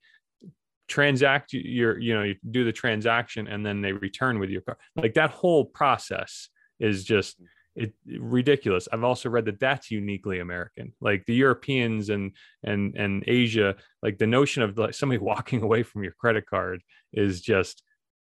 transact 0.89 1.53
your 1.53 1.99
you 1.99 2.15
know 2.15 2.23
you 2.23 2.37
do 2.51 2.65
the 2.65 2.73
transaction 2.73 3.47
and 3.47 3.65
then 3.65 3.81
they 3.81 3.93
return 3.93 4.39
with 4.39 4.51
your 4.51 4.63
card. 4.63 4.79
Like 4.97 5.15
that 5.15 5.31
whole 5.31 5.65
process 5.65 6.49
is 6.79 7.05
just 7.05 7.37
it, 7.77 7.95
ridiculous. 8.19 8.89
I've 8.93 9.05
also 9.05 9.29
read 9.29 9.45
that 9.47 9.61
that's 9.61 9.91
uniquely 9.91 10.41
American. 10.41 10.93
Like 11.01 11.25
the 11.27 11.35
Europeans 11.35 12.09
and 12.09 12.33
and 12.63 12.95
and 12.97 13.25
Asia, 13.27 13.77
like 14.03 14.19
the 14.19 14.27
notion 14.27 14.63
of 14.63 14.77
like 14.77 14.95
somebody 14.95 15.19
walking 15.33 15.63
away 15.63 15.83
from 15.83 16.03
your 16.03 16.13
credit 16.13 16.47
card 16.47 16.83
is 17.13 17.41
just 17.41 17.83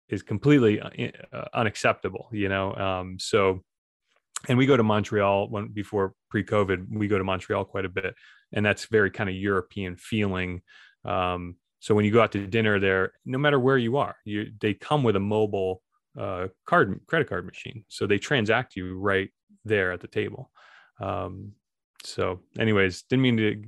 is 0.09 0.23
completely 0.23 0.81
uh, 0.81 1.45
unacceptable. 1.55 2.29
You 2.33 2.49
know, 2.49 2.75
um, 2.75 3.17
so 3.19 3.63
and 4.49 4.57
we 4.57 4.67
go 4.67 4.77
to 4.77 4.83
Montreal 4.83 5.49
when 5.51 5.69
before 5.69 6.15
pre-COVID, 6.31 6.87
we 6.91 7.09
go 7.09 7.19
to 7.19 7.25
Montreal 7.25 7.65
quite 7.65 7.85
a 7.85 7.91
bit, 7.91 8.15
and 8.53 8.65
that's 8.65 8.87
very 8.87 9.11
kind 9.11 9.29
of 9.29 9.37
European 9.37 9.97
feeling. 9.97 10.63
Um, 11.05 11.57
so 11.81 11.95
when 11.95 12.05
you 12.05 12.11
go 12.11 12.21
out 12.21 12.33
to 12.33 12.47
dinner 12.47 12.79
there, 12.79 13.13
no 13.25 13.39
matter 13.39 13.59
where 13.59 13.79
you 13.79 13.97
are, 13.97 14.17
you 14.25 14.53
they 14.61 14.75
come 14.75 15.03
with 15.03 15.17
a 15.17 15.21
mobile 15.21 15.83
uh, 16.19 16.49
card 16.67 17.01
credit 17.07 17.29
card 17.29 17.47
machine, 17.47 17.85
so 17.89 18.07
they 18.07 18.19
transact 18.19 18.77
you 18.77 18.99
right 18.99 19.31
there 19.65 19.93
at 19.93 20.01
the 20.01 20.09
table. 20.09 20.51
Um, 21.01 21.53
so, 22.05 22.41
anyways, 22.59 23.03
didn't 23.03 23.23
mean 23.23 23.37
to 23.37 23.65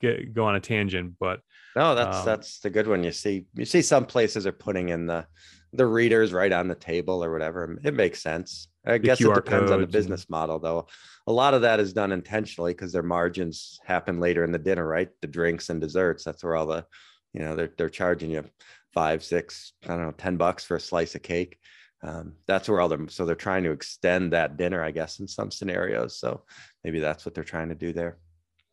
get 0.00 0.34
go 0.34 0.46
on 0.46 0.56
a 0.56 0.60
tangent, 0.60 1.14
but 1.18 1.40
no, 1.76 1.94
that's 1.94 2.18
um, 2.18 2.24
that's 2.24 2.60
the 2.60 2.70
good 2.70 2.86
one. 2.86 3.04
You 3.04 3.12
see, 3.12 3.46
you 3.54 3.64
see, 3.64 3.82
some 3.82 4.06
places 4.06 4.46
are 4.46 4.52
putting 4.52 4.88
in 4.88 5.06
the 5.06 5.26
the 5.72 5.86
readers 5.86 6.32
right 6.32 6.52
on 6.52 6.68
the 6.68 6.74
table 6.74 7.22
or 7.22 7.32
whatever. 7.32 7.78
It 7.84 7.94
makes 7.94 8.22
sense. 8.22 8.68
I 8.84 8.98
guess 8.98 9.20
QR 9.20 9.36
it 9.36 9.44
depends 9.44 9.70
on 9.70 9.80
the 9.80 9.86
business 9.86 10.22
and... 10.22 10.30
model, 10.30 10.58
though. 10.58 10.86
A 11.26 11.32
lot 11.32 11.54
of 11.54 11.62
that 11.62 11.80
is 11.80 11.92
done 11.92 12.12
intentionally 12.12 12.72
because 12.72 12.92
their 12.92 13.02
margins 13.02 13.78
happen 13.84 14.20
later 14.20 14.42
in 14.42 14.52
the 14.52 14.58
dinner, 14.58 14.86
right? 14.86 15.08
The 15.20 15.28
drinks 15.28 15.68
and 15.68 15.80
desserts. 15.80 16.24
That's 16.24 16.42
where 16.42 16.56
all 16.56 16.66
the, 16.66 16.84
you 17.32 17.40
know, 17.40 17.54
they're 17.54 17.72
they're 17.76 17.90
charging 17.90 18.30
you 18.30 18.44
five, 18.92 19.22
six, 19.22 19.72
I 19.84 19.88
don't 19.88 20.02
know, 20.02 20.12
ten 20.12 20.36
bucks 20.36 20.64
for 20.64 20.76
a 20.76 20.80
slice 20.80 21.14
of 21.14 21.22
cake. 21.22 21.58
Um, 22.02 22.34
that's 22.46 22.68
where 22.68 22.80
all 22.80 22.88
them 22.88 23.08
so 23.08 23.26
they're 23.26 23.34
trying 23.34 23.62
to 23.64 23.72
extend 23.72 24.32
that 24.32 24.56
dinner 24.56 24.82
i 24.82 24.90
guess 24.90 25.20
in 25.20 25.28
some 25.28 25.50
scenarios. 25.50 26.18
So 26.18 26.44
maybe 26.82 26.98
that's 26.98 27.26
what 27.26 27.34
they're 27.34 27.44
trying 27.44 27.68
to 27.68 27.74
do 27.74 27.92
there. 27.92 28.18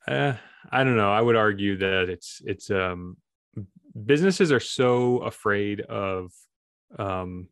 Uh, 0.07 0.33
i 0.71 0.83
don't 0.83 0.97
know. 0.97 1.11
I 1.11 1.21
would 1.21 1.35
argue 1.35 1.77
that 1.77 2.09
it's 2.09 2.41
it's 2.45 2.69
um 2.71 3.17
businesses 4.05 4.51
are 4.51 4.59
so 4.59 5.19
afraid 5.19 5.81
of 5.81 6.31
um 6.97 7.49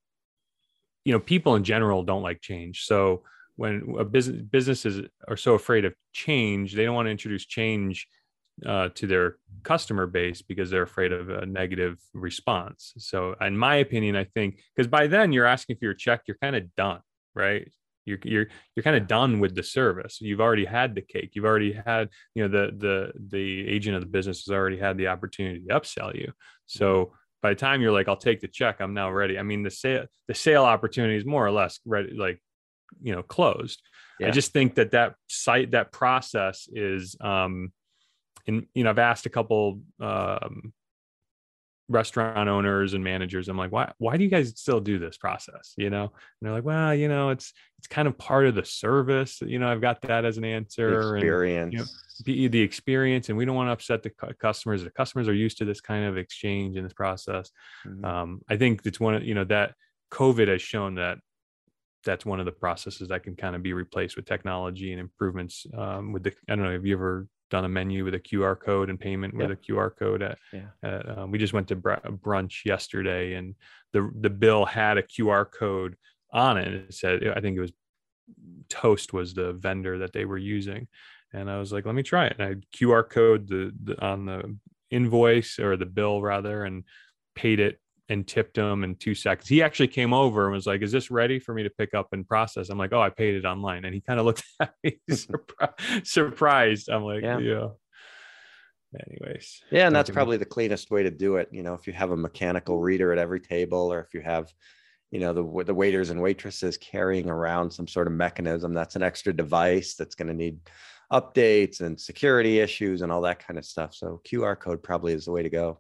you 1.03 1.11
know 1.11 1.20
people 1.20 1.55
in 1.55 1.63
general 1.63 2.03
don't 2.03 2.24
like 2.24 2.41
change. 2.41 2.86
So 2.86 3.24
when 3.57 3.95
a 3.99 4.05
business 4.05 4.41
businesses 4.41 5.07
are 5.28 5.38
so 5.38 5.53
afraid 5.53 5.86
of 5.86 5.93
change 6.13 6.74
they 6.74 6.84
don't 6.86 6.95
want 6.95 7.07
to 7.07 7.11
introduce 7.11 7.45
change 7.45 8.07
uh, 8.65 8.89
to 8.95 9.07
their 9.07 9.37
customer 9.63 10.07
base 10.07 10.41
because 10.41 10.69
they're 10.69 10.83
afraid 10.83 11.11
of 11.11 11.29
a 11.29 11.45
negative 11.45 11.99
response. 12.13 12.93
So, 12.97 13.35
in 13.41 13.57
my 13.57 13.75
opinion, 13.75 14.15
I 14.15 14.25
think 14.25 14.59
because 14.75 14.87
by 14.87 15.07
then 15.07 15.31
you're 15.31 15.45
asking 15.45 15.77
for 15.77 15.85
your 15.85 15.93
check, 15.93 16.21
you're 16.27 16.37
kind 16.41 16.55
of 16.55 16.73
done, 16.75 17.01
right? 17.33 17.67
You're 18.05 18.19
you're 18.23 18.47
you're 18.75 18.83
kind 18.83 18.95
of 18.95 19.07
done 19.07 19.39
with 19.39 19.55
the 19.55 19.63
service. 19.63 20.19
You've 20.21 20.41
already 20.41 20.65
had 20.65 20.95
the 20.95 21.01
cake. 21.01 21.31
You've 21.33 21.45
already 21.45 21.73
had 21.73 22.09
you 22.35 22.47
know 22.47 22.49
the 22.49 22.71
the 22.77 23.13
the 23.29 23.67
agent 23.67 23.95
of 23.95 24.01
the 24.01 24.07
business 24.07 24.45
has 24.45 24.53
already 24.53 24.77
had 24.77 24.97
the 24.97 25.07
opportunity 25.07 25.61
to 25.67 25.73
upsell 25.73 26.15
you. 26.15 26.31
So 26.67 27.13
by 27.41 27.49
the 27.49 27.55
time 27.55 27.81
you're 27.81 27.91
like, 27.91 28.07
I'll 28.07 28.15
take 28.15 28.41
the 28.41 28.47
check, 28.47 28.79
I'm 28.79 28.93
now 28.93 29.11
ready. 29.11 29.37
I 29.37 29.43
mean, 29.43 29.63
the 29.63 29.71
sale 29.71 30.05
the 30.27 30.35
sale 30.35 30.63
opportunity 30.63 31.17
is 31.17 31.25
more 31.25 31.45
or 31.45 31.51
less 31.51 31.79
ready, 31.85 32.13
like 32.15 32.39
you 33.01 33.13
know, 33.13 33.23
closed. 33.23 33.81
Yeah. 34.19 34.27
I 34.27 34.31
just 34.31 34.53
think 34.53 34.75
that 34.75 34.91
that 34.91 35.15
site 35.27 35.71
that 35.71 35.91
process 35.91 36.69
is 36.71 37.15
um 37.19 37.71
and 38.47 38.65
you 38.73 38.83
know 38.83 38.89
i've 38.89 38.99
asked 38.99 39.25
a 39.25 39.29
couple 39.29 39.81
um, 39.99 40.73
restaurant 41.87 42.49
owners 42.49 42.93
and 42.95 43.03
managers 43.03 43.47
i'm 43.47 43.57
like 43.57 43.71
why 43.71 43.91
why 43.99 44.17
do 44.17 44.23
you 44.23 44.29
guys 44.29 44.49
still 44.55 44.79
do 44.79 44.97
this 44.97 45.17
process? 45.17 45.73
You 45.77 45.91
know? 45.91 46.03
And 46.03 46.11
they're 46.41 46.51
like 46.51 46.65
well 46.65 46.95
you 46.95 47.07
know 47.07 47.29
it's 47.29 47.53
it's 47.77 47.87
kind 47.87 48.07
of 48.07 48.17
part 48.17 48.47
of 48.47 48.55
the 48.55 48.65
service 48.65 49.39
you 49.41 49.59
know 49.59 49.71
i've 49.71 49.81
got 49.81 50.01
that 50.01 50.25
as 50.25 50.37
an 50.37 50.45
answer 50.45 51.15
experience 51.15 51.63
and, 51.63 51.73
you 51.73 51.79
know, 52.43 52.49
the, 52.49 52.61
experience 52.61 53.29
and 53.29 53.37
we 53.37 53.45
don't 53.45 53.55
want 53.55 53.67
to 53.67 53.73
upset 53.73 54.01
the 54.01 54.09
customers. 54.39 54.83
The 54.83 54.89
customers 54.89 55.27
are 55.27 55.33
used 55.33 55.57
to 55.59 55.65
this 55.65 55.81
kind 55.81 56.05
of 56.05 56.17
exchange 56.17 56.75
in 56.75 56.83
this 56.83 56.93
process. 56.93 57.51
Mm-hmm. 57.85 58.05
um, 58.05 58.41
i 58.49 58.57
think 58.57 58.81
it's 58.85 58.99
one 58.99 59.13
of 59.13 59.23
you 59.23 59.35
know 59.35 59.43
that 59.45 59.75
covid 60.11 60.47
has 60.47 60.61
shown 60.61 60.95
that 60.95 61.19
that's 62.03 62.25
one 62.25 62.39
of 62.39 62.45
the 62.45 62.51
processes 62.51 63.09
that 63.09 63.23
can 63.23 63.35
kind 63.35 63.55
of 63.55 63.61
be 63.61 63.73
replaced 63.73 64.15
with 64.15 64.25
technology 64.25 64.91
and 64.91 64.99
improvements 64.99 65.67
um, 65.77 66.13
with 66.13 66.23
the 66.23 66.33
i 66.49 66.55
don't 66.55 66.65
know 66.65 66.71
have 66.71 66.85
you 66.85 66.95
ever 66.95 67.27
done 67.51 67.65
a 67.65 67.69
menu 67.69 68.03
with 68.03 68.15
a 68.15 68.19
QR 68.19 68.59
code 68.59 68.89
and 68.89 68.99
payment 68.99 69.35
with 69.35 69.51
a 69.51 69.55
QR 69.55 69.91
code. 69.95 70.21
At, 70.21 70.37
yeah. 70.51 70.67
At, 70.83 71.17
um, 71.17 71.31
we 71.31 71.37
just 71.37 71.53
went 71.53 71.67
to 71.69 71.75
br- 71.75 71.93
brunch 71.93 72.65
yesterday, 72.65 73.33
and 73.33 73.55
the 73.93 74.09
the 74.19 74.29
bill 74.29 74.65
had 74.65 74.97
a 74.97 75.03
QR 75.03 75.45
code 75.49 75.95
on 76.31 76.57
it. 76.57 76.73
It 76.73 76.93
said, 76.93 77.21
I 77.35 77.41
think 77.41 77.57
it 77.57 77.61
was 77.61 77.73
Toast 78.69 79.13
was 79.13 79.33
the 79.33 79.53
vendor 79.53 79.99
that 79.99 80.13
they 80.13 80.25
were 80.25 80.37
using, 80.37 80.87
and 81.33 81.49
I 81.49 81.59
was 81.59 81.71
like, 81.71 81.85
let 81.85 81.95
me 81.95 82.03
try 82.03 82.25
it. 82.25 82.35
And 82.39 82.47
I 82.47 82.77
QR 82.77 83.07
code 83.07 83.47
the, 83.47 83.71
the 83.83 84.03
on 84.03 84.25
the 84.25 84.57
invoice 84.89 85.59
or 85.59 85.77
the 85.77 85.85
bill 85.85 86.21
rather, 86.21 86.63
and 86.63 86.83
paid 87.35 87.59
it 87.59 87.79
and 88.09 88.27
tipped 88.27 88.57
him 88.57 88.83
in 88.83 88.95
two 88.95 89.15
seconds. 89.15 89.47
He 89.47 89.63
actually 89.63 89.87
came 89.87 90.13
over 90.13 90.45
and 90.45 90.53
was 90.53 90.67
like, 90.67 90.81
"Is 90.81 90.91
this 90.91 91.09
ready 91.09 91.39
for 91.39 91.53
me 91.53 91.63
to 91.63 91.69
pick 91.69 91.93
up 91.93 92.09
and 92.11 92.27
process?" 92.27 92.69
I'm 92.69 92.77
like, 92.77 92.93
"Oh, 92.93 93.01
I 93.01 93.09
paid 93.09 93.35
it 93.35 93.45
online," 93.45 93.85
and 93.85 93.93
he 93.93 94.01
kind 94.01 94.19
of 94.19 94.25
looked 94.25 94.43
at 94.59 94.73
me 94.83 94.99
hmm. 95.07 95.13
surpri- 95.13 96.07
surprised. 96.07 96.89
I'm 96.89 97.03
like, 97.03 97.23
"Yeah." 97.23 97.39
yeah. 97.39 97.67
Anyways, 99.09 99.61
yeah, 99.71 99.87
and 99.87 99.95
that's 99.95 100.09
probably 100.09 100.37
the 100.37 100.45
cleanest 100.45 100.89
way 100.89 101.03
to 101.03 101.11
do 101.11 101.35
it. 101.35 101.49
You 101.51 101.63
know, 101.63 101.73
if 101.73 101.85
you 101.85 101.91
have 101.93 102.11
a 102.11 102.17
mechanical 102.17 102.79
reader 102.79 103.11
at 103.11 103.17
every 103.17 103.41
table, 103.41 103.91
or 103.91 103.99
if 103.99 104.13
you 104.13 104.21
have, 104.21 104.53
you 105.11 105.19
know, 105.19 105.33
the 105.33 105.63
the 105.65 105.73
waiters 105.73 106.11
and 106.11 106.21
waitresses 106.21 106.77
carrying 106.77 107.29
around 107.29 107.71
some 107.71 107.87
sort 107.87 108.07
of 108.07 108.13
mechanism, 108.13 108.73
that's 108.73 108.95
an 108.95 109.03
extra 109.03 109.33
device 109.33 109.95
that's 109.95 110.15
going 110.15 110.29
to 110.29 110.33
need 110.33 110.59
updates 111.11 111.81
and 111.81 111.99
security 111.99 112.59
issues 112.59 113.01
and 113.01 113.11
all 113.11 113.21
that 113.21 113.45
kind 113.45 113.57
of 113.57 113.65
stuff. 113.65 113.93
So 113.93 114.21
QR 114.25 114.57
code 114.57 114.81
probably 114.81 115.13
is 115.13 115.25
the 115.25 115.31
way 115.31 115.43
to 115.43 115.49
go. 115.49 115.79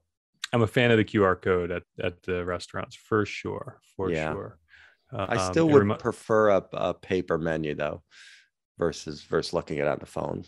I'm 0.53 0.61
a 0.61 0.67
fan 0.67 0.91
of 0.91 0.97
the 0.97 1.05
QR 1.05 1.41
code 1.41 1.71
at, 1.71 1.83
at 2.01 2.23
the 2.23 2.45
restaurants 2.45 2.95
for 2.95 3.25
sure. 3.25 3.79
For 3.95 4.11
yeah. 4.11 4.31
sure. 4.31 4.57
Uh, 5.11 5.25
I 5.29 5.51
still 5.51 5.65
um, 5.67 5.71
would 5.71 5.87
rem- 5.87 5.97
prefer 5.97 6.49
a, 6.49 6.63
a 6.73 6.93
paper 6.93 7.37
menu 7.37 7.75
though, 7.75 8.03
versus 8.77 9.21
versus 9.23 9.53
looking 9.53 9.79
at 9.79 9.87
it 9.87 9.91
on 9.91 9.99
the 9.99 10.05
phone. 10.05 10.43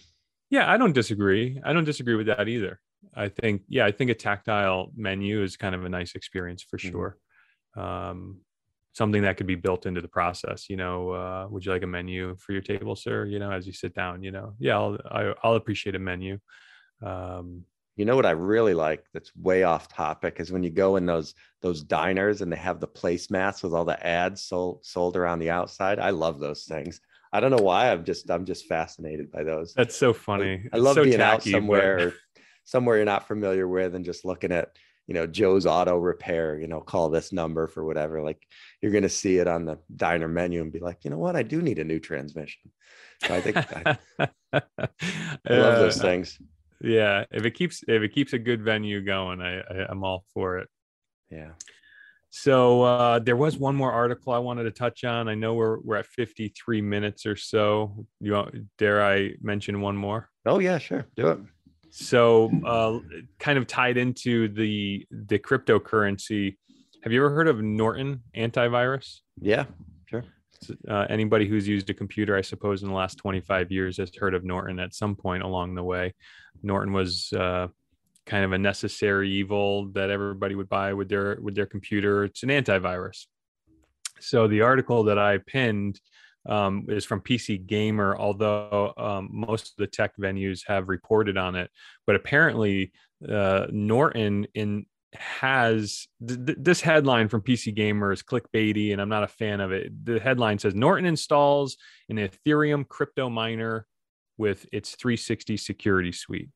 Yeah, 0.50 0.72
I 0.72 0.78
don't 0.78 0.94
disagree. 0.94 1.60
I 1.64 1.74
don't 1.74 1.84
disagree 1.84 2.16
with 2.16 2.28
that 2.28 2.48
either. 2.48 2.80
I 3.16 3.30
think, 3.30 3.64
yeah, 3.68 3.86
I 3.86 3.92
think 3.92 4.12
a 4.12 4.16
tactile 4.16 4.92
menu 4.96 5.44
is 5.44 5.58
kind 5.58 5.76
of 5.76 5.86
a 5.86 5.90
nice 5.90 6.16
experience 6.16 6.64
for 6.64 6.78
mm-hmm. 6.78 6.90
sure. 6.90 7.18
um, 7.76 8.42
something 8.94 9.22
that 9.22 9.38
could 9.38 9.46
be 9.46 9.56
built 9.56 9.86
into 9.86 10.02
the 10.02 10.08
process. 10.08 10.70
You 10.70 10.78
know, 10.78 11.12
uh, 11.12 11.48
would 11.50 11.66
you 11.66 11.72
like 11.72 11.84
a 11.84 11.88
menu 11.88 12.36
for 12.38 12.54
your 12.54 12.62
table, 12.62 12.96
sir? 12.96 13.26
You 13.26 13.40
know, 13.40 13.52
as 13.52 13.68
you 13.68 13.74
sit 13.74 13.94
down, 13.94 14.24
you 14.24 14.32
know, 14.32 14.54
yeah, 14.60 14.76
I'll, 14.76 14.98
I, 15.10 15.24
will 15.24 15.36
i 15.44 15.48
will 15.50 15.56
appreciate 15.56 15.96
a 15.96 16.00
menu. 16.00 16.40
Um, 17.06 17.64
you 17.98 18.06
know 18.06 18.16
what 18.16 18.28
I 18.28 18.32
really 18.32 18.76
like 18.76 19.04
that's 19.12 19.36
way 19.36 19.64
off 19.64 19.90
topic 19.90 20.40
is 20.40 20.52
when 20.52 20.64
you 20.64 20.70
go 20.70 20.96
in 20.96 21.06
those 21.06 21.34
those 21.62 21.84
diners 21.84 22.42
and 22.42 22.54
they 22.54 22.58
have 22.58 22.80
the 22.80 22.88
placemats 22.88 23.64
with 23.64 23.74
all 23.74 23.86
the 23.86 24.06
ads 24.06 24.44
sold 24.44 24.86
sold 24.86 25.18
around 25.18 25.40
the 25.40 25.50
outside. 25.50 26.00
I 26.00 26.12
love 26.12 26.40
those 26.40 26.66
things. 26.66 27.02
I 27.34 27.40
don't 27.40 27.52
know 27.52 27.64
why. 27.64 27.92
I'm 27.92 28.06
just 28.06 28.30
I'm 28.30 28.46
just 28.46 28.68
fascinated 28.68 29.32
by 29.32 29.44
those. 29.44 29.74
That's 29.74 29.98
so 29.98 30.14
funny. 30.14 30.70
I, 30.72 30.78
I 30.78 30.80
love 30.80 30.96
so 30.96 31.04
being 31.04 31.18
tacky, 31.18 31.56
out 31.56 31.60
somewhere 31.60 32.14
but... 32.36 32.44
somewhere 32.66 32.98
you're 32.98 33.06
not 33.06 33.28
familiar 33.28 33.68
with 33.68 33.96
and 33.96 34.06
just 34.06 34.24
looking 34.24 34.52
at 34.52 34.78
you 35.08 35.16
know 35.16 35.26
Joe's 35.26 35.66
Auto 35.66 35.98
Repair. 35.98 36.60
You 36.60 36.68
know, 36.68 36.82
call 36.82 37.10
this 37.10 37.34
number 37.34 37.68
for 37.68 37.84
whatever. 37.84 38.22
Like 38.22 38.46
you're 38.80 38.92
gonna 38.92 39.10
see 39.10 39.38
it 39.40 39.48
on 39.48 39.66
the 39.66 39.80
diner 39.96 40.28
menu 40.28 40.62
and 40.62 40.72
be 40.72 40.80
like, 40.80 41.04
you 41.04 41.10
know 41.10 41.18
what, 41.18 41.36
I 41.36 41.42
do 41.42 41.64
need 41.64 41.80
a 41.80 41.84
new 41.84 42.00
transmission. 42.00 42.72
So 43.24 43.34
I 43.34 43.42
think 43.42 43.58
I, 43.58 43.98
I 44.54 44.62
love 45.50 45.80
those 45.80 46.00
uh, 46.00 46.04
things. 46.04 46.40
Yeah, 46.82 47.26
if 47.32 47.46
it 47.46 47.52
keeps 47.52 47.84
if 47.88 48.02
it 48.02 48.10
keeps 48.10 48.34
a 48.34 48.40
good 48.40 48.62
venue 48.62 49.02
going, 49.02 49.42
I, 49.42 49.60
I 49.60 49.86
I'm 49.90 50.04
all 50.04 50.24
for 50.34 50.60
it. 50.60 50.70
Yeah. 51.30 51.52
So 52.30 52.84
uh, 52.84 53.20
there 53.20 53.36
was 53.36 53.58
one 53.58 53.76
more 53.76 53.92
article 53.92 54.34
I 54.34 54.38
wanted 54.38 54.64
to 54.64 54.72
touch 54.72 55.04
on. 55.04 55.28
I 55.28 55.36
know 55.36 55.54
we're 55.54 55.80
we're 55.80 55.96
at 55.96 56.06
53 56.06 56.82
minutes 56.82 57.26
or 57.26 57.36
so. 57.36 58.06
You 58.20 58.34
want, 58.34 58.56
dare 58.78 59.04
I 59.04 59.32
mention 59.42 59.82
one 59.82 59.96
more? 59.96 60.30
Oh 60.46 60.60
yeah, 60.60 60.78
sure, 60.78 61.06
do 61.16 61.30
it. 61.30 61.40
So, 61.90 62.52
uh, 62.66 63.00
kind 63.40 63.58
of 63.58 63.66
tied 63.66 63.98
into 63.98 64.50
the 64.50 65.06
the 65.10 65.40
cryptocurrency. 65.40 66.58
Have 67.04 67.14
you 67.14 67.20
ever 67.26 67.34
heard 67.34 67.48
of 67.48 67.62
Norton 67.62 68.24
antivirus? 68.36 69.20
Yeah. 69.40 69.66
Uh, 70.88 71.06
anybody 71.10 71.48
who's 71.48 71.68
used 71.68 71.90
a 71.90 71.94
computer, 71.94 72.36
I 72.36 72.42
suppose, 72.42 72.84
in 72.84 72.90
the 72.90 72.96
last 72.96 73.18
25 73.18 73.72
years 73.72 73.98
has 73.98 74.12
heard 74.16 74.34
of 74.34 74.44
Norton 74.44 74.80
at 74.80 74.94
some 74.94 75.16
point 75.16 75.44
along 75.44 75.76
the 75.76 75.84
way. 75.84 76.14
Norton 76.64 76.94
was 76.94 77.32
uh, 77.34 77.68
kind 78.26 78.44
of 78.44 78.52
a 78.52 78.58
necessary 78.58 79.30
evil 79.30 79.88
that 79.94 80.10
everybody 80.10 80.56
would 80.56 80.70
buy 80.70 80.94
with 80.94 81.10
their 81.10 81.38
with 81.42 81.56
their 81.56 81.66
computer. 81.66 82.26
It's 82.26 82.44
an 82.44 82.50
antivirus. 82.50 83.26
So 84.20 84.48
the 84.48 84.62
article 84.62 85.04
that 85.04 85.20
I 85.20 85.38
pinned 85.38 86.00
um, 86.48 86.86
is 86.90 87.06
from 87.06 87.22
PC 87.22 87.66
Gamer, 87.66 88.16
although 88.18 88.94
um, 88.98 89.30
most 89.32 89.72
of 89.72 89.76
the 89.78 89.88
tech 89.88 90.16
venues 90.18 90.62
have 90.68 90.90
reported 90.90 91.38
on 91.38 91.56
it. 91.56 91.70
But 92.06 92.16
apparently, 92.16 92.92
uh, 93.28 93.68
Norton 93.70 94.48
in 94.54 94.86
has 95.14 96.08
th- 96.26 96.58
this 96.60 96.82
headline 96.82 97.28
from 97.28 97.42
PC 97.42 97.74
Gamer 97.74 98.12
is 98.12 98.24
clickbaity, 98.24 98.92
and 98.92 99.02
I'm 99.02 99.10
not 99.10 99.24
a 99.24 99.28
fan 99.28 99.62
of 99.62 99.72
it. 99.72 100.06
The 100.06 100.20
headline 100.20 100.60
says 100.60 100.76
Norton 100.76 101.06
installs 101.06 101.78
an 102.10 102.18
Ethereum 102.18 102.88
crypto 102.88 103.30
miner 103.30 103.88
with 104.38 104.66
its 104.72 104.96
360 104.96 105.58
security 105.58 106.12
suite. 106.12 106.50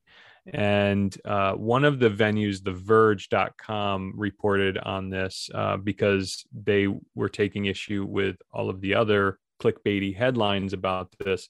And 0.52 1.16
uh, 1.24 1.52
one 1.52 1.84
of 1.84 2.00
the 2.00 2.10
venues, 2.10 2.62
the 2.62 2.72
verge.com, 2.72 4.14
reported 4.16 4.76
on 4.78 5.08
this 5.08 5.48
uh, 5.54 5.76
because 5.76 6.44
they 6.52 6.88
were 7.14 7.28
taking 7.28 7.66
issue 7.66 8.04
with 8.04 8.36
all 8.52 8.68
of 8.68 8.80
the 8.80 8.94
other 8.94 9.38
clickbaity 9.62 10.16
headlines 10.16 10.72
about 10.72 11.14
this. 11.18 11.48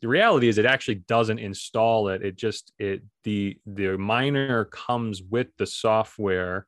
The 0.00 0.08
reality 0.08 0.48
is 0.48 0.58
it 0.58 0.66
actually 0.66 0.96
doesn't 0.96 1.38
install 1.38 2.08
it. 2.08 2.22
It 2.22 2.36
just 2.36 2.72
it 2.78 3.02
the 3.24 3.58
the 3.66 3.98
miner 3.98 4.66
comes 4.66 5.22
with 5.22 5.48
the 5.58 5.66
software 5.66 6.66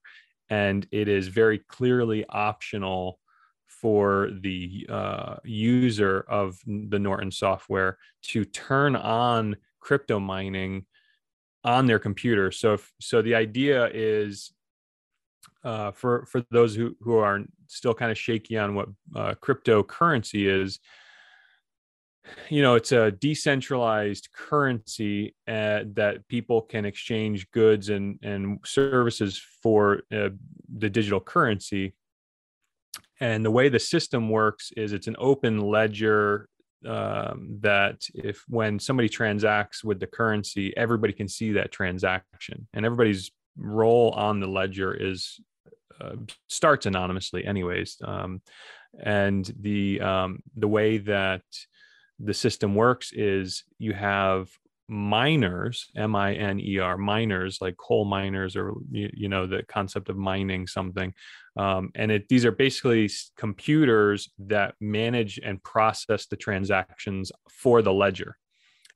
and 0.49 0.87
it 0.91 1.07
is 1.09 1.29
very 1.29 1.59
clearly 1.59 2.25
optional 2.29 3.21
for 3.69 4.31
the 4.41 4.87
uh, 4.91 5.37
user 5.45 6.25
of 6.29 6.59
the 6.67 6.99
Norton 6.99 7.31
software 7.31 7.99
to 8.23 8.45
turn 8.45 8.97
on 8.97 9.57
crypto 9.79 10.19
mining 10.19 10.85
on 11.65 11.87
their 11.87 11.99
computer. 11.99 12.51
So, 12.51 12.75
if, 12.75 12.93
so 13.01 13.23
the 13.23 13.35
idea 13.37 13.89
is 13.95 14.53
uh, 15.65 15.93
for 15.93 16.27
for 16.27 16.43
those 16.51 16.75
who 16.75 16.97
who 17.01 17.17
are 17.17 17.41
still 17.67 17.95
kind 17.95 18.11
of 18.11 18.19
shaky 18.19 18.59
on 18.59 18.75
what 18.75 18.89
uh, 19.15 19.35
cryptocurrency 19.35 20.47
is. 20.47 20.81
You 22.49 22.63
know, 22.63 22.75
it's 22.75 22.93
a 22.93 23.11
decentralized 23.11 24.29
currency 24.33 25.35
uh, 25.49 25.85
that 25.95 26.27
people 26.29 26.63
can 26.63 26.85
exchange 26.85 27.51
goods 27.51 27.89
and 27.89 28.19
and 28.23 28.61
services 28.65 29.43
for 29.63 30.03
uh, 30.13 30.31
the 30.77 30.91
digital 30.91 31.21
currency. 31.21 31.95
And 33.21 33.45
the 33.45 33.51
way 33.51 33.69
the 33.69 33.79
system 33.79 34.31
works 34.31 34.73
is 34.77 34.93
it's 34.93 35.07
an 35.07 35.17
open 35.19 35.61
ledger 35.61 36.49
um, 36.87 37.59
that 37.61 38.07
if 38.15 38.43
when 38.49 38.79
somebody 38.79 39.09
transacts 39.09 39.85
with 39.85 40.01
the 40.01 40.07
currency, 40.07 40.75
everybody 40.77 41.13
can 41.13 41.29
see 41.29 41.53
that 41.53 41.73
transaction, 41.73 42.67
and 42.73 42.87
everybody's 42.87 43.31
role 43.57 44.11
on 44.11 44.41
the 44.41 44.47
ledger 44.47 44.95
is 44.95 45.41
uh, 46.01 46.17
starts 46.49 46.87
anonymously, 46.87 47.45
anyways. 47.45 47.99
Um, 48.03 48.41
and 48.99 49.53
the 49.61 50.01
um, 50.01 50.43
the 50.57 50.69
way 50.69 50.99
that 50.99 51.43
the 52.23 52.35
system 52.35 52.75
works 52.75 53.13
is 53.13 53.65
you 53.79 53.93
have 53.93 54.51
miners 54.91 55.89
m-i-n-e-r 55.97 56.99
miners 56.99 57.59
like 57.61 57.77
coal 57.77 58.05
miners 58.05 58.57
or 58.57 58.75
you, 58.91 59.09
you 59.15 59.29
know 59.29 59.47
the 59.47 59.63
concept 59.69 60.09
of 60.09 60.17
mining 60.17 60.67
something. 60.67 61.15
Um, 61.57 61.91
and 61.95 62.11
it 62.11 62.29
these 62.29 62.45
are 62.45 62.53
basically 62.53 63.09
computers 63.37 64.31
that 64.41 64.75
manage 64.81 65.39
and 65.43 65.63
process 65.63 66.27
the 66.27 66.37
transactions 66.37 67.31
for 67.49 67.83
the 67.83 67.93
ledger. 67.93 68.37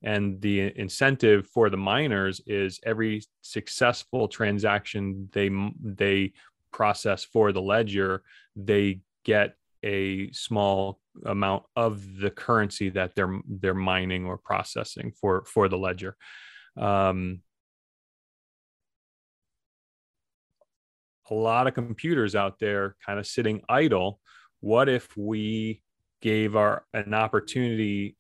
And 0.03 0.41
the 0.41 0.73
incentive 0.77 1.47
for 1.47 1.71
the 1.71 1.77
miners 1.77 2.41
is 2.47 2.81
every 2.85 3.23
successful 3.43 4.27
transaction 4.27 5.29
they 5.33 5.51
they 5.81 6.33
process 6.73 7.25
for 7.25 7.53
the 7.53 7.63
ledger 7.63 8.23
they 8.57 9.01
get 9.25 9.55
a 9.85 10.33
small 10.33 10.99
amount 11.27 11.65
of 11.77 12.19
the 12.19 12.31
currency 12.31 12.89
that 12.91 13.15
they're 13.15 13.41
they're 13.47 13.75
mining 13.75 14.25
or 14.25 14.39
processing 14.39 15.13
for 15.21 15.45
for 15.45 15.69
the 15.69 15.79
ledger. 15.79 16.17
Um, 16.77 17.43
a 21.31 21.35
lot 21.35 21.67
of 21.67 21.75
computers 21.75 22.35
out 22.35 22.59
there 22.59 22.97
kind 23.05 23.19
of 23.19 23.27
sitting 23.27 23.63
idle. 23.69 24.21
What 24.61 24.89
if 24.89 25.17
we 25.17 25.83
gave 26.23 26.57
our 26.57 26.85
an 26.95 27.13
opportunity 27.13 28.17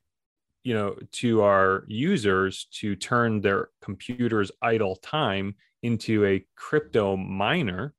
you 0.63 0.75
know 0.75 0.97
to 1.13 1.43
our 1.43 1.85
users 1.89 2.67
to 2.81 2.95
turn 2.97 3.41
their 3.41 3.69
computers 3.83 4.51
idle 4.61 4.97
time 4.97 5.55
into 5.83 6.25
a 6.25 6.45
crypto 6.57 7.17
miner 7.17 7.95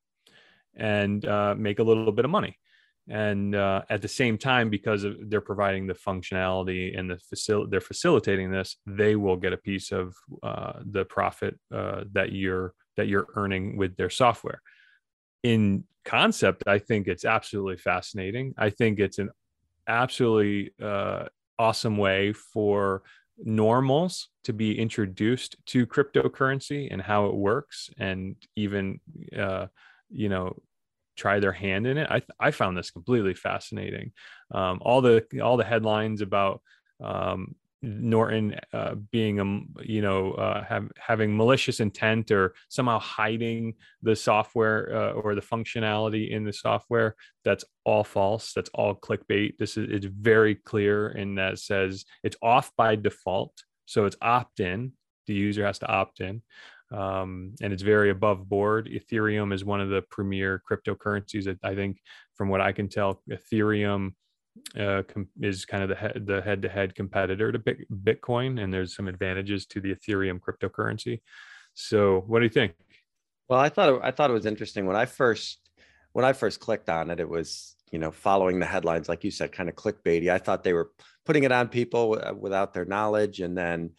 and 0.76 1.26
uh, 1.26 1.55
make 1.55 1.80
a 1.80 1.84
little 1.84 2.11
bit 2.11 2.26
of 2.26 2.32
money 2.32 2.57
and 3.08 3.56
uh, 3.56 3.84
at 3.89 4.01
the 4.01 4.08
same 4.08 4.38
time 4.38 4.70
because 4.70 5.06
they're 5.28 5.41
providing 5.41 5.86
the 5.86 5.93
functionality 5.93 6.97
and 6.97 7.10
the 7.10 7.20
facil- 7.34 7.70
they're 7.70 7.80
facilitating 7.80 8.51
this 8.51 8.78
they 8.88 9.16
will 9.16 9.38
get 9.38 9.53
a 9.53 9.58
piece 9.58 9.91
of 9.91 10.16
uh, 10.41 10.74
the 10.86 11.06
profit 11.06 11.60
uh, 11.74 12.03
that 12.12 12.32
you're 12.32 12.74
that 12.97 13.08
you're 13.08 13.28
earning 13.36 13.78
with 13.78 13.95
their 13.97 14.10
software. 14.10 14.62
In 15.43 15.84
concept 16.03 16.64
i 16.68 16.78
think 16.78 17.08
it's 17.08 17.26
absolutely 17.26 17.78
fascinating. 17.78 18.53
I 18.58 18.70
think 18.70 18.99
it's 18.99 19.18
an 19.18 19.30
absolutely 19.88 20.72
uh, 20.82 21.26
awesome 21.58 21.97
way 21.97 22.34
for 22.34 23.03
normals 23.43 24.30
to 24.43 24.53
be 24.53 24.80
introduced 24.80 25.58
to 25.66 25.86
cryptocurrency 25.86 26.88
and 26.91 27.01
how 27.01 27.26
it 27.26 27.36
works 27.36 27.89
and 27.97 28.36
even 28.56 28.99
uh, 29.38 29.68
you 30.10 30.30
know 30.30 30.56
try 31.16 31.39
their 31.39 31.51
hand 31.51 31.88
in 31.88 31.97
it. 31.97 32.07
I 32.09 32.22
I 32.39 32.51
found 32.51 32.78
this 32.78 32.91
completely 32.91 33.34
fascinating. 33.34 34.11
Um, 34.51 34.80
all 34.82 35.01
the 35.01 35.26
all 35.41 35.57
the 35.57 35.63
headlines 35.63 36.22
about 36.22 36.61
um, 37.03 37.55
Norton 37.82 38.59
uh, 38.74 38.95
being 39.11 39.39
a 39.39 39.84
you 39.84 40.01
know 40.01 40.34
uh, 40.34 40.63
have, 40.63 40.91
having 40.97 41.36
malicious 41.36 41.80
intent 41.80 42.32
or 42.32 42.55
somehow 42.70 42.99
hiding 42.99 43.76
the 44.01 44.16
software 44.16 44.95
uh, 44.95 45.11
or 45.11 45.36
the 45.36 45.41
functionality 45.41 46.32
in 46.32 46.43
the 46.43 46.53
software. 46.53 47.16
That's 47.43 47.63
all 47.84 48.03
false. 48.03 48.53
That's 48.53 48.70
all 48.74 48.95
clickbait. 48.95 49.57
This 49.57 49.78
is 49.78 49.88
it's 49.89 50.05
very 50.05 50.55
clear 50.55 51.09
in 51.09 51.36
that 51.36 51.59
says 51.59 52.05
it's 52.24 52.38
off 52.41 52.72
by 52.76 52.95
default, 52.95 53.53
so 53.86 54.05
it's 54.05 54.18
opt 54.22 54.59
in. 54.59 54.93
The 55.28 55.34
user 55.34 55.66
has 55.66 55.80
to 55.80 55.88
opt 55.88 56.20
in 56.20 56.41
um, 56.92 57.54
and 57.62 57.74
it's 57.74 57.84
very 57.84 58.10
above 58.10 58.48
board. 58.48 58.88
Ethereum 58.88 59.54
is 59.54 59.66
one 59.66 59.82
of 59.82 59.90
the 59.90 60.04
premier 60.10 60.62
cryptocurrencies. 60.70 61.58
I 61.64 61.76
think, 61.76 62.00
from 62.36 62.50
what 62.50 62.62
I 62.62 62.72
can 62.72 62.90
tell, 62.90 63.22
Ethereum 63.30 64.14
uh, 64.80 65.04
com- 65.08 65.30
is 65.42 65.66
kind 65.66 65.84
of 65.84 65.90
the 65.90 65.96
he- 65.96 66.20
the 66.20 66.42
head 66.42 66.62
to 66.62 66.70
head 66.70 66.96
competitor 66.96 67.52
to 67.52 67.60
Bitcoin, 67.60 68.62
and 68.62 68.74
there's 68.74 68.96
some 68.96 69.08
advantages 69.08 69.66
to 69.68 69.82
the 69.82 69.96
Ethereum 69.96 70.40
cryptocurrency. 70.40 71.22
So, 71.74 72.24
what 72.28 72.40
do 72.40 72.46
you 72.46 72.52
think? 72.52 72.74
Well, 73.50 73.60
I 73.60 73.70
thought 73.70 73.90
it, 73.90 74.00
I 74.04 74.12
thought 74.12 74.30
it 74.30 74.34
was 74.34 74.46
interesting 74.46 74.86
when 74.86 74.96
I 74.96 75.06
first 75.06 75.60
when 76.14 76.26
I 76.26 76.34
first 76.34 76.60
clicked 76.60 76.90
on 76.90 77.10
it, 77.10 77.20
it 77.20 77.28
was 77.28 77.76
you 77.92 78.00
know 78.00 78.12
following 78.12 78.60
the 78.60 78.66
headlines, 78.66 79.10
like 79.10 79.24
you 79.24 79.32
said, 79.32 79.52
kind 79.52 79.70
of 79.70 79.76
clickbaity. 79.76 80.32
I 80.32 80.38
thought 80.38 80.64
they 80.64 80.74
were 80.74 80.92
putting 81.26 81.44
it 81.44 81.52
on 81.52 81.68
people 81.68 82.20
uh, 82.22 82.34
without 82.34 82.74
their 82.74 82.86
knowledge, 82.86 83.42
and 83.42 83.58
then 83.58 83.92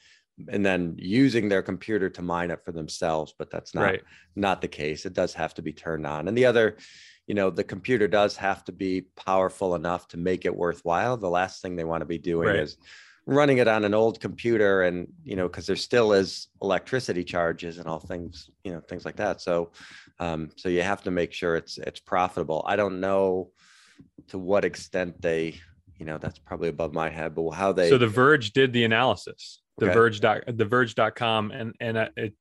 and 0.48 0.64
then 0.64 0.94
using 0.98 1.48
their 1.48 1.62
computer 1.62 2.10
to 2.10 2.22
mine 2.22 2.50
it 2.50 2.64
for 2.64 2.72
themselves. 2.72 3.34
But 3.36 3.50
that's 3.50 3.74
not 3.74 3.82
right. 3.82 4.02
not 4.34 4.60
the 4.60 4.68
case. 4.68 5.06
It 5.06 5.14
does 5.14 5.34
have 5.34 5.54
to 5.54 5.62
be 5.62 5.72
turned 5.72 6.06
on. 6.06 6.28
And 6.28 6.36
the 6.36 6.46
other, 6.46 6.76
you 7.26 7.34
know, 7.34 7.50
the 7.50 7.64
computer 7.64 8.08
does 8.08 8.36
have 8.36 8.64
to 8.64 8.72
be 8.72 9.06
powerful 9.16 9.74
enough 9.74 10.08
to 10.08 10.16
make 10.16 10.44
it 10.44 10.54
worthwhile. 10.54 11.16
The 11.16 11.30
last 11.30 11.62
thing 11.62 11.76
they 11.76 11.84
want 11.84 12.02
to 12.02 12.06
be 12.06 12.18
doing 12.18 12.48
right. 12.48 12.60
is 12.60 12.76
running 13.26 13.58
it 13.58 13.66
on 13.66 13.84
an 13.84 13.92
old 13.92 14.20
computer 14.20 14.82
and 14.82 15.08
you 15.24 15.34
know 15.34 15.48
because 15.48 15.66
there 15.66 15.74
still 15.74 16.12
is 16.12 16.46
electricity 16.62 17.24
charges 17.24 17.78
and 17.78 17.88
all 17.88 17.98
things 17.98 18.50
you 18.62 18.72
know 18.72 18.80
things 18.80 19.04
like 19.04 19.16
that 19.16 19.40
so 19.40 19.72
um, 20.20 20.48
so 20.56 20.68
you 20.68 20.80
have 20.80 21.02
to 21.02 21.10
make 21.10 21.32
sure 21.32 21.56
it's 21.56 21.76
it's 21.78 21.98
profitable 21.98 22.64
i 22.68 22.76
don't 22.76 23.00
know 23.00 23.50
to 24.28 24.38
what 24.38 24.64
extent 24.64 25.20
they 25.20 25.60
you 25.98 26.06
know 26.06 26.18
that's 26.18 26.38
probably 26.38 26.68
above 26.68 26.92
my 26.92 27.08
head 27.08 27.34
but 27.34 27.50
how 27.50 27.72
they 27.72 27.88
so 27.88 27.98
the 27.98 28.06
verge 28.06 28.52
did 28.52 28.72
the 28.72 28.84
analysis 28.84 29.62
the 29.78 29.86
okay. 29.86 29.94
verge 29.94 30.20
dot 30.20 30.42
the 30.46 30.64
verge.com 30.64 31.50
and 31.50 31.74
and 31.80 31.96
it, 32.16 32.34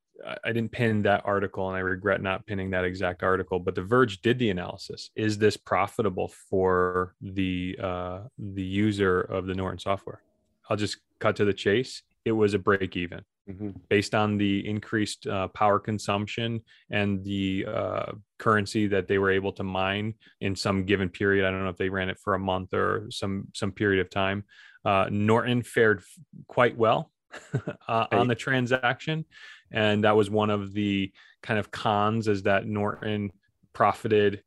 I 0.44 0.54
didn't 0.54 0.72
pin 0.72 1.02
that 1.04 1.24
article 1.26 1.68
and 1.68 1.76
I 1.76 1.82
regret 1.82 2.22
not 2.22 2.46
pinning 2.46 2.70
that 2.72 2.86
exact 2.86 3.22
article, 3.22 3.60
but 3.60 3.76
The 3.76 3.82
Verge 3.82 4.22
did 4.22 4.40
the 4.40 4.50
analysis. 4.50 5.12
Is 5.16 5.38
this 5.38 5.58
profitable 5.58 6.32
for 6.50 7.16
the 7.22 7.78
uh, 7.82 8.20
the 8.40 8.64
user 8.64 9.22
of 9.22 9.46
the 9.46 9.54
Norton 9.54 9.80
software? 9.80 10.22
I'll 10.70 10.78
just 10.78 10.98
cut 11.20 11.36
to 11.38 11.46
the 11.46 11.54
chase. 11.54 12.02
It 12.24 12.32
was 12.32 12.54
a 12.54 12.60
break 12.60 12.96
even 12.96 13.24
mm-hmm. 13.50 13.72
based 13.90 14.16
on 14.16 14.38
the 14.38 14.68
increased 14.68 15.28
uh, 15.28 15.48
power 15.50 15.80
consumption 15.80 16.62
and 16.90 17.24
the 17.24 17.66
uh, 17.68 18.12
currency 18.38 18.88
that 18.88 19.08
they 19.08 19.18
were 19.18 19.32
able 19.32 19.54
to 19.54 19.64
mine 19.64 20.14
in 20.42 20.56
some 20.56 20.86
given 20.86 21.10
period. 21.10 21.46
I 21.46 21.52
don't 21.52 21.64
know 21.64 21.70
if 21.70 21.78
they 21.78 21.90
ran 21.90 22.10
it 22.10 22.20
for 22.20 22.34
a 22.34 22.40
month 22.40 22.74
or 22.74 23.08
some 23.10 23.48
some 23.54 23.72
period 23.72 24.02
of 24.02 24.10
time. 24.10 24.44
Uh, 24.84 25.08
Norton 25.10 25.64
fared 25.64 26.04
quite 26.48 26.78
well 26.78 27.12
uh, 27.88 28.08
on 28.12 28.28
the 28.28 28.36
transaction, 28.36 29.26
and 29.72 30.04
that 30.04 30.16
was 30.16 30.30
one 30.30 30.50
of 30.50 30.74
the 30.74 31.12
kind 31.42 31.60
of 31.60 31.72
cons 31.72 32.28
is 32.28 32.44
that 32.44 32.66
Norton 32.66 33.32
profited 33.74 34.42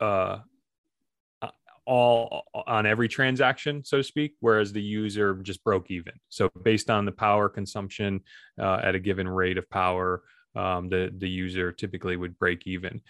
uh, 0.00 0.38
all 1.88 2.44
on 2.66 2.84
every 2.84 3.08
transaction, 3.08 3.82
so 3.82 3.96
to 3.96 4.04
speak, 4.04 4.34
whereas 4.40 4.74
the 4.74 4.82
user 4.82 5.34
just 5.36 5.64
broke 5.64 5.90
even. 5.90 6.12
So 6.28 6.50
based 6.62 6.90
on 6.90 7.06
the 7.06 7.12
power 7.12 7.48
consumption 7.48 8.20
uh, 8.60 8.80
at 8.82 8.94
a 8.94 8.98
given 8.98 9.26
rate 9.26 9.56
of 9.56 9.68
power, 9.70 10.22
um, 10.54 10.90
the 10.90 11.10
the 11.16 11.28
user 11.28 11.72
typically 11.72 12.16
would 12.16 12.38
break 12.38 12.66
even. 12.66 13.00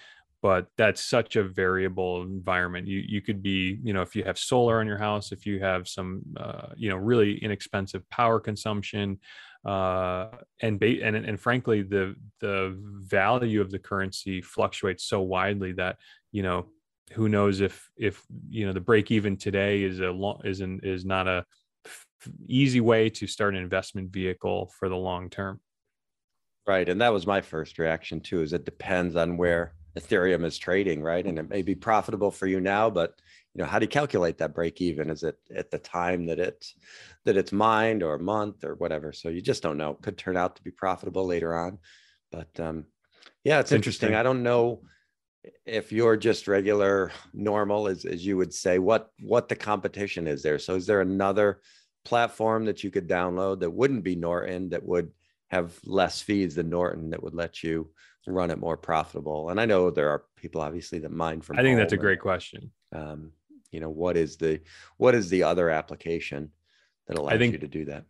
But 0.40 0.68
that's 0.76 1.02
such 1.02 1.34
a 1.34 1.42
variable 1.42 2.22
environment. 2.22 2.86
You 2.86 3.02
you 3.04 3.20
could 3.20 3.42
be, 3.42 3.80
you 3.82 3.92
know, 3.92 4.02
if 4.02 4.14
you 4.14 4.22
have 4.22 4.38
solar 4.38 4.78
on 4.78 4.86
your 4.86 4.98
house, 4.98 5.32
if 5.32 5.44
you 5.44 5.58
have 5.58 5.88
some, 5.88 6.22
uh, 6.36 6.68
you 6.76 6.88
know, 6.88 6.96
really 6.96 7.42
inexpensive 7.42 8.08
power 8.10 8.38
consumption, 8.38 9.18
uh, 9.64 10.28
and, 10.62 10.78
ba- 10.78 11.02
and 11.02 11.16
and 11.16 11.40
frankly, 11.40 11.82
the 11.82 12.14
the 12.38 12.76
value 12.78 13.60
of 13.60 13.72
the 13.72 13.80
currency 13.80 14.40
fluctuates 14.40 15.02
so 15.02 15.20
widely 15.20 15.72
that 15.72 15.96
you 16.30 16.44
know 16.44 16.68
who 17.12 17.28
knows 17.28 17.60
if 17.60 17.90
if 17.96 18.24
you 18.50 18.66
know 18.66 18.72
the 18.72 18.80
break 18.80 19.10
even 19.10 19.36
today 19.36 19.82
is 19.82 20.00
a 20.00 20.10
long 20.10 20.40
is 20.44 20.60
an, 20.60 20.80
is 20.82 21.04
not 21.04 21.26
a 21.26 21.44
f- 21.84 22.06
easy 22.46 22.80
way 22.80 23.08
to 23.10 23.26
start 23.26 23.54
an 23.54 23.62
investment 23.62 24.10
vehicle 24.10 24.70
for 24.78 24.88
the 24.88 24.96
long 24.96 25.30
term. 25.30 25.60
Right 26.66 26.88
and 26.88 27.00
that 27.00 27.12
was 27.12 27.26
my 27.26 27.40
first 27.40 27.78
reaction 27.78 28.20
too 28.20 28.42
is 28.42 28.52
it 28.52 28.64
depends 28.64 29.16
on 29.16 29.36
where 29.36 29.74
ethereum 29.98 30.44
is 30.44 30.58
trading 30.58 31.02
right? 31.02 31.24
And 31.24 31.38
it 31.38 31.48
may 31.48 31.62
be 31.62 31.74
profitable 31.74 32.30
for 32.30 32.46
you 32.46 32.60
now 32.60 32.90
but 32.90 33.14
you 33.54 33.62
know 33.62 33.68
how 33.68 33.78
do 33.78 33.84
you 33.84 33.88
calculate 33.88 34.38
that 34.38 34.54
break 34.54 34.80
even? 34.80 35.10
Is 35.10 35.22
it 35.22 35.36
at 35.54 35.70
the 35.70 35.78
time 35.78 36.26
that 36.26 36.38
it's 36.38 36.74
that 37.24 37.36
it's 37.36 37.52
mined 37.52 38.02
or 38.02 38.14
a 38.14 38.22
month 38.22 38.64
or 38.64 38.74
whatever? 38.74 39.12
So 39.12 39.28
you 39.30 39.40
just 39.40 39.62
don't 39.62 39.78
know. 39.78 39.92
It 39.92 40.02
could 40.02 40.18
turn 40.18 40.36
out 40.36 40.56
to 40.56 40.62
be 40.62 40.70
profitable 40.70 41.26
later 41.26 41.56
on. 41.56 41.78
But 42.30 42.60
um 42.60 42.84
yeah 43.44 43.60
it's, 43.60 43.72
it's 43.72 43.76
interesting. 43.76 44.08
interesting. 44.08 44.14
I 44.14 44.22
don't 44.22 44.42
know 44.42 44.82
if 45.66 45.92
you're 45.92 46.16
just 46.16 46.48
regular 46.48 47.12
normal 47.32 47.88
as, 47.88 48.04
as 48.04 48.24
you 48.24 48.36
would 48.36 48.52
say 48.52 48.78
what 48.78 49.10
what 49.20 49.48
the 49.48 49.56
competition 49.56 50.26
is 50.26 50.42
there. 50.42 50.58
So 50.58 50.74
is 50.74 50.86
there 50.86 51.00
another 51.00 51.60
platform 52.04 52.64
that 52.66 52.82
you 52.82 52.90
could 52.90 53.08
download 53.08 53.60
that 53.60 53.70
wouldn't 53.70 54.04
be 54.04 54.16
norton 54.16 54.70
that 54.70 54.84
would 54.84 55.10
have 55.50 55.78
less 55.84 56.20
fees 56.20 56.54
than 56.54 56.70
norton 56.70 57.10
that 57.10 57.22
would 57.22 57.34
let 57.34 57.62
you 57.62 57.90
run 58.26 58.50
it 58.50 58.58
more 58.58 58.76
profitable? 58.76 59.50
And 59.50 59.60
i 59.60 59.64
know 59.64 59.90
there 59.90 60.10
are 60.10 60.24
people 60.36 60.60
obviously 60.60 60.98
that 61.00 61.12
mine 61.12 61.40
from 61.40 61.58
i 61.58 61.62
think 61.62 61.76
that's 61.76 61.92
a 61.92 61.96
great 61.96 62.20
question. 62.20 62.70
um, 62.94 63.32
you 63.70 63.80
know 63.80 63.90
what 63.90 64.16
is 64.16 64.36
the 64.36 64.60
what 64.96 65.14
is 65.14 65.28
the 65.28 65.42
other 65.42 65.70
application 65.70 66.50
that 67.06 67.18
allows 67.18 67.38
think, 67.38 67.52
you 67.54 67.58
to 67.58 67.68
do 67.68 67.84
that? 67.86 68.04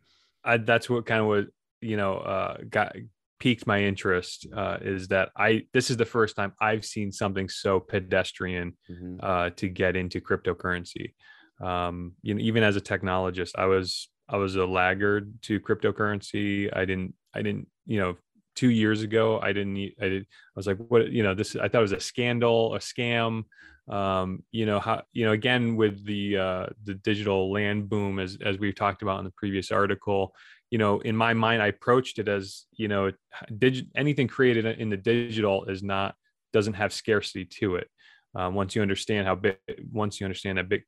I, 0.45 0.59
that's 0.59 0.91
what 0.91 1.07
kind 1.07 1.20
of 1.20 1.26
what 1.26 1.47
you 1.80 1.97
know 1.97 2.14
uh, 2.18 2.59
got 2.68 2.97
piqued 3.39 3.66
my 3.66 3.82
interest 3.82 4.47
uh, 4.55 4.78
is 4.80 5.09
that 5.09 5.30
I 5.36 5.64
this 5.72 5.91
is 5.91 5.97
the 5.97 6.05
first 6.05 6.36
time 6.36 6.53
I've 6.61 6.84
seen 6.84 7.12
something 7.12 7.49
so 7.49 7.80
pedestrian 7.80 8.76
mm-hmm. 8.91 9.16
uh, 9.22 9.51
to 9.51 9.68
get 9.68 9.97
into 9.97 10.20
cryptocurrency. 10.20 11.14
Um, 11.61 12.12
you 12.22 12.34
know, 12.34 12.41
even 12.41 12.62
as 12.62 12.76
a 12.76 12.80
technologist, 12.80 13.53
I 13.57 13.66
was 13.66 14.09
I 14.28 14.36
was 14.36 14.57
a 14.57 14.66
laggard 14.66 15.32
to 15.43 15.61
cryptocurrency. 15.61 16.74
I 16.76 16.84
didn't 16.84 17.14
I 17.34 17.43
didn't 17.43 17.68
you 17.86 18.01
know 18.01 18.16
two 18.57 18.70
years 18.70 19.03
ago 19.03 19.39
I 19.41 19.53
didn't 19.53 19.76
I 20.01 20.09
did 20.09 20.22
I 20.22 20.57
was 20.57 20.66
like 20.66 20.78
what 20.78 21.11
you 21.12 21.22
know 21.22 21.34
this 21.34 21.55
I 21.55 21.68
thought 21.68 21.78
it 21.78 21.82
was 21.82 21.93
a 21.93 22.01
scandal 22.01 22.74
a 22.74 22.78
scam. 22.78 23.45
Um, 23.89 24.43
you 24.51 24.66
know 24.66 24.80
how 24.80 25.03
you 25.12 25.24
know 25.24 25.32
again 25.32 25.76
with 25.76 26.05
the 26.05 26.36
uh, 26.36 26.66
the 26.84 26.95
digital 26.95 27.51
land 27.51 27.89
boom 27.89 28.18
as 28.18 28.36
as 28.45 28.59
we've 28.59 28.74
talked 28.74 29.03
about 29.03 29.18
in 29.20 29.24
the 29.24 29.30
previous 29.30 29.70
article 29.70 30.34
you 30.70 30.78
know 30.78 31.00
in 31.00 31.16
my 31.16 31.32
mind 31.32 31.62
i 31.62 31.68
approached 31.68 32.18
it 32.18 32.28
as 32.28 32.66
you 32.72 32.88
know 32.88 33.10
digi- 33.52 33.88
anything 33.96 34.28
created 34.28 34.66
in 34.66 34.90
the 34.90 34.96
digital 34.96 35.64
is 35.64 35.82
not 35.82 36.14
doesn't 36.52 36.74
have 36.74 36.92
scarcity 36.92 37.44
to 37.44 37.76
it. 37.76 37.88
Um, 38.34 38.54
once 38.54 38.74
you 38.74 38.82
understand 38.82 39.26
how 39.26 39.34
big 39.34 39.56
once 39.90 40.20
you 40.20 40.26
understand 40.26 40.58
that 40.58 40.68
big 40.68 40.84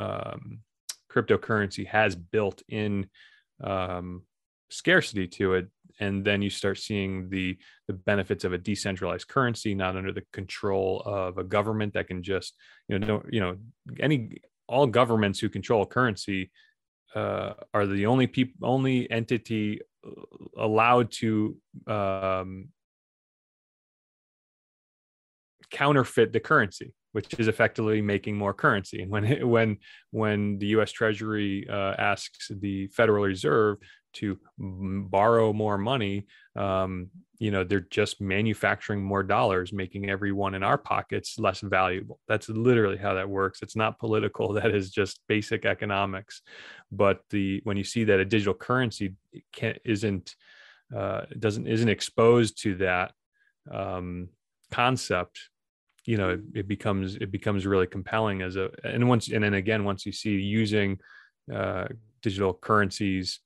um, 0.00 0.60
cryptocurrency 1.12 1.86
has 1.86 2.16
built 2.16 2.62
in 2.68 3.08
um, 3.62 4.22
scarcity 4.70 5.26
to 5.26 5.54
it 5.54 5.68
and 5.98 6.24
then 6.24 6.40
you 6.40 6.48
start 6.48 6.78
seeing 6.78 7.28
the 7.28 7.58
the 7.86 7.92
benefits 7.92 8.44
of 8.44 8.52
a 8.52 8.58
decentralized 8.58 9.28
currency 9.28 9.74
not 9.74 9.96
under 9.96 10.12
the 10.12 10.22
control 10.32 11.02
of 11.04 11.36
a 11.36 11.44
government 11.44 11.92
that 11.92 12.08
can 12.08 12.22
just 12.22 12.54
you 12.88 12.98
know 12.98 13.06
no, 13.06 13.22
you 13.28 13.40
know 13.40 13.56
any 14.00 14.38
all 14.66 14.86
governments 14.86 15.38
who 15.38 15.48
control 15.48 15.84
currency 15.84 16.50
uh, 17.14 17.54
are 17.74 17.86
the 17.86 18.06
only 18.06 18.26
people, 18.26 18.68
only 18.68 19.10
entity 19.10 19.80
uh, 20.06 20.10
allowed 20.56 21.10
to 21.12 21.56
um, 21.86 22.68
counterfeit 25.70 26.32
the 26.32 26.40
currency, 26.40 26.92
which 27.12 27.34
is 27.38 27.48
effectively 27.48 28.02
making 28.02 28.36
more 28.36 28.54
currency. 28.54 29.02
And 29.02 29.10
when 29.10 29.48
when 29.48 29.78
when 30.10 30.58
the 30.58 30.66
U.S. 30.68 30.92
Treasury 30.92 31.66
uh, 31.68 31.94
asks 31.98 32.50
the 32.50 32.88
Federal 32.88 33.24
Reserve 33.24 33.78
to 34.14 34.38
borrow 34.58 35.52
more 35.52 35.78
money, 35.78 36.26
um, 36.56 37.08
you 37.38 37.50
know 37.50 37.64
they're 37.64 37.80
just 37.80 38.20
manufacturing 38.20 39.02
more 39.02 39.22
dollars 39.22 39.72
making 39.72 40.10
everyone 40.10 40.54
in 40.54 40.62
our 40.62 40.78
pockets 40.78 41.38
less 41.38 41.60
valuable. 41.60 42.20
That's 42.28 42.48
literally 42.48 42.98
how 42.98 43.14
that 43.14 43.28
works. 43.28 43.62
It's 43.62 43.76
not 43.76 43.98
political 43.98 44.52
that 44.54 44.74
is 44.74 44.90
just 44.90 45.20
basic 45.28 45.64
economics. 45.64 46.42
But 46.92 47.20
the 47.30 47.60
when 47.64 47.76
you 47.76 47.84
see 47.84 48.04
that 48.04 48.20
a 48.20 48.24
digital 48.24 48.54
currency 48.54 49.14
can 49.52 49.76
isn't 49.84 50.34
uh, 50.96 51.22
doesn't 51.38 51.66
isn't 51.66 51.88
exposed 51.88 52.62
to 52.62 52.76
that 52.76 53.12
um, 53.70 54.28
concept 54.70 55.40
you 56.06 56.16
know 56.16 56.30
it, 56.30 56.40
it, 56.54 56.68
becomes 56.68 57.16
it 57.16 57.30
becomes 57.30 57.66
really 57.66 57.86
compelling 57.86 58.42
as 58.42 58.56
a 58.56 58.70
and 58.84 59.06
once 59.08 59.28
and 59.30 59.44
then 59.44 59.54
again 59.54 59.84
once 59.84 60.06
you 60.06 60.12
see 60.12 60.30
using 60.30 60.98
uh, 61.54 61.86
digital 62.22 62.54
currencies 62.54 63.40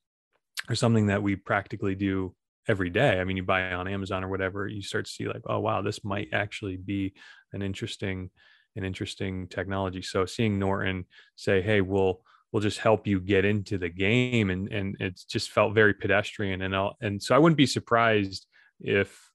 or 0.68 0.74
something 0.74 1.06
that 1.06 1.22
we 1.22 1.36
practically 1.36 1.94
do 1.94 2.34
every 2.68 2.90
day. 2.90 3.20
I 3.20 3.24
mean, 3.24 3.36
you 3.36 3.42
buy 3.42 3.72
on 3.72 3.88
Amazon 3.88 4.24
or 4.24 4.28
whatever, 4.28 4.66
you 4.66 4.82
start 4.82 5.04
to 5.06 5.10
see 5.10 5.26
like, 5.26 5.42
oh 5.46 5.60
wow, 5.60 5.82
this 5.82 6.04
might 6.04 6.28
actually 6.32 6.76
be 6.76 7.14
an 7.52 7.62
interesting, 7.62 8.30
an 8.76 8.84
interesting 8.84 9.48
technology. 9.48 10.02
So 10.02 10.24
seeing 10.26 10.58
Norton 10.58 11.04
say, 11.36 11.60
hey, 11.60 11.80
we'll 11.80 12.22
we'll 12.52 12.62
just 12.62 12.78
help 12.78 13.06
you 13.06 13.20
get 13.20 13.44
into 13.44 13.78
the 13.78 13.88
game, 13.88 14.50
and 14.50 14.72
and 14.72 14.96
it's 15.00 15.24
just 15.24 15.50
felt 15.50 15.74
very 15.74 15.92
pedestrian, 15.92 16.62
and 16.62 16.74
I'll, 16.74 16.96
and 17.00 17.22
so 17.22 17.34
I 17.34 17.38
wouldn't 17.38 17.58
be 17.58 17.66
surprised 17.66 18.46
if 18.80 19.30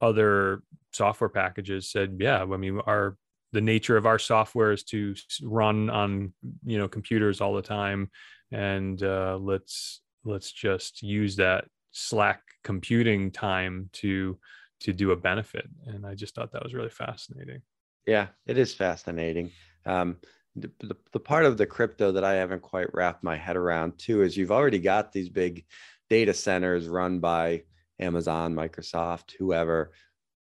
other 0.00 0.62
software 0.92 1.28
packages 1.28 1.90
said, 1.90 2.16
yeah, 2.20 2.42
I 2.42 2.56
mean, 2.56 2.80
our 2.86 3.16
the 3.52 3.60
nature 3.60 3.96
of 3.96 4.06
our 4.06 4.18
software 4.18 4.72
is 4.72 4.84
to 4.84 5.14
run 5.42 5.90
on 5.90 6.32
you 6.64 6.78
know 6.78 6.88
computers 6.88 7.40
all 7.40 7.54
the 7.54 7.62
time, 7.62 8.10
and 8.52 9.02
uh, 9.02 9.36
let's 9.40 10.00
let's 10.24 10.52
just 10.52 11.02
use 11.02 11.36
that 11.36 11.64
slack 11.90 12.42
computing 12.64 13.30
time 13.30 13.88
to 13.92 14.38
to 14.80 14.92
do 14.92 15.10
a 15.10 15.16
benefit 15.16 15.68
and 15.86 16.06
i 16.06 16.14
just 16.14 16.34
thought 16.34 16.52
that 16.52 16.62
was 16.62 16.74
really 16.74 16.90
fascinating 16.90 17.60
Yeah, 18.06 18.28
it 18.46 18.58
is 18.58 18.74
fascinating. 18.74 19.50
Um, 19.86 20.16
the, 20.56 20.70
the, 20.80 20.96
the 21.12 21.20
part 21.20 21.44
of 21.44 21.56
the 21.56 21.66
crypto 21.66 22.12
that 22.12 22.24
I 22.24 22.34
haven't 22.34 22.62
quite 22.62 22.92
wrapped 22.92 23.22
my 23.22 23.36
head 23.36 23.56
around 23.56 23.98
too 23.98 24.22
is 24.22 24.36
you've 24.36 24.50
already 24.50 24.78
got 24.78 25.12
these 25.12 25.28
big 25.28 25.64
data 26.08 26.34
centers 26.34 26.88
run 26.88 27.20
by 27.20 27.62
Amazon, 28.00 28.54
Microsoft, 28.54 29.34
whoever. 29.38 29.92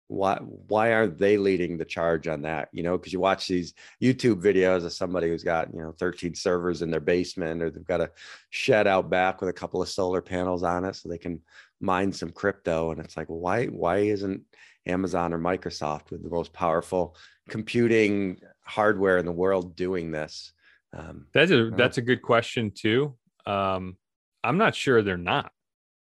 Why 0.07 0.37
why 0.37 0.93
aren't 0.93 1.17
they 1.17 1.37
leading 1.37 1.77
the 1.77 1.85
charge 1.85 2.27
on 2.27 2.43
that? 2.43 2.69
You 2.71 2.83
know, 2.83 2.97
because 2.97 3.11
you 3.11 3.19
watch 3.19 3.47
these 3.47 3.73
YouTube 4.01 4.41
videos 4.41 4.85
of 4.85 4.93
somebody 4.93 5.27
who's 5.27 5.43
got 5.43 5.73
you 5.73 5.81
know 5.81 5.93
13 5.99 6.33
servers 6.33 6.81
in 6.81 6.89
their 6.89 7.01
basement, 7.01 7.61
or 7.61 7.69
they've 7.69 7.85
got 7.85 8.01
a 8.01 8.11
shed 8.49 8.87
out 8.87 9.09
back 9.09 9.41
with 9.41 9.49
a 9.49 9.53
couple 9.53 9.81
of 9.81 9.89
solar 9.89 10.21
panels 10.21 10.63
on 10.63 10.85
it, 10.85 10.95
so 10.95 11.09
they 11.09 11.17
can 11.17 11.41
mine 11.81 12.11
some 12.11 12.31
crypto. 12.31 12.91
And 12.91 13.01
it's 13.01 13.17
like, 13.17 13.27
why 13.27 13.65
why 13.65 13.97
isn't 13.97 14.41
Amazon 14.85 15.33
or 15.33 15.39
Microsoft 15.39 16.11
with 16.11 16.23
the 16.23 16.29
most 16.29 16.53
powerful 16.53 17.15
computing 17.49 18.39
hardware 18.61 19.17
in 19.17 19.25
the 19.25 19.31
world 19.31 19.75
doing 19.75 20.11
this? 20.11 20.53
Um, 20.93 21.27
that's 21.33 21.51
a 21.51 21.69
that's 21.71 21.97
a 21.97 22.01
good 22.01 22.21
question 22.21 22.71
too. 22.71 23.15
Um, 23.45 23.97
I'm 24.43 24.57
not 24.57 24.75
sure 24.75 25.01
they're 25.01 25.17
not. 25.17 25.51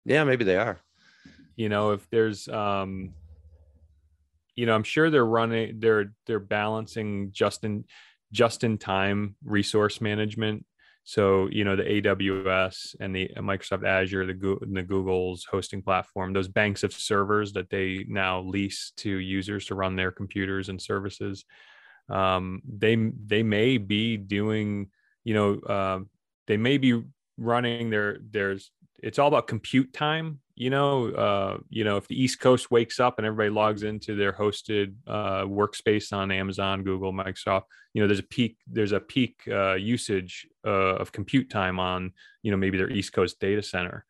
Yeah, 0.06 0.24
maybe 0.24 0.44
they 0.44 0.58
are. 0.58 0.80
You 1.56 1.70
know, 1.70 1.92
if 1.92 2.08
there's 2.10 2.48
um, 2.48 3.14
you 4.56 4.66
know, 4.66 4.74
I'm 4.74 4.84
sure 4.84 5.10
they're 5.10 5.26
running 5.26 5.80
they're 5.80 6.14
they're 6.26 6.40
balancing 6.40 7.32
just 7.32 7.64
in 7.64 7.86
just 8.32 8.64
in 8.64 8.78
time 8.78 9.36
resource 9.44 10.02
management. 10.02 10.66
So, 11.08 11.48
you 11.52 11.64
know, 11.64 11.76
the 11.76 11.84
AWS 11.84 12.96
and 13.00 13.16
the 13.16 13.30
Microsoft 13.38 13.86
Azure, 13.86 14.26
the, 14.26 14.34
Google, 14.34 14.68
the 14.68 14.82
Google's 14.82 15.46
hosting 15.46 15.84
platform, 15.84 16.34
those 16.34 16.48
banks 16.48 16.82
of 16.84 16.94
servers 16.94 17.54
that 17.54 17.70
they 17.70 18.06
now 18.08 18.42
lease 18.42 18.92
to 18.98 19.12
users 19.12 19.68
to 19.68 19.76
run 19.76 19.96
their 19.96 20.12
computers 20.12 20.70
and 20.70 20.82
services, 20.82 21.46
um, 22.10 22.62
they 22.68 22.96
they 23.26 23.44
may 23.44 23.78
be 23.78 24.18
doing, 24.18 24.90
you 25.24 25.36
know, 25.36 25.60
uh, 25.60 26.00
they 26.48 26.58
may 26.58 26.78
be 26.78 27.04
running 27.38 27.90
their 27.90 28.18
there's 28.32 28.72
it's 29.04 29.20
all 29.20 29.28
about 29.28 29.48
compute 29.48 29.94
time 29.94 30.40
you 30.56 30.70
know 30.70 31.10
uh, 31.12 31.58
you 31.70 31.84
know 31.84 31.98
if 31.98 32.08
the 32.08 32.22
east 32.22 32.40
coast 32.40 32.72
wakes 32.72 33.00
up 33.00 33.18
and 33.18 33.28
everybody 33.28 33.50
logs 33.50 33.84
into 33.84 34.16
their 34.16 34.34
hosted 34.34 34.94
uh, 35.08 35.44
workspace 35.44 36.14
on 36.14 36.32
amazon 36.32 36.84
google 36.84 37.12
microsoft 37.12 37.64
you 37.96 38.02
know 38.02 38.08
there's 38.08 38.20
a 38.20 38.24
peak 38.24 38.58
there's 38.68 38.92
a 38.92 39.00
peak 39.00 39.42
uh, 39.50 39.74
usage 39.74 40.48
uh, 40.68 40.98
of 40.98 41.14
compute 41.14 41.50
time 41.50 41.80
on 41.80 42.12
you 42.44 42.52
know 42.52 42.58
maybe 42.58 42.78
their 42.78 42.92
east 42.92 43.14
coast 43.14 43.40
data 43.40 43.64
center. 43.64 44.06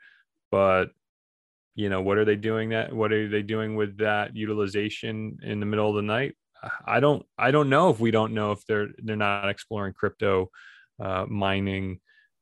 But 0.49 0.85
you 1.75 1.89
know 1.89 2.01
what 2.01 2.17
are 2.17 2.25
they 2.25 2.35
doing 2.35 2.69
that 2.69 2.91
what 2.91 3.11
are 3.11 3.29
they 3.29 3.43
doing 3.43 3.75
with 3.75 3.99
that 3.99 4.35
utilization 4.35 5.37
in 5.43 5.59
the 5.59 5.67
middle 5.67 5.89
of 5.89 5.95
the 5.95 6.01
night? 6.01 6.35
I 6.85 6.99
don't 6.99 7.23
i 7.37 7.51
don't 7.51 7.69
know 7.69 7.91
if 7.91 7.99
we 7.99 8.09
don't 8.09 8.33
know 8.33 8.51
if 8.51 8.65
they're 8.65 8.87
they're 8.97 9.15
not 9.15 9.49
exploring 9.49 9.93
crypto 9.93 10.49
uh, 10.99 11.25
mining. 11.27 11.99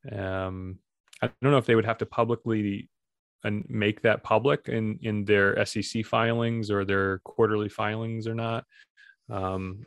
Um, 0.09 0.79
I 1.21 1.29
don't 1.41 1.51
know 1.51 1.57
if 1.57 1.65
they 1.65 1.75
would 1.75 1.85
have 1.85 1.97
to 1.97 2.05
publicly 2.05 2.89
and 3.43 3.65
make 3.69 4.01
that 4.01 4.23
public 4.23 4.69
in 4.69 4.99
in 5.01 5.25
their 5.25 5.65
SEC 5.65 6.05
filings 6.05 6.71
or 6.71 6.85
their 6.85 7.19
quarterly 7.19 7.69
filings 7.69 8.27
or 8.27 8.35
not. 8.35 8.65
Um, 9.29 9.85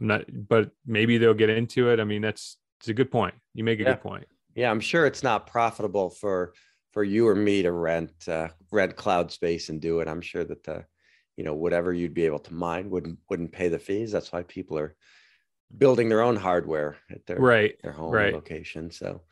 I'm 0.00 0.06
not, 0.06 0.24
but 0.48 0.70
maybe 0.86 1.18
they'll 1.18 1.34
get 1.34 1.50
into 1.50 1.90
it. 1.90 2.00
I 2.00 2.04
mean, 2.04 2.22
that's 2.22 2.56
it's 2.80 2.88
a 2.88 2.94
good 2.94 3.10
point. 3.10 3.34
You 3.54 3.64
make 3.64 3.80
a 3.80 3.82
yeah. 3.82 3.90
good 3.90 4.02
point. 4.02 4.26
Yeah, 4.54 4.70
I'm 4.70 4.80
sure 4.80 5.06
it's 5.06 5.22
not 5.22 5.46
profitable 5.46 6.10
for 6.10 6.54
for 6.92 7.04
you 7.04 7.26
or 7.26 7.34
me 7.34 7.62
to 7.62 7.72
rent 7.72 8.12
uh, 8.28 8.48
rent 8.70 8.96
cloud 8.96 9.30
space 9.30 9.68
and 9.68 9.80
do 9.80 10.00
it. 10.00 10.08
I'm 10.08 10.20
sure 10.20 10.44
that 10.44 10.64
the 10.64 10.84
you 11.36 11.44
know 11.44 11.54
whatever 11.54 11.92
you'd 11.92 12.14
be 12.14 12.26
able 12.26 12.38
to 12.40 12.54
mine 12.54 12.90
wouldn't 12.90 13.18
wouldn't 13.28 13.52
pay 13.52 13.68
the 13.68 13.78
fees. 13.78 14.12
That's 14.12 14.32
why 14.32 14.42
people 14.42 14.78
are 14.78 14.94
building 15.76 16.08
their 16.08 16.22
own 16.22 16.36
hardware 16.36 16.96
at 17.10 17.26
their 17.26 17.38
right 17.38 17.74
their 17.82 17.92
home 17.92 18.12
right. 18.12 18.32
location. 18.32 18.90
So 18.90 19.22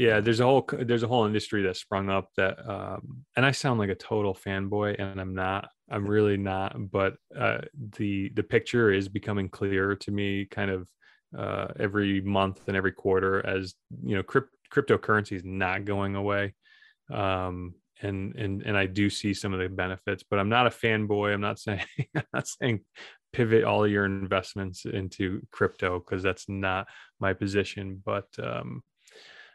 yeah, 0.00 0.20
there's 0.20 0.40
a 0.40 0.44
whole 0.44 0.66
there's 0.72 1.02
a 1.02 1.08
whole 1.08 1.26
industry 1.26 1.62
that 1.64 1.76
sprung 1.76 2.08
up 2.08 2.30
that, 2.38 2.58
um, 2.66 3.18
and 3.36 3.44
I 3.44 3.50
sound 3.50 3.78
like 3.78 3.90
a 3.90 3.94
total 3.94 4.34
fanboy, 4.34 4.98
and 4.98 5.20
I'm 5.20 5.34
not. 5.34 5.68
I'm 5.90 6.06
really 6.06 6.38
not. 6.38 6.74
But 6.90 7.16
uh, 7.38 7.58
the 7.98 8.30
the 8.30 8.42
picture 8.42 8.90
is 8.90 9.10
becoming 9.10 9.50
clearer 9.50 9.94
to 9.96 10.10
me, 10.10 10.46
kind 10.46 10.70
of 10.70 10.88
uh, 11.38 11.66
every 11.78 12.22
month 12.22 12.66
and 12.66 12.78
every 12.78 12.92
quarter, 12.92 13.46
as 13.46 13.74
you 14.02 14.16
know, 14.16 14.22
crypt, 14.22 14.48
cryptocurrency 14.72 15.32
is 15.32 15.44
not 15.44 15.84
going 15.84 16.14
away. 16.16 16.54
Um, 17.12 17.74
and 18.00 18.34
and 18.36 18.62
and 18.62 18.78
I 18.78 18.86
do 18.86 19.10
see 19.10 19.34
some 19.34 19.52
of 19.52 19.60
the 19.60 19.68
benefits, 19.68 20.24
but 20.30 20.38
I'm 20.38 20.48
not 20.48 20.66
a 20.66 20.70
fanboy. 20.70 21.34
I'm 21.34 21.42
not 21.42 21.58
saying 21.58 21.84
I'm 22.16 22.24
not 22.32 22.48
saying 22.48 22.86
pivot 23.34 23.64
all 23.64 23.86
your 23.86 24.06
investments 24.06 24.86
into 24.86 25.42
crypto 25.52 25.98
because 25.98 26.22
that's 26.22 26.48
not 26.48 26.88
my 27.20 27.34
position. 27.34 28.00
But 28.02 28.28
um, 28.42 28.82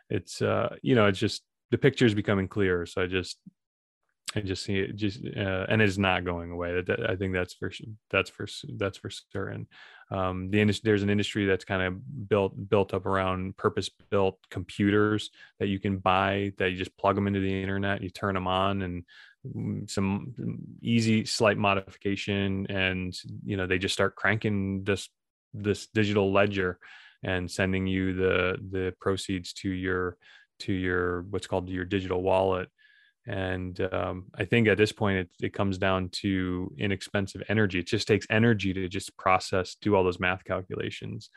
it's 0.09 0.41
uh 0.41 0.75
you 0.81 0.95
know 0.95 1.07
it's 1.07 1.19
just 1.19 1.43
the 1.71 1.77
picture 1.77 2.05
is 2.05 2.13
becoming 2.13 2.47
clearer. 2.47 2.85
So 2.85 3.01
i 3.01 3.07
just 3.07 3.37
i 4.35 4.41
just 4.41 4.63
see 4.63 4.79
it 4.79 4.95
just 4.95 5.19
uh, 5.25 5.65
and 5.69 5.81
it's 5.81 5.97
not 5.97 6.25
going 6.25 6.51
away. 6.51 6.73
That, 6.73 6.87
that, 6.87 7.09
i 7.09 7.15
think 7.15 7.33
that's 7.33 7.53
for 7.53 7.71
that's 8.09 8.29
for 8.29 8.47
that's 8.77 8.97
for 8.97 9.09
certain. 9.09 9.67
Um 10.11 10.51
the 10.51 10.61
industry 10.61 10.89
there's 10.89 11.03
an 11.03 11.09
industry 11.09 11.45
that's 11.45 11.65
kind 11.65 11.81
of 11.81 12.29
built 12.29 12.53
built 12.69 12.93
up 12.93 13.05
around 13.05 13.57
purpose 13.57 13.89
built 14.09 14.37
computers 14.49 15.31
that 15.59 15.67
you 15.67 15.79
can 15.79 15.97
buy 15.97 16.53
that 16.57 16.71
you 16.71 16.77
just 16.77 16.97
plug 16.97 17.15
them 17.15 17.27
into 17.27 17.39
the 17.39 17.61
internet 17.61 18.01
you 18.01 18.09
turn 18.09 18.35
them 18.35 18.47
on 18.47 18.81
and 18.81 19.03
some 19.87 20.33
easy 20.81 21.25
slight 21.25 21.57
modification 21.57 22.65
and 22.69 23.17
you 23.43 23.57
know 23.57 23.67
they 23.67 23.77
just 23.77 23.93
start 23.93 24.15
cranking 24.15 24.83
this 24.83 25.09
this 25.53 25.87
digital 25.87 26.31
ledger 26.31 26.79
and 27.25 27.49
sending 27.49 27.87
you 27.87 28.13
the 28.13 28.57
the 28.71 28.93
proceeds 29.01 29.51
to 29.51 29.69
your 29.69 30.17
to 30.59 30.71
your 30.71 31.23
what's 31.23 31.47
called 31.47 31.67
your 31.69 31.83
digital 31.83 32.21
wallet. 32.21 32.69
And 33.27 33.79
um, 33.91 34.25
i 34.35 34.45
think 34.45 34.67
at 34.67 34.77
this 34.77 34.91
point 34.91 35.17
it, 35.17 35.29
it 35.41 35.53
comes 35.53 35.77
down 35.77 36.09
to 36.21 36.71
inexpensive 36.77 37.41
energy. 37.49 37.79
It 37.79 37.87
just 37.87 38.07
takes 38.07 38.27
energy 38.29 38.71
to 38.73 38.87
just 38.87 39.17
process 39.17 39.75
do 39.81 39.95
all 39.95 40.03
those 40.03 40.19
math 40.19 40.43
calculations. 40.45 41.29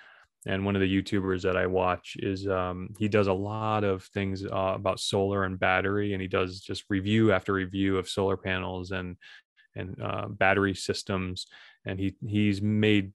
And 0.46 0.64
one 0.64 0.76
of 0.76 0.80
the 0.80 1.02
youtubers 1.02 1.42
that 1.42 1.56
i 1.56 1.66
watch 1.66 2.16
is 2.18 2.46
um, 2.46 2.90
he 2.98 3.08
does 3.08 3.26
a 3.26 3.32
lot 3.32 3.82
of 3.84 4.04
things 4.04 4.44
uh, 4.44 4.74
about 4.74 5.00
solar 5.00 5.44
and 5.44 5.58
battery 5.58 6.12
and 6.12 6.20
he 6.20 6.28
does 6.28 6.60
just 6.60 6.84
review 6.90 7.32
after 7.32 7.54
review 7.54 7.96
of 7.96 8.08
solar 8.08 8.36
panels 8.36 8.90
and 8.90 9.16
and 9.74 9.96
uh, 10.02 10.26
battery 10.28 10.74
systems. 10.74 11.46
And 11.86 11.98
he 11.98 12.16
he's 12.26 12.60
made 12.60 13.12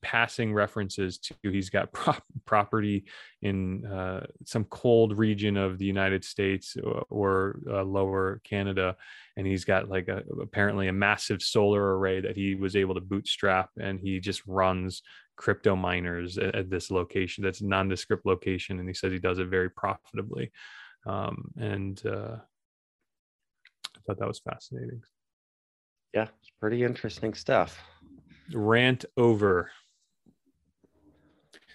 passing 0.00 0.52
references 0.54 1.18
to 1.18 1.34
he's 1.42 1.70
got 1.70 1.92
property 2.44 3.04
in 3.42 3.84
uh, 3.86 4.26
some 4.44 4.64
cold 4.64 5.16
region 5.16 5.56
of 5.56 5.78
the 5.78 5.84
United 5.84 6.24
States 6.24 6.76
or, 6.82 7.04
or 7.10 7.60
uh, 7.70 7.82
lower 7.82 8.40
Canada, 8.44 8.96
and 9.36 9.46
he's 9.46 9.64
got 9.64 9.88
like 9.88 10.08
a, 10.08 10.22
apparently 10.40 10.88
a 10.88 10.92
massive 10.92 11.42
solar 11.42 11.98
array 11.98 12.20
that 12.20 12.36
he 12.36 12.54
was 12.54 12.76
able 12.76 12.94
to 12.94 13.00
bootstrap, 13.00 13.70
and 13.80 14.00
he 14.00 14.20
just 14.20 14.46
runs 14.46 15.02
crypto 15.36 15.76
miners 15.76 16.38
at, 16.38 16.54
at 16.54 16.70
this 16.70 16.90
location 16.90 17.44
that's 17.44 17.62
nondescript 17.62 18.26
location, 18.26 18.78
and 18.78 18.88
he 18.88 18.94
says 18.94 19.12
he 19.12 19.18
does 19.18 19.38
it 19.38 19.48
very 19.48 19.70
profitably, 19.70 20.50
um, 21.06 21.50
and 21.58 22.02
uh, 22.06 22.36
I 23.96 24.00
thought 24.06 24.18
that 24.18 24.28
was 24.28 24.40
fascinating. 24.40 25.02
Yeah, 26.14 26.28
it's 26.40 26.50
pretty 26.60 26.82
interesting 26.82 27.34
stuff 27.34 27.82
rant 28.52 29.04
over. 29.16 29.70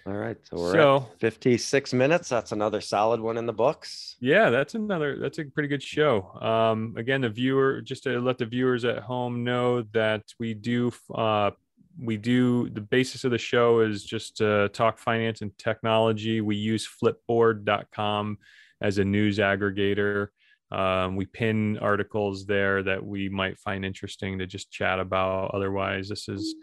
All 0.04 0.14
right. 0.14 0.36
So 0.42 0.56
we're 0.56 0.72
so, 0.72 0.96
at 1.12 1.20
56 1.20 1.92
minutes. 1.92 2.28
That's 2.28 2.50
another 2.50 2.80
solid 2.80 3.20
one 3.20 3.38
in 3.38 3.46
the 3.46 3.52
books. 3.52 4.16
Yeah, 4.20 4.50
that's 4.50 4.74
another 4.74 5.16
that's 5.16 5.38
a 5.38 5.44
pretty 5.44 5.68
good 5.68 5.82
show. 5.82 6.32
Um 6.40 6.94
again, 6.96 7.20
the 7.20 7.28
viewer 7.28 7.80
just 7.80 8.02
to 8.04 8.20
let 8.20 8.38
the 8.38 8.46
viewers 8.46 8.84
at 8.84 8.98
home 8.98 9.44
know 9.44 9.82
that 9.92 10.24
we 10.40 10.54
do 10.54 10.90
uh 11.14 11.52
we 12.00 12.16
do 12.16 12.68
the 12.70 12.80
basis 12.80 13.22
of 13.24 13.30
the 13.30 13.38
show 13.38 13.80
is 13.80 14.02
just 14.02 14.38
to 14.38 14.70
talk 14.70 14.98
finance 14.98 15.40
and 15.42 15.56
technology. 15.56 16.40
We 16.40 16.56
use 16.56 16.88
flipboard.com 16.88 18.38
as 18.80 18.98
a 18.98 19.04
news 19.04 19.38
aggregator. 19.38 20.28
Um, 20.72 21.16
we 21.16 21.26
pin 21.26 21.78
articles 21.78 22.46
there 22.46 22.82
that 22.82 23.04
we 23.04 23.28
might 23.28 23.58
find 23.58 23.84
interesting 23.84 24.38
to 24.38 24.46
just 24.46 24.70
chat 24.70 24.98
about. 24.98 25.50
Otherwise, 25.52 26.08
this 26.08 26.28
is 26.28 26.54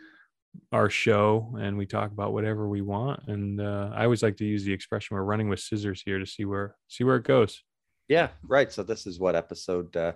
our 0.71 0.89
show 0.89 1.55
and 1.59 1.77
we 1.77 1.85
talk 1.85 2.11
about 2.11 2.33
whatever 2.33 2.67
we 2.67 2.81
want. 2.81 3.21
And 3.27 3.61
uh, 3.61 3.91
I 3.93 4.03
always 4.03 4.23
like 4.23 4.37
to 4.37 4.45
use 4.45 4.63
the 4.63 4.73
expression 4.73 5.15
we're 5.15 5.23
running 5.23 5.47
with 5.47 5.59
scissors 5.59 6.01
here 6.03 6.19
to 6.19 6.25
see 6.25 6.45
where 6.45 6.75
see 6.87 7.03
where 7.03 7.17
it 7.17 7.23
goes. 7.23 7.63
Yeah, 8.07 8.29
right. 8.41 8.71
So 8.71 8.81
this 8.81 9.05
is 9.05 9.19
what 9.19 9.35
episode 9.35 9.95
uh, 9.95 10.13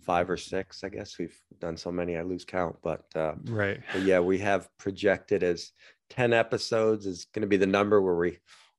five 0.00 0.28
or 0.28 0.36
six, 0.36 0.82
I 0.82 0.88
guess. 0.88 1.16
We've 1.16 1.38
done 1.60 1.76
so 1.76 1.92
many 1.92 2.16
I 2.16 2.22
lose 2.22 2.44
count, 2.44 2.76
but 2.82 3.04
uh, 3.14 3.34
right. 3.44 3.80
But 3.92 4.02
yeah, 4.02 4.18
we 4.18 4.38
have 4.38 4.68
projected 4.78 5.44
as 5.44 5.70
ten 6.10 6.32
episodes 6.32 7.06
is 7.06 7.26
going 7.32 7.42
to 7.42 7.48
be 7.48 7.56
the 7.56 7.66
number 7.66 8.02
where 8.02 8.16
we 8.16 8.38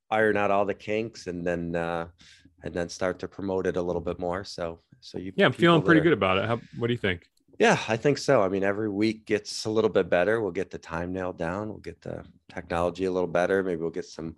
iron 0.09 0.37
out 0.37 0.51
all 0.51 0.65
the 0.65 0.73
kinks 0.73 1.27
and 1.27 1.45
then 1.45 1.75
uh, 1.75 2.07
and 2.63 2.73
then 2.73 2.89
start 2.89 3.19
to 3.19 3.27
promote 3.27 3.67
it 3.67 3.77
a 3.77 3.81
little 3.81 4.01
bit 4.01 4.19
more. 4.19 4.43
So, 4.43 4.79
so 4.99 5.17
you, 5.17 5.31
yeah, 5.35 5.45
I'm 5.45 5.53
feeling 5.53 5.81
pretty 5.81 6.01
are, 6.01 6.03
good 6.03 6.13
about 6.13 6.37
it. 6.37 6.45
How, 6.45 6.59
what 6.77 6.87
do 6.87 6.93
you 6.93 6.99
think? 6.99 7.27
Yeah, 7.59 7.79
I 7.87 7.97
think 7.97 8.17
so. 8.17 8.43
I 8.43 8.49
mean, 8.49 8.63
every 8.63 8.89
week 8.89 9.25
gets 9.25 9.65
a 9.65 9.69
little 9.69 9.89
bit 9.89 10.09
better. 10.09 10.41
We'll 10.41 10.51
get 10.51 10.69
the 10.69 10.77
time 10.77 11.11
nailed 11.11 11.37
down. 11.37 11.69
We'll 11.69 11.79
get 11.79 12.01
the 12.01 12.23
technology 12.53 13.05
a 13.05 13.11
little 13.11 13.27
better. 13.27 13.63
Maybe 13.63 13.81
we'll 13.81 13.89
get 13.89 14.05
some 14.05 14.35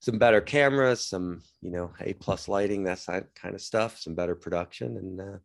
some 0.00 0.18
better 0.18 0.40
cameras, 0.40 1.04
some 1.04 1.42
you 1.60 1.70
know 1.70 1.92
A 2.00 2.14
plus 2.14 2.48
lighting, 2.48 2.84
that 2.84 3.04
kind 3.34 3.54
of 3.54 3.60
stuff, 3.60 3.98
some 3.98 4.14
better 4.14 4.34
production, 4.34 4.96
and 4.96 5.20
uh, 5.20 5.38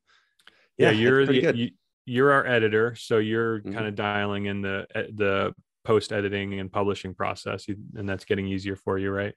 yeah, 0.77 0.89
yeah 0.89 0.91
you're 0.91 1.25
the 1.25 1.71
you, 2.05 2.23
are 2.23 2.31
our 2.31 2.47
editor, 2.47 2.95
so 2.95 3.17
you're 3.17 3.59
mm-hmm. 3.59 3.73
kind 3.73 3.87
of 3.87 3.95
dialing 3.95 4.45
in 4.45 4.61
the 4.61 4.87
the 5.15 5.53
post 5.83 6.13
editing 6.13 6.59
and 6.59 6.71
publishing 6.71 7.13
process, 7.13 7.67
and 7.67 8.07
that's 8.07 8.25
getting 8.25 8.47
easier 8.47 8.75
for 8.75 8.97
you, 8.97 9.11
right? 9.11 9.33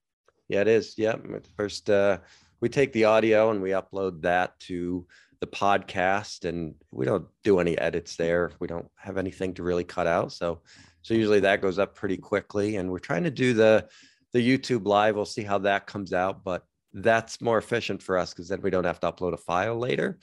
Yeah, 0.48 0.60
it 0.60 0.68
is. 0.68 0.94
Yeah, 0.96 1.16
first 1.56 1.90
uh, 1.90 2.18
we 2.60 2.68
take 2.68 2.92
the 2.92 3.04
audio 3.04 3.50
and 3.50 3.62
we 3.62 3.70
upload 3.70 4.22
that 4.22 4.58
to 4.60 5.06
the 5.40 5.46
podcast, 5.46 6.44
and 6.44 6.74
we 6.90 7.04
don't 7.04 7.26
do 7.44 7.60
any 7.60 7.78
edits 7.78 8.16
there. 8.16 8.52
We 8.58 8.66
don't 8.66 8.88
have 8.96 9.16
anything 9.16 9.54
to 9.54 9.62
really 9.62 9.84
cut 9.84 10.06
out, 10.06 10.32
so 10.32 10.60
so 11.02 11.14
usually 11.14 11.40
that 11.40 11.62
goes 11.62 11.78
up 11.78 11.94
pretty 11.94 12.16
quickly. 12.16 12.76
And 12.76 12.90
we're 12.90 12.98
trying 12.98 13.24
to 13.24 13.30
do 13.30 13.54
the 13.54 13.88
the 14.32 14.40
YouTube 14.40 14.86
live. 14.86 15.16
We'll 15.16 15.24
see 15.24 15.44
how 15.44 15.58
that 15.58 15.86
comes 15.86 16.12
out, 16.12 16.44
but 16.44 16.64
that's 16.92 17.40
more 17.40 17.58
efficient 17.58 18.02
for 18.02 18.18
us 18.18 18.32
because 18.32 18.48
then 18.48 18.62
we 18.62 18.70
don't 18.70 18.84
have 18.84 19.00
to 19.00 19.12
upload 19.12 19.34
a 19.34 19.38
file 19.38 19.78
later. 19.78 20.18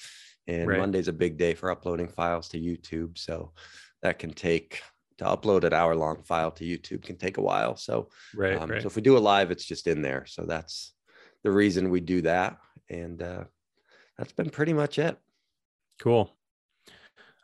And 0.47 0.67
right. 0.67 0.79
Monday's 0.79 1.07
a 1.07 1.13
big 1.13 1.37
day 1.37 1.55
for 1.55 1.71
uploading 1.71 2.07
files 2.07 2.49
to 2.49 2.59
YouTube, 2.59 3.17
so 3.17 3.53
that 4.01 4.19
can 4.19 4.33
take 4.33 4.81
to 5.17 5.25
upload 5.25 5.63
an 5.63 5.73
hour 5.73 5.95
long 5.95 6.21
file 6.23 6.51
to 6.51 6.65
YouTube 6.65 7.03
can 7.03 7.17
take 7.17 7.37
a 7.37 7.41
while. 7.41 7.77
So, 7.77 8.09
right, 8.35 8.61
um, 8.61 8.69
right. 8.69 8.81
so 8.81 8.87
if 8.87 8.95
we 8.95 9.01
do 9.01 9.17
a 9.17 9.19
live, 9.19 9.49
it's 9.49 9.65
just 9.65 9.87
in 9.87 10.01
there. 10.01 10.25
So 10.25 10.43
that's 10.43 10.93
the 11.45 11.51
reason 11.51 11.91
we 11.91 12.01
do 12.01 12.23
that. 12.23 12.57
And 12.89 13.21
uh, 13.21 13.43
that's 14.17 14.33
been 14.33 14.49
pretty 14.49 14.73
much 14.73 14.99
it. 14.99 15.17
Cool. 16.01 16.29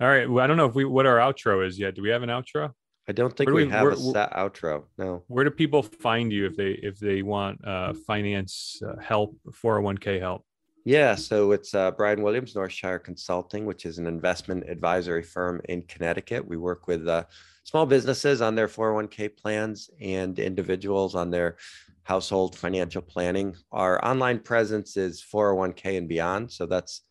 All 0.01 0.07
right. 0.07 0.29
Well, 0.29 0.43
I 0.43 0.47
don't 0.47 0.57
know 0.57 0.65
if 0.65 0.73
we 0.75 0.83
what 0.83 1.05
our 1.05 1.17
outro 1.17 1.65
is 1.65 1.79
yet. 1.79 1.95
Do 1.95 2.01
we 2.01 2.09
have 2.09 2.23
an 2.23 2.29
outro? 2.29 2.73
I 3.07 3.13
don't 3.13 3.35
think 3.35 3.49
we, 3.49 3.65
we, 3.65 3.69
have 3.69 3.87
a 3.87 3.95
set 3.95 4.31
outro. 4.33 4.85
No. 4.97 5.23
Where 5.27 5.43
do 5.43 5.51
people 5.51 5.83
find 5.83 6.33
you 6.33 6.47
if 6.47 6.57
they 6.57 6.71
if 6.71 6.99
they 6.99 7.21
want 7.21 7.65
uh, 7.65 7.93
finance 8.07 8.81
uh, 8.85 8.99
help, 8.99 9.37
401k 9.49 10.19
help? 10.19 10.45
Yeah, 10.83 11.13
so 11.13 11.51
it's 11.51 11.75
uh, 11.75 11.91
Brian 11.91 12.23
Williams, 12.23 12.55
Northshire 12.55 13.03
Consulting, 13.03 13.65
which 13.65 13.85
is 13.85 13.99
an 13.99 14.07
investment 14.07 14.67
advisory 14.67 15.21
firm 15.21 15.61
in 15.69 15.83
Connecticut. 15.83 16.47
We 16.47 16.57
work 16.57 16.87
with 16.87 17.07
uh, 17.07 17.25
small 17.63 17.85
businesses 17.85 18.41
on 18.41 18.55
their 18.55 18.67
401k 18.67 19.37
plans 19.37 19.89
and 19.99 20.37
individuals 20.39 21.15
on 21.15 21.31
their 21.31 21.57
household 22.03 22.55
financial 22.55 23.01
planning. 23.01 23.55
Our 23.71 24.03
online 24.03 24.39
presence 24.39 24.97
is 24.97 25.23
401k 25.23 25.97
and 25.97 26.07
beyond. 26.07 26.51
So 26.51 26.65
that's 26.65 27.01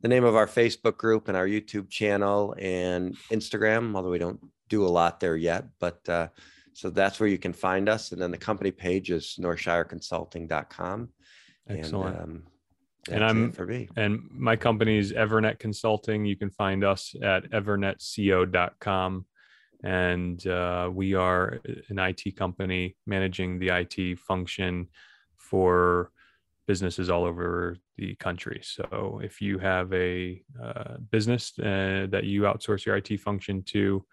the 0.00 0.08
name 0.08 0.24
of 0.24 0.36
our 0.36 0.46
Facebook 0.46 0.96
group 0.96 1.28
and 1.28 1.36
our 1.36 1.46
YouTube 1.46 1.90
channel 1.90 2.54
and 2.58 3.16
Instagram, 3.30 3.94
although 3.94 4.10
we 4.10 4.18
don't 4.18 4.40
do 4.68 4.86
a 4.86 4.88
lot 4.88 5.20
there 5.20 5.36
yet. 5.36 5.66
But 5.78 6.08
uh, 6.08 6.28
so 6.72 6.90
that's 6.90 7.20
where 7.20 7.28
you 7.28 7.38
can 7.38 7.52
find 7.52 7.88
us. 7.88 8.12
And 8.12 8.22
then 8.22 8.30
the 8.30 8.38
company 8.38 8.70
page 8.70 9.10
is 9.10 9.36
northshireconsulting.com. 9.40 11.08
Excellent. 11.68 12.16
And, 12.16 12.24
um, 12.24 12.42
and 13.10 13.24
I'm 13.24 13.52
for 13.52 13.66
me. 13.66 13.88
And 13.96 14.20
my 14.30 14.56
company 14.56 14.98
is 14.98 15.12
Evernet 15.12 15.58
Consulting. 15.58 16.24
You 16.24 16.36
can 16.36 16.50
find 16.50 16.84
us 16.84 17.14
at 17.22 17.50
evernetco.com. 17.50 19.26
And 19.82 20.46
uh, 20.46 20.90
we 20.92 21.14
are 21.14 21.60
an 21.88 21.98
IT 21.98 22.36
company 22.36 22.96
managing 23.06 23.58
the 23.58 23.68
IT 23.68 24.18
function 24.18 24.88
for 25.36 26.12
businesses 26.66 27.10
all 27.10 27.24
over 27.24 27.76
the 27.96 28.14
country. 28.16 28.60
So 28.62 29.20
if 29.22 29.40
you 29.40 29.58
have 29.58 29.92
a 29.92 30.42
uh, 30.62 30.98
business 31.10 31.52
uh, 31.58 32.06
that 32.10 32.24
you 32.24 32.42
outsource 32.42 32.84
your 32.84 32.96
IT 32.96 33.20
function 33.20 33.62
to, 33.64 34.04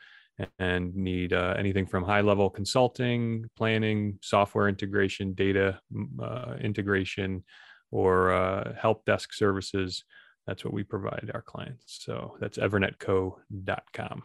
and 0.60 0.96
need 0.96 1.34
uh, 1.34 1.56
anything 1.58 1.86
from 1.86 2.04
high 2.04 2.22
level 2.22 2.50
consulting, 2.50 3.50
planning, 3.56 4.20
software 4.22 4.68
integration, 4.68 5.34
data 5.34 5.80
uh, 6.22 6.54
integration, 6.62 7.44
or 7.92 8.32
uh, 8.32 8.74
help 8.80 9.06
desk 9.06 9.34
services. 9.34 10.04
That's 10.46 10.64
what 10.64 10.74
we 10.74 10.84
provide 10.84 11.32
our 11.34 11.42
clients. 11.42 12.00
So 12.06 12.38
that's 12.40 12.58
evernetco.com. 12.58 14.24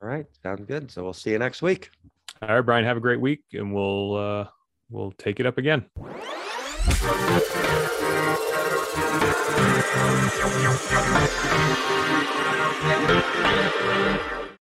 All 0.00 0.08
right. 0.08 0.26
Sounds 0.42 0.64
good. 0.66 0.90
So 0.90 1.02
we'll 1.02 1.12
see 1.12 1.30
you 1.30 1.38
next 1.38 1.62
week. 1.62 1.90
All 2.42 2.48
right, 2.48 2.60
Brian. 2.60 2.84
Have 2.84 2.96
a 2.96 3.00
great 3.00 3.20
week, 3.20 3.42
and 3.52 3.74
we'll 3.74 4.14
uh, 4.16 4.46
we'll 4.90 5.12
take 5.12 5.40
it 5.40 5.46
up 5.46 5.58
again. 5.58 5.86